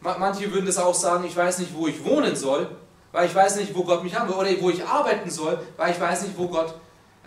Manche 0.00 0.50
würden 0.52 0.66
das 0.66 0.78
auch 0.78 0.94
sagen, 0.94 1.24
ich 1.24 1.36
weiß 1.36 1.58
nicht, 1.58 1.74
wo 1.74 1.86
ich 1.86 2.04
wohnen 2.04 2.34
soll, 2.34 2.74
weil 3.12 3.26
ich 3.26 3.34
weiß 3.34 3.56
nicht, 3.56 3.74
wo 3.74 3.84
Gott 3.84 4.02
mich 4.02 4.18
haben 4.18 4.28
will, 4.28 4.36
oder 4.36 4.50
wo 4.60 4.70
ich 4.70 4.84
arbeiten 4.84 5.30
soll, 5.30 5.60
weil 5.76 5.92
ich 5.92 6.00
weiß 6.00 6.22
nicht, 6.22 6.36
wo 6.36 6.48
Gott. 6.48 6.74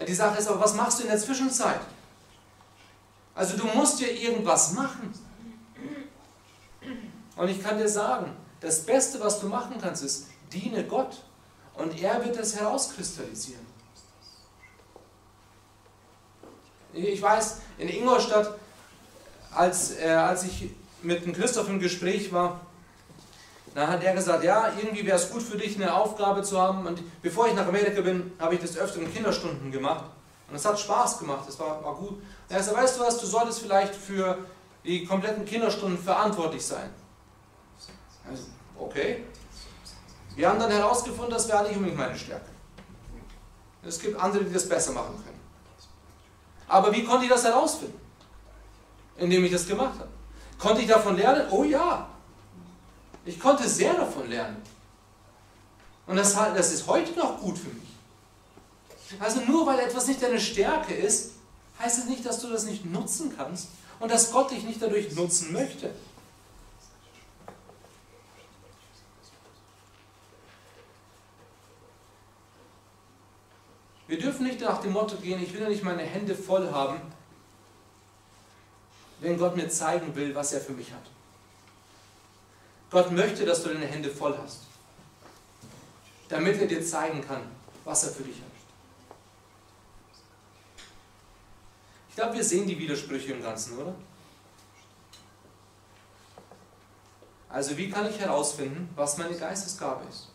Die 0.07 0.13
Sache 0.13 0.39
ist 0.39 0.47
aber, 0.47 0.59
was 0.59 0.73
machst 0.73 0.99
du 0.99 1.03
in 1.03 1.09
der 1.09 1.19
Zwischenzeit? 1.19 1.79
Also 3.35 3.57
du 3.57 3.65
musst 3.67 3.99
dir 3.99 4.11
irgendwas 4.11 4.73
machen. 4.73 5.13
Und 7.35 7.47
ich 7.47 7.61
kann 7.63 7.77
dir 7.77 7.89
sagen, 7.89 8.35
das 8.59 8.85
Beste, 8.85 9.19
was 9.19 9.39
du 9.39 9.47
machen 9.47 9.75
kannst, 9.81 10.03
ist, 10.03 10.27
diene 10.51 10.83
Gott. 10.83 11.23
Und 11.75 11.99
er 12.01 12.23
wird 12.23 12.37
es 12.37 12.55
herauskristallisieren. 12.55 13.65
Ich 16.93 17.21
weiß, 17.21 17.57
in 17.79 17.89
Ingolstadt, 17.89 18.55
als, 19.51 19.97
äh, 19.97 20.09
als 20.09 20.43
ich 20.43 20.69
mit 21.01 21.25
dem 21.25 21.33
Christoph 21.33 21.67
im 21.67 21.79
Gespräch 21.79 22.31
war, 22.31 22.61
da 23.73 23.87
hat 23.87 24.03
er 24.03 24.13
gesagt, 24.13 24.43
ja, 24.43 24.71
irgendwie 24.77 25.05
wäre 25.05 25.17
es 25.17 25.31
gut 25.31 25.41
für 25.41 25.57
dich, 25.57 25.75
eine 25.75 25.93
Aufgabe 25.93 26.43
zu 26.43 26.61
haben. 26.61 26.85
Und 26.85 27.01
bevor 27.23 27.47
ich 27.47 27.55
nach 27.55 27.67
Amerika 27.67 28.01
bin, 28.01 28.33
habe 28.39 28.53
ich 28.55 28.61
das 28.61 28.77
öfter 28.77 28.99
in 28.99 29.11
Kinderstunden 29.11 29.71
gemacht. 29.71 30.05
Und 30.49 30.55
es 30.55 30.65
hat 30.65 30.79
Spaß 30.79 31.17
gemacht, 31.17 31.49
es 31.49 31.59
war, 31.59 31.83
war 31.83 31.95
gut. 31.95 32.21
Er 32.49 32.59
gesagt, 32.59 32.77
weißt 32.77 32.99
du 32.99 33.01
was, 33.01 33.19
du 33.19 33.25
solltest 33.25 33.61
vielleicht 33.61 33.95
für 33.95 34.37
die 34.83 35.05
kompletten 35.05 35.45
Kinderstunden 35.45 35.97
verantwortlich 35.97 36.63
sein. 36.63 36.89
Also, 38.29 38.43
okay. 38.77 39.23
Wir 40.35 40.49
haben 40.49 40.59
dann 40.59 40.71
herausgefunden, 40.71 41.33
das 41.33 41.47
wäre 41.47 41.63
nicht 41.63 41.75
unbedingt 41.75 41.97
meine 41.97 42.17
Stärke. 42.17 42.49
Es 43.85 43.99
gibt 43.99 44.19
andere, 44.19 44.43
die 44.45 44.53
das 44.53 44.67
besser 44.67 44.91
machen 44.93 45.15
können. 45.23 45.39
Aber 46.67 46.91
wie 46.91 47.03
konnte 47.03 47.25
ich 47.25 47.29
das 47.29 47.43
herausfinden? 47.43 47.99
Indem 49.17 49.45
ich 49.45 49.51
das 49.51 49.67
gemacht 49.67 49.99
habe. 49.99 50.09
Konnte 50.57 50.81
ich 50.81 50.87
davon 50.87 51.17
lernen? 51.17 51.47
Oh 51.51 51.63
ja. 51.63 52.07
Ich 53.25 53.39
konnte 53.39 53.67
sehr 53.67 53.93
davon 53.93 54.29
lernen. 54.29 54.61
Und 56.07 56.15
das, 56.15 56.33
das 56.33 56.73
ist 56.73 56.87
heute 56.87 57.17
noch 57.17 57.39
gut 57.39 57.57
für 57.57 57.69
mich. 57.69 57.83
Also 59.19 59.41
nur 59.41 59.65
weil 59.67 59.79
etwas 59.79 60.07
nicht 60.07 60.21
deine 60.21 60.39
Stärke 60.39 60.93
ist, 60.93 61.33
heißt 61.79 61.99
es 61.99 62.05
nicht, 62.05 62.25
dass 62.25 62.39
du 62.39 62.49
das 62.49 62.65
nicht 62.65 62.85
nutzen 62.85 63.33
kannst 63.35 63.67
und 63.99 64.11
dass 64.11 64.31
Gott 64.31 64.51
dich 64.51 64.63
nicht 64.63 64.81
dadurch 64.81 65.13
nutzen 65.13 65.53
möchte. 65.53 65.91
Wir 74.07 74.19
dürfen 74.19 74.45
nicht 74.45 74.59
nach 74.59 74.81
dem 74.81 74.91
Motto 74.91 75.15
gehen, 75.17 75.41
ich 75.41 75.53
will 75.53 75.61
ja 75.61 75.69
nicht 75.69 75.83
meine 75.83 76.03
Hände 76.03 76.35
voll 76.35 76.69
haben, 76.71 76.99
wenn 79.19 79.37
Gott 79.37 79.55
mir 79.55 79.69
zeigen 79.69 80.13
will, 80.15 80.35
was 80.35 80.51
er 80.53 80.61
für 80.61 80.73
mich 80.73 80.91
hat. 80.91 81.05
Gott 82.91 83.11
möchte, 83.11 83.45
dass 83.45 83.63
du 83.63 83.69
deine 83.69 83.87
Hände 83.87 84.09
voll 84.09 84.37
hast, 84.37 84.59
damit 86.27 86.59
er 86.59 86.67
dir 86.67 86.85
zeigen 86.85 87.25
kann, 87.25 87.41
was 87.85 88.03
er 88.03 88.11
für 88.11 88.23
dich 88.23 88.35
hat. 88.35 88.47
Ich 92.09 92.15
glaube, 92.15 92.35
wir 92.35 92.43
sehen 92.43 92.67
die 92.67 92.77
Widersprüche 92.77 93.33
im 93.33 93.41
Ganzen, 93.41 93.77
oder? 93.79 93.95
Also 97.49 97.77
wie 97.77 97.89
kann 97.89 98.07
ich 98.07 98.19
herausfinden, 98.19 98.89
was 98.95 99.17
meine 99.17 99.35
Geistesgabe 99.35 100.05
ist? 100.09 100.27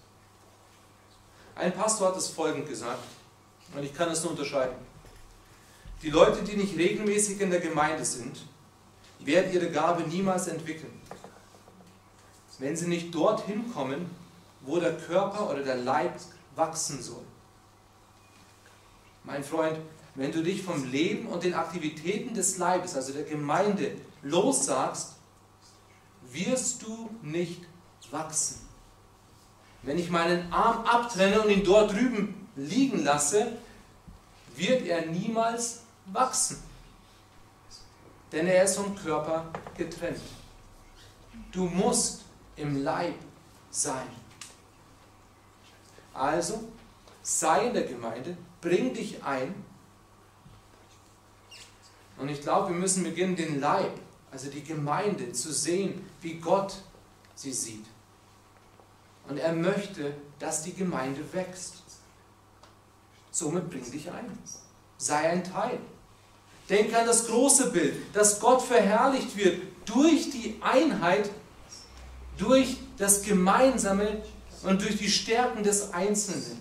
Ein 1.54 1.72
Pastor 1.72 2.08
hat 2.08 2.16
es 2.16 2.28
folgend 2.28 2.68
gesagt, 2.68 3.04
und 3.74 3.82
ich 3.82 3.94
kann 3.94 4.10
es 4.10 4.22
nur 4.22 4.32
unterscheiden. 4.32 4.76
Die 6.02 6.10
Leute, 6.10 6.42
die 6.42 6.56
nicht 6.56 6.76
regelmäßig 6.76 7.40
in 7.40 7.50
der 7.50 7.60
Gemeinde 7.60 8.04
sind, 8.04 8.36
werden 9.20 9.52
ihre 9.52 9.70
Gabe 9.70 10.02
niemals 10.02 10.46
entwickeln 10.46 10.98
wenn 12.58 12.76
sie 12.76 12.88
nicht 12.88 13.14
dorthin 13.14 13.72
kommen, 13.72 14.10
wo 14.62 14.78
der 14.78 14.96
Körper 14.96 15.50
oder 15.50 15.62
der 15.62 15.76
Leib 15.76 16.14
wachsen 16.56 17.00
soll. 17.02 17.22
Mein 19.24 19.44
Freund, 19.44 19.78
wenn 20.14 20.32
du 20.32 20.42
dich 20.42 20.62
vom 20.62 20.90
Leben 20.90 21.26
und 21.28 21.44
den 21.44 21.54
Aktivitäten 21.54 22.34
des 22.34 22.58
Leibes, 22.58 22.96
also 22.96 23.12
der 23.12 23.22
Gemeinde, 23.22 23.92
lossagst, 24.22 25.14
wirst 26.30 26.82
du 26.82 27.10
nicht 27.22 27.62
wachsen. 28.10 28.66
Wenn 29.82 29.98
ich 29.98 30.10
meinen 30.10 30.52
Arm 30.52 30.84
abtrenne 30.84 31.40
und 31.40 31.50
ihn 31.50 31.64
dort 31.64 31.92
drüben 31.92 32.47
liegen 32.58 33.04
lasse, 33.04 33.52
wird 34.56 34.86
er 34.86 35.06
niemals 35.06 35.82
wachsen. 36.06 36.62
Denn 38.32 38.46
er 38.46 38.64
ist 38.64 38.76
vom 38.76 38.94
Körper 38.96 39.46
getrennt. 39.76 40.20
Du 41.52 41.64
musst 41.64 42.22
im 42.56 42.82
Leib 42.82 43.14
sein. 43.70 44.08
Also, 46.12 46.68
sei 47.22 47.68
in 47.68 47.74
der 47.74 47.84
Gemeinde, 47.84 48.36
bring 48.60 48.92
dich 48.92 49.22
ein. 49.22 49.54
Und 52.16 52.28
ich 52.28 52.40
glaube, 52.40 52.70
wir 52.70 52.76
müssen 52.76 53.04
beginnen, 53.04 53.36
den 53.36 53.60
Leib, 53.60 53.92
also 54.32 54.50
die 54.50 54.64
Gemeinde, 54.64 55.32
zu 55.32 55.52
sehen, 55.52 56.04
wie 56.20 56.34
Gott 56.34 56.82
sie 57.36 57.52
sieht. 57.52 57.86
Und 59.28 59.38
er 59.38 59.52
möchte, 59.52 60.14
dass 60.40 60.64
die 60.64 60.74
Gemeinde 60.74 61.22
wächst. 61.32 61.87
Somit 63.38 63.70
bring 63.70 63.88
dich 63.88 64.10
ein. 64.10 64.36
Sei 64.96 65.28
ein 65.30 65.44
Teil. 65.44 65.78
Denk 66.68 66.92
an 66.92 67.06
das 67.06 67.28
große 67.28 67.70
Bild, 67.70 67.94
dass 68.12 68.40
Gott 68.40 68.60
verherrlicht 68.60 69.36
wird 69.36 69.62
durch 69.84 70.30
die 70.30 70.60
Einheit 70.60 71.30
durch 72.36 72.78
das 72.96 73.22
Gemeinsame 73.22 74.22
und 74.64 74.82
durch 74.82 74.96
die 74.98 75.08
Stärken 75.08 75.62
des 75.62 75.92
Einzelnen. 75.92 76.60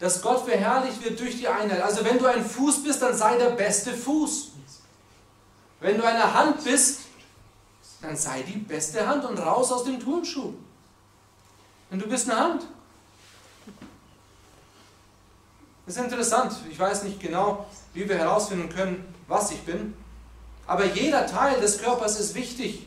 Dass 0.00 0.22
Gott 0.22 0.46
verherrlicht 0.46 1.04
wird 1.04 1.20
durch 1.20 1.36
die 1.36 1.48
Einheit. 1.48 1.82
Also 1.82 2.02
wenn 2.02 2.18
du 2.18 2.26
ein 2.26 2.44
Fuß 2.44 2.82
bist, 2.82 3.02
dann 3.02 3.14
sei 3.14 3.36
der 3.36 3.50
beste 3.50 3.92
Fuß. 3.92 4.52
Wenn 5.80 5.98
du 5.98 6.04
eine 6.04 6.32
Hand 6.32 6.64
bist, 6.64 7.00
dann 8.00 8.16
sei 8.16 8.42
die 8.42 8.58
beste 8.58 9.06
Hand 9.06 9.26
und 9.26 9.38
raus 9.38 9.70
aus 9.70 9.84
dem 9.84 10.00
Turnschuh. 10.00 10.54
Und 11.90 12.02
du 12.02 12.08
bist 12.08 12.30
eine 12.30 12.40
Hand. 12.40 12.66
Das 15.86 15.96
ist 15.96 16.02
interessant. 16.02 16.54
Ich 16.70 16.78
weiß 16.78 17.04
nicht 17.04 17.20
genau, 17.20 17.66
wie 17.92 18.08
wir 18.08 18.16
herausfinden 18.16 18.68
können, 18.68 19.14
was 19.28 19.50
ich 19.50 19.60
bin. 19.62 19.94
Aber 20.66 20.84
jeder 20.86 21.26
Teil 21.26 21.60
des 21.60 21.78
Körpers 21.78 22.18
ist 22.18 22.34
wichtig. 22.34 22.86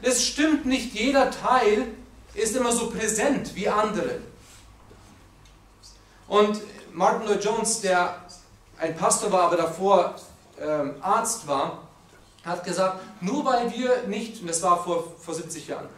Es 0.00 0.24
stimmt 0.24 0.64
nicht, 0.64 0.94
jeder 0.94 1.30
Teil 1.30 1.88
ist 2.34 2.56
immer 2.56 2.72
so 2.72 2.90
präsent 2.90 3.54
wie 3.54 3.68
andere. 3.68 4.20
Und 6.28 6.60
Martin 6.92 7.28
Lloyd 7.28 7.44
Jones, 7.44 7.80
der 7.80 8.16
ein 8.78 8.96
Pastor 8.96 9.30
war, 9.32 9.42
aber 9.42 9.56
davor 9.56 10.14
ähm, 10.60 10.94
Arzt 11.00 11.46
war, 11.46 11.88
hat 12.44 12.64
gesagt, 12.64 13.00
nur 13.20 13.44
weil 13.44 13.72
wir 13.72 14.04
nicht, 14.08 14.40
und 14.40 14.48
das 14.48 14.62
war 14.62 14.82
vor, 14.82 15.14
vor 15.18 15.34
70 15.34 15.68
Jahren, 15.68 15.88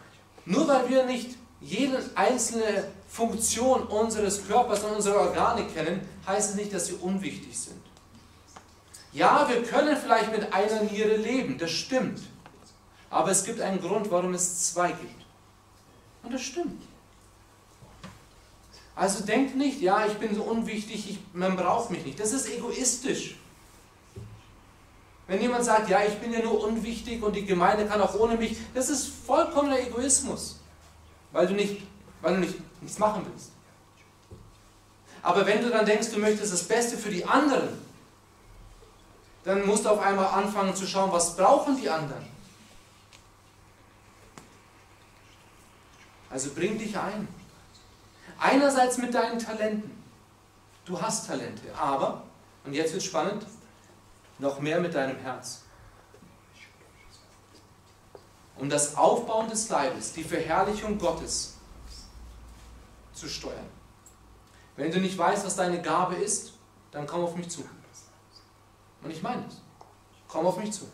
nur 0.45 0.67
weil 0.67 0.89
wir 0.89 1.05
nicht 1.05 1.37
jede 1.61 2.03
einzelne 2.15 2.87
Funktion 3.07 3.83
unseres 3.83 4.47
Körpers 4.47 4.83
und 4.83 4.95
unserer 4.95 5.21
Organe 5.21 5.65
kennen, 5.65 6.01
heißt 6.27 6.51
es 6.51 6.55
nicht, 6.55 6.73
dass 6.73 6.87
sie 6.87 6.93
unwichtig 6.95 7.57
sind. 7.57 7.81
Ja, 9.13 9.47
wir 9.47 9.63
können 9.63 9.95
vielleicht 9.95 10.31
mit 10.31 10.51
einer 10.51 10.83
Niere 10.83 11.15
leben, 11.15 11.57
das 11.57 11.71
stimmt. 11.71 12.21
Aber 13.09 13.31
es 13.31 13.45
gibt 13.45 13.61
einen 13.61 13.79
Grund, 13.79 14.11
warum 14.11 14.33
es 14.33 14.73
zwei 14.73 14.89
gibt. 14.89 15.25
Und 16.23 16.33
das 16.33 16.41
stimmt. 16.41 16.81
Also 18.95 19.23
denkt 19.23 19.55
nicht, 19.55 19.81
ja, 19.81 20.05
ich 20.05 20.13
bin 20.13 20.35
so 20.35 20.43
unwichtig, 20.43 21.09
ich, 21.09 21.19
man 21.33 21.55
braucht 21.55 21.91
mich 21.91 22.05
nicht. 22.05 22.19
Das 22.19 22.31
ist 22.31 22.49
egoistisch. 22.49 23.35
Wenn 25.27 25.41
jemand 25.41 25.65
sagt, 25.65 25.89
ja, 25.89 26.03
ich 26.03 26.15
bin 26.15 26.31
ja 26.31 26.41
nur 26.41 26.63
unwichtig 26.63 27.23
und 27.23 27.35
die 27.35 27.45
Gemeinde 27.45 27.85
kann 27.87 28.01
auch 28.01 28.17
ohne 28.19 28.37
mich, 28.37 28.57
das 28.73 28.89
ist 28.89 29.11
vollkommener 29.25 29.79
Egoismus, 29.79 30.59
weil 31.31 31.47
du, 31.47 31.53
nicht, 31.55 31.81
weil 32.25 32.33
du 32.33 32.39
nicht, 32.39 32.81
nichts 32.81 32.97
machen 32.97 33.23
willst. 33.29 33.51
Aber 35.21 35.45
wenn 35.45 35.61
du 35.61 35.69
dann 35.69 35.85
denkst, 35.85 36.09
du 36.09 36.17
möchtest 36.17 36.51
das 36.51 36.63
Beste 36.63 36.97
für 36.97 37.11
die 37.11 37.23
anderen, 37.23 37.69
dann 39.43 39.63
musst 39.67 39.85
du 39.85 39.89
auf 39.89 39.99
einmal 39.99 40.25
anfangen 40.25 40.75
zu 40.75 40.87
schauen, 40.87 41.11
was 41.11 41.35
brauchen 41.35 41.77
die 41.77 41.87
anderen. 41.87 42.25
Also 46.31 46.49
bring 46.55 46.79
dich 46.79 46.97
ein. 46.97 47.27
Einerseits 48.39 48.97
mit 48.97 49.13
deinen 49.13 49.37
Talenten. 49.37 49.91
Du 50.83 50.99
hast 50.99 51.27
Talente, 51.27 51.73
aber, 51.77 52.23
und 52.65 52.73
jetzt 52.73 52.93
wird 52.93 53.03
spannend, 53.03 53.45
noch 54.39 54.59
mehr 54.59 54.79
mit 54.79 54.95
deinem 54.95 55.17
Herz. 55.17 55.61
Um 58.57 58.67
das 58.67 58.95
Aufbauen 58.95 59.47
des 59.47 59.69
Leibes, 59.69 60.13
die 60.13 60.23
Verherrlichung 60.23 60.97
Gottes 60.97 61.54
zu 63.15 63.27
steuern. 63.27 63.65
Wenn 64.75 64.91
du 64.91 64.99
nicht 64.99 65.17
weißt, 65.17 65.45
was 65.45 65.55
deine 65.55 65.81
Gabe 65.81 66.15
ist, 66.15 66.53
dann 66.91 67.07
komm 67.07 67.23
auf 67.23 67.35
mich 67.35 67.49
zu. 67.49 67.63
Und 69.01 69.11
ich 69.11 69.21
meine 69.21 69.45
es. 69.47 69.61
Komm 70.27 70.45
auf 70.45 70.57
mich 70.57 70.71
zu. 70.71 70.87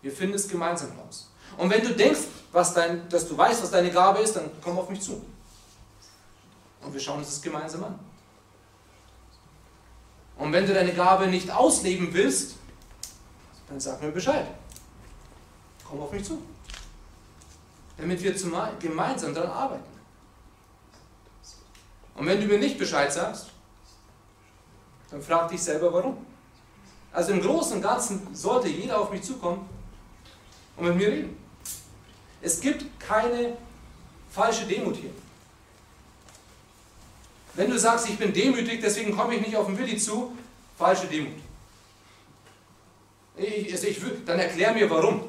Wir 0.00 0.12
finden 0.12 0.34
es 0.34 0.48
gemeinsam 0.48 0.98
raus. 0.98 1.30
Und 1.56 1.70
wenn 1.70 1.82
du 1.82 1.94
denkst, 1.94 2.20
dein, 2.74 3.08
dass 3.08 3.28
du 3.28 3.36
weißt, 3.36 3.62
was 3.62 3.70
deine 3.70 3.90
Gabe 3.90 4.20
ist, 4.20 4.36
dann 4.36 4.50
komm 4.62 4.78
auf 4.78 4.88
mich 4.88 5.00
zu. 5.00 5.24
Und 6.80 6.92
wir 6.92 7.00
schauen 7.00 7.18
uns 7.18 7.28
das 7.28 7.42
gemeinsam 7.42 7.84
an. 7.84 7.98
Und 10.36 10.52
wenn 10.52 10.66
du 10.66 10.74
deine 10.74 10.92
Gabe 10.92 11.26
nicht 11.26 11.50
ausleben 11.50 12.12
willst, 12.12 12.56
dann 13.68 13.80
sag 13.80 14.02
mir 14.02 14.10
Bescheid. 14.10 14.46
Komm 15.88 16.00
auf 16.00 16.12
mich 16.12 16.24
zu. 16.24 16.42
Damit 17.96 18.22
wir 18.22 18.34
gemeinsam 18.80 19.34
daran 19.34 19.50
arbeiten. 19.50 19.93
Und 22.14 22.26
wenn 22.26 22.40
du 22.40 22.46
mir 22.46 22.58
nicht 22.58 22.78
Bescheid 22.78 23.12
sagst, 23.12 23.46
dann 25.10 25.22
frag 25.22 25.48
dich 25.48 25.62
selber 25.62 25.92
warum. 25.92 26.24
Also 27.12 27.32
im 27.32 27.40
Großen 27.40 27.76
und 27.76 27.82
Ganzen 27.82 28.34
sollte 28.34 28.68
jeder 28.68 29.00
auf 29.00 29.10
mich 29.10 29.22
zukommen 29.22 29.68
und 30.76 30.86
mit 30.86 30.96
mir 30.96 31.08
reden. 31.08 31.36
Es 32.42 32.60
gibt 32.60 32.98
keine 33.00 33.56
falsche 34.30 34.66
Demut 34.66 34.96
hier. 34.96 35.10
Wenn 37.54 37.70
du 37.70 37.78
sagst, 37.78 38.08
ich 38.08 38.18
bin 38.18 38.32
demütig, 38.32 38.80
deswegen 38.82 39.16
komme 39.16 39.36
ich 39.36 39.46
nicht 39.46 39.56
auf 39.56 39.66
den 39.66 39.78
Willi 39.78 39.96
zu, 39.96 40.36
falsche 40.76 41.06
Demut. 41.06 41.38
Ich, 43.36 43.72
also 43.72 43.86
ich, 43.86 44.00
dann 44.26 44.38
erklär 44.38 44.72
mir 44.72 44.90
warum. 44.90 45.22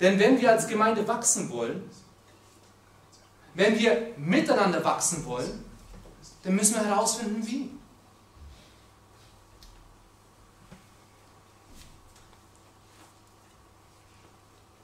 Denn 0.00 0.18
wenn 0.18 0.40
wir 0.40 0.50
als 0.50 0.66
Gemeinde 0.66 1.06
wachsen 1.06 1.50
wollen, 1.50 1.88
wenn 3.54 3.78
wir 3.78 4.14
miteinander 4.16 4.82
wachsen 4.84 5.24
wollen, 5.26 5.64
dann 6.42 6.54
müssen 6.54 6.74
wir 6.74 6.84
herausfinden, 6.84 7.46
wie. 7.46 7.70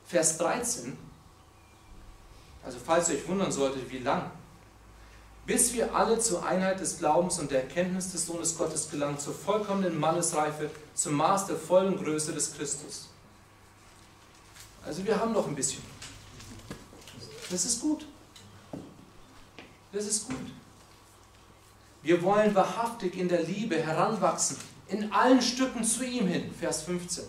Vers 0.06 0.38
13, 0.38 0.96
also 2.64 2.78
falls 2.82 3.10
ihr 3.10 3.16
euch 3.16 3.28
wundern 3.28 3.52
solltet, 3.52 3.90
wie 3.90 3.98
lang, 3.98 4.30
bis 5.44 5.74
wir 5.74 5.94
alle 5.94 6.18
zur 6.18 6.46
Einheit 6.46 6.80
des 6.80 6.98
Glaubens 6.98 7.38
und 7.38 7.50
der 7.50 7.64
Erkenntnis 7.64 8.12
des 8.12 8.24
Sohnes 8.24 8.56
Gottes 8.56 8.90
gelangen, 8.90 9.18
zur 9.18 9.34
vollkommenen 9.34 10.00
Mannesreife, 10.00 10.70
zum 10.94 11.14
Maß 11.14 11.46
der 11.46 11.56
vollen 11.56 11.96
Größe 12.02 12.32
des 12.32 12.54
Christus. 12.54 13.08
Also 14.86 15.04
wir 15.04 15.20
haben 15.20 15.32
noch 15.32 15.46
ein 15.46 15.54
bisschen. 15.54 15.82
Das 17.50 17.66
ist 17.66 17.80
gut. 17.82 18.06
Das 19.92 20.04
ist 20.06 20.28
gut. 20.28 20.36
Wir 22.02 22.22
wollen 22.22 22.54
wahrhaftig 22.54 23.16
in 23.16 23.28
der 23.28 23.42
Liebe 23.42 23.76
heranwachsen, 23.76 24.56
in 24.88 25.12
allen 25.12 25.42
Stücken 25.42 25.82
zu 25.82 26.04
ihm 26.04 26.26
hin. 26.26 26.54
Vers 26.58 26.82
15. 26.82 27.24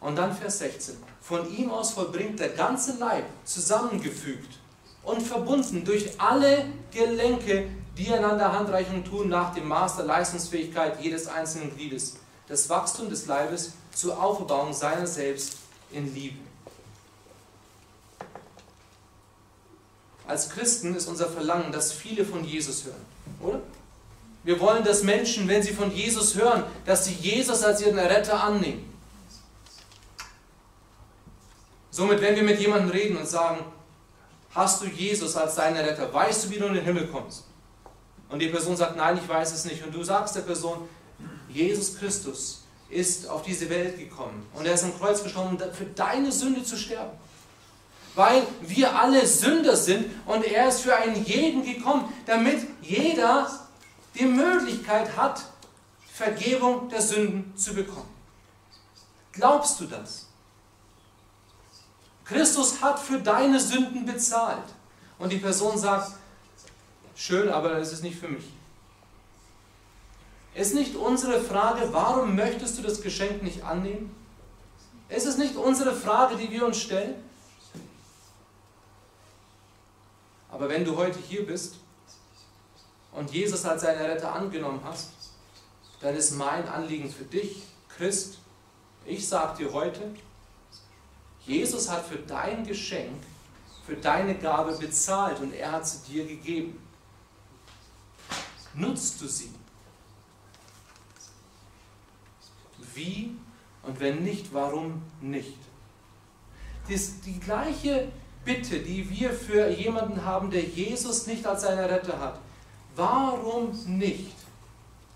Und 0.00 0.16
dann 0.16 0.36
Vers 0.36 0.58
16. 0.58 0.96
Von 1.20 1.50
ihm 1.56 1.70
aus 1.70 1.92
vollbringt 1.92 2.38
der 2.38 2.50
ganze 2.50 2.98
Leib, 2.98 3.24
zusammengefügt 3.44 4.58
und 5.02 5.22
verbunden 5.22 5.84
durch 5.84 6.20
alle 6.20 6.66
Gelenke, 6.92 7.68
die 7.96 8.12
einander 8.12 8.52
Handreichung 8.52 9.02
tun 9.04 9.28
nach 9.28 9.54
dem 9.54 9.68
Maß 9.68 9.96
der 9.96 10.04
Leistungsfähigkeit 10.04 11.02
jedes 11.02 11.26
einzelnen 11.26 11.74
Gliedes, 11.74 12.16
das 12.46 12.68
Wachstum 12.68 13.08
des 13.08 13.26
Leibes 13.26 13.72
zur 13.92 14.22
Aufbauung 14.22 14.72
seiner 14.72 15.06
selbst 15.06 15.56
in 15.90 16.14
Liebe. 16.14 16.45
Als 20.26 20.50
Christen 20.50 20.94
ist 20.94 21.06
unser 21.06 21.28
Verlangen, 21.28 21.72
dass 21.72 21.92
viele 21.92 22.24
von 22.24 22.44
Jesus 22.44 22.84
hören, 22.84 23.04
oder? 23.40 23.60
Wir 24.42 24.60
wollen, 24.60 24.84
dass 24.84 25.02
Menschen, 25.02 25.48
wenn 25.48 25.62
sie 25.62 25.72
von 25.72 25.90
Jesus 25.90 26.36
hören, 26.36 26.64
dass 26.84 27.04
sie 27.04 27.14
Jesus 27.14 27.62
als 27.64 27.80
ihren 27.80 27.98
Retter 27.98 28.42
annehmen. 28.42 28.92
Somit, 31.90 32.20
wenn 32.20 32.36
wir 32.36 32.42
mit 32.42 32.60
jemandem 32.60 32.90
reden 32.90 33.16
und 33.16 33.26
sagen, 33.26 33.64
hast 34.50 34.82
du 34.82 34.86
Jesus 34.86 35.36
als 35.36 35.56
deinen 35.56 35.78
Retter, 35.78 36.12
weißt 36.12 36.44
du, 36.44 36.50
wie 36.50 36.58
du 36.58 36.66
in 36.66 36.74
den 36.74 36.84
Himmel 36.84 37.08
kommst? 37.08 37.44
Und 38.28 38.38
die 38.38 38.48
Person 38.48 38.76
sagt, 38.76 38.96
nein, 38.96 39.18
ich 39.22 39.28
weiß 39.28 39.52
es 39.52 39.64
nicht. 39.64 39.84
Und 39.84 39.94
du 39.94 40.02
sagst 40.02 40.36
der 40.36 40.42
Person, 40.42 40.88
Jesus 41.48 41.96
Christus 41.96 42.62
ist 42.88 43.28
auf 43.28 43.42
diese 43.42 43.68
Welt 43.68 43.98
gekommen 43.98 44.46
und 44.54 44.66
er 44.66 44.74
ist 44.74 44.84
am 44.84 44.96
Kreuz 44.96 45.22
gestorben, 45.22 45.56
um 45.56 45.72
für 45.72 45.86
deine 45.86 46.30
Sünde 46.30 46.62
zu 46.62 46.76
sterben. 46.76 47.16
Weil 48.16 48.46
wir 48.62 48.98
alle 48.98 49.26
Sünder 49.26 49.76
sind 49.76 50.06
und 50.26 50.42
er 50.44 50.68
ist 50.68 50.80
für 50.80 50.96
einen 50.96 51.24
jeden 51.24 51.62
gekommen, 51.62 52.12
damit 52.24 52.66
jeder 52.80 53.48
die 54.18 54.24
Möglichkeit 54.24 55.16
hat, 55.16 55.42
Vergebung 56.12 56.88
der 56.88 57.02
Sünden 57.02 57.54
zu 57.56 57.74
bekommen. 57.74 58.08
Glaubst 59.32 59.78
du 59.80 59.84
das? 59.84 60.26
Christus 62.24 62.80
hat 62.80 62.98
für 62.98 63.18
deine 63.18 63.60
Sünden 63.60 64.06
bezahlt. 64.06 64.64
Und 65.18 65.30
die 65.30 65.36
Person 65.36 65.76
sagt, 65.76 66.12
schön, 67.14 67.50
aber 67.50 67.72
es 67.72 67.92
ist 67.92 68.02
nicht 68.02 68.18
für 68.18 68.28
mich. 68.28 68.44
Ist 70.54 70.74
nicht 70.74 70.96
unsere 70.96 71.38
Frage, 71.42 71.90
warum 71.92 72.34
möchtest 72.34 72.78
du 72.78 72.82
das 72.82 73.02
Geschenk 73.02 73.42
nicht 73.42 73.62
annehmen? 73.62 74.10
Ist 75.10 75.26
es 75.26 75.36
nicht 75.36 75.56
unsere 75.56 75.94
Frage, 75.94 76.36
die 76.36 76.50
wir 76.50 76.64
uns 76.64 76.80
stellen? 76.80 77.25
Aber 80.56 80.70
wenn 80.70 80.86
du 80.86 80.96
heute 80.96 81.18
hier 81.18 81.44
bist 81.44 81.74
und 83.12 83.30
Jesus 83.30 83.66
als 83.66 83.82
seinen 83.82 84.00
Retter 84.00 84.32
angenommen 84.32 84.80
hast, 84.82 85.10
dann 86.00 86.16
ist 86.16 86.30
mein 86.30 86.66
Anliegen 86.66 87.10
für 87.10 87.24
dich, 87.24 87.64
Christ, 87.94 88.38
ich 89.04 89.28
sage 89.28 89.58
dir 89.58 89.72
heute, 89.74 90.14
Jesus 91.44 91.90
hat 91.90 92.06
für 92.06 92.16
dein 92.16 92.66
Geschenk, 92.66 93.22
für 93.84 93.96
deine 93.96 94.34
Gabe 94.38 94.72
bezahlt 94.78 95.40
und 95.40 95.52
er 95.52 95.72
hat 95.72 95.86
sie 95.86 96.10
dir 96.10 96.26
gegeben. 96.26 96.80
Nutzt 98.72 99.20
du 99.20 99.28
sie? 99.28 99.52
wie 102.96 103.36
und 103.82 104.00
wenn 104.00 104.24
nicht, 104.24 104.52
warum 104.52 105.02
nicht. 105.20 105.58
Das, 106.88 107.20
die 107.20 107.38
gleiche 107.38 108.10
Bitte, 108.46 108.78
die 108.78 109.10
wir 109.10 109.32
für 109.32 109.68
jemanden 109.68 110.24
haben, 110.24 110.52
der 110.52 110.62
Jesus 110.62 111.26
nicht 111.26 111.44
als 111.44 111.62
seinen 111.62 111.84
Retter 111.84 112.20
hat. 112.20 112.38
Warum 112.94 113.72
nicht? 113.98 114.36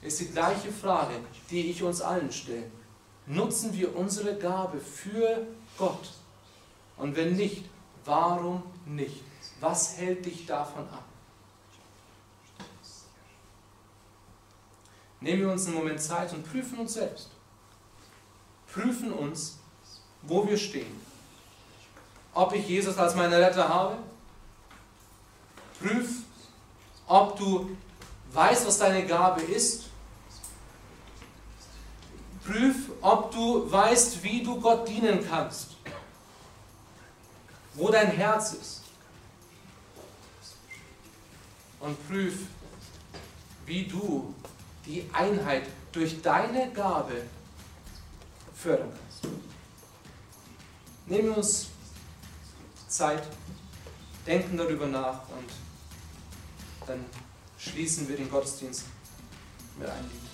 Ist 0.02 0.18
die 0.18 0.32
gleiche 0.32 0.72
Frage, 0.72 1.14
die 1.48 1.70
ich 1.70 1.80
uns 1.80 2.00
allen 2.00 2.32
stelle. 2.32 2.64
Nutzen 3.26 3.72
wir 3.72 3.94
unsere 3.94 4.36
Gabe 4.36 4.80
für 4.80 5.46
Gott? 5.78 6.10
Und 6.96 7.14
wenn 7.14 7.36
nicht, 7.36 7.66
warum 8.04 8.64
nicht? 8.84 9.22
Was 9.60 9.96
hält 9.96 10.26
dich 10.26 10.44
davon 10.46 10.82
ab? 10.88 11.04
Nehmen 15.20 15.42
wir 15.42 15.52
uns 15.52 15.66
einen 15.66 15.76
Moment 15.76 16.00
Zeit 16.00 16.32
und 16.32 16.50
prüfen 16.50 16.80
uns 16.80 16.94
selbst. 16.94 17.30
Prüfen 18.72 19.12
uns, 19.12 19.60
wo 20.22 20.48
wir 20.48 20.56
stehen. 20.58 21.09
Ob 22.34 22.52
ich 22.54 22.68
Jesus 22.68 22.96
als 22.96 23.14
meinen 23.14 23.32
Retter 23.32 23.68
habe. 23.68 23.96
Prüf, 25.80 26.10
ob 27.06 27.38
du 27.38 27.76
weißt, 28.32 28.66
was 28.66 28.78
deine 28.78 29.06
Gabe 29.06 29.42
ist. 29.42 29.84
Prüf, 32.44 32.90
ob 33.00 33.30
du 33.32 33.70
weißt, 33.70 34.22
wie 34.22 34.42
du 34.42 34.60
Gott 34.60 34.88
dienen 34.88 35.26
kannst. 35.28 35.76
Wo 37.74 37.88
dein 37.88 38.10
Herz 38.10 38.52
ist. 38.52 38.82
Und 41.80 42.08
prüf, 42.08 42.40
wie 43.66 43.84
du 43.84 44.34
die 44.84 45.08
Einheit 45.12 45.66
durch 45.92 46.20
deine 46.20 46.70
Gabe 46.72 47.22
fördern 48.54 48.90
kannst. 48.90 49.34
Nehmen 51.06 51.28
wir 51.28 51.36
uns 51.38 51.68
Zeit, 52.90 53.22
denken 54.26 54.56
darüber 54.56 54.86
nach 54.86 55.20
und 55.30 55.50
dann 56.86 57.04
schließen 57.58 58.08
wir 58.08 58.16
den 58.16 58.30
Gottesdienst 58.30 58.84
mit 59.78 59.88
einem 59.88 60.08
Lied. 60.08 60.29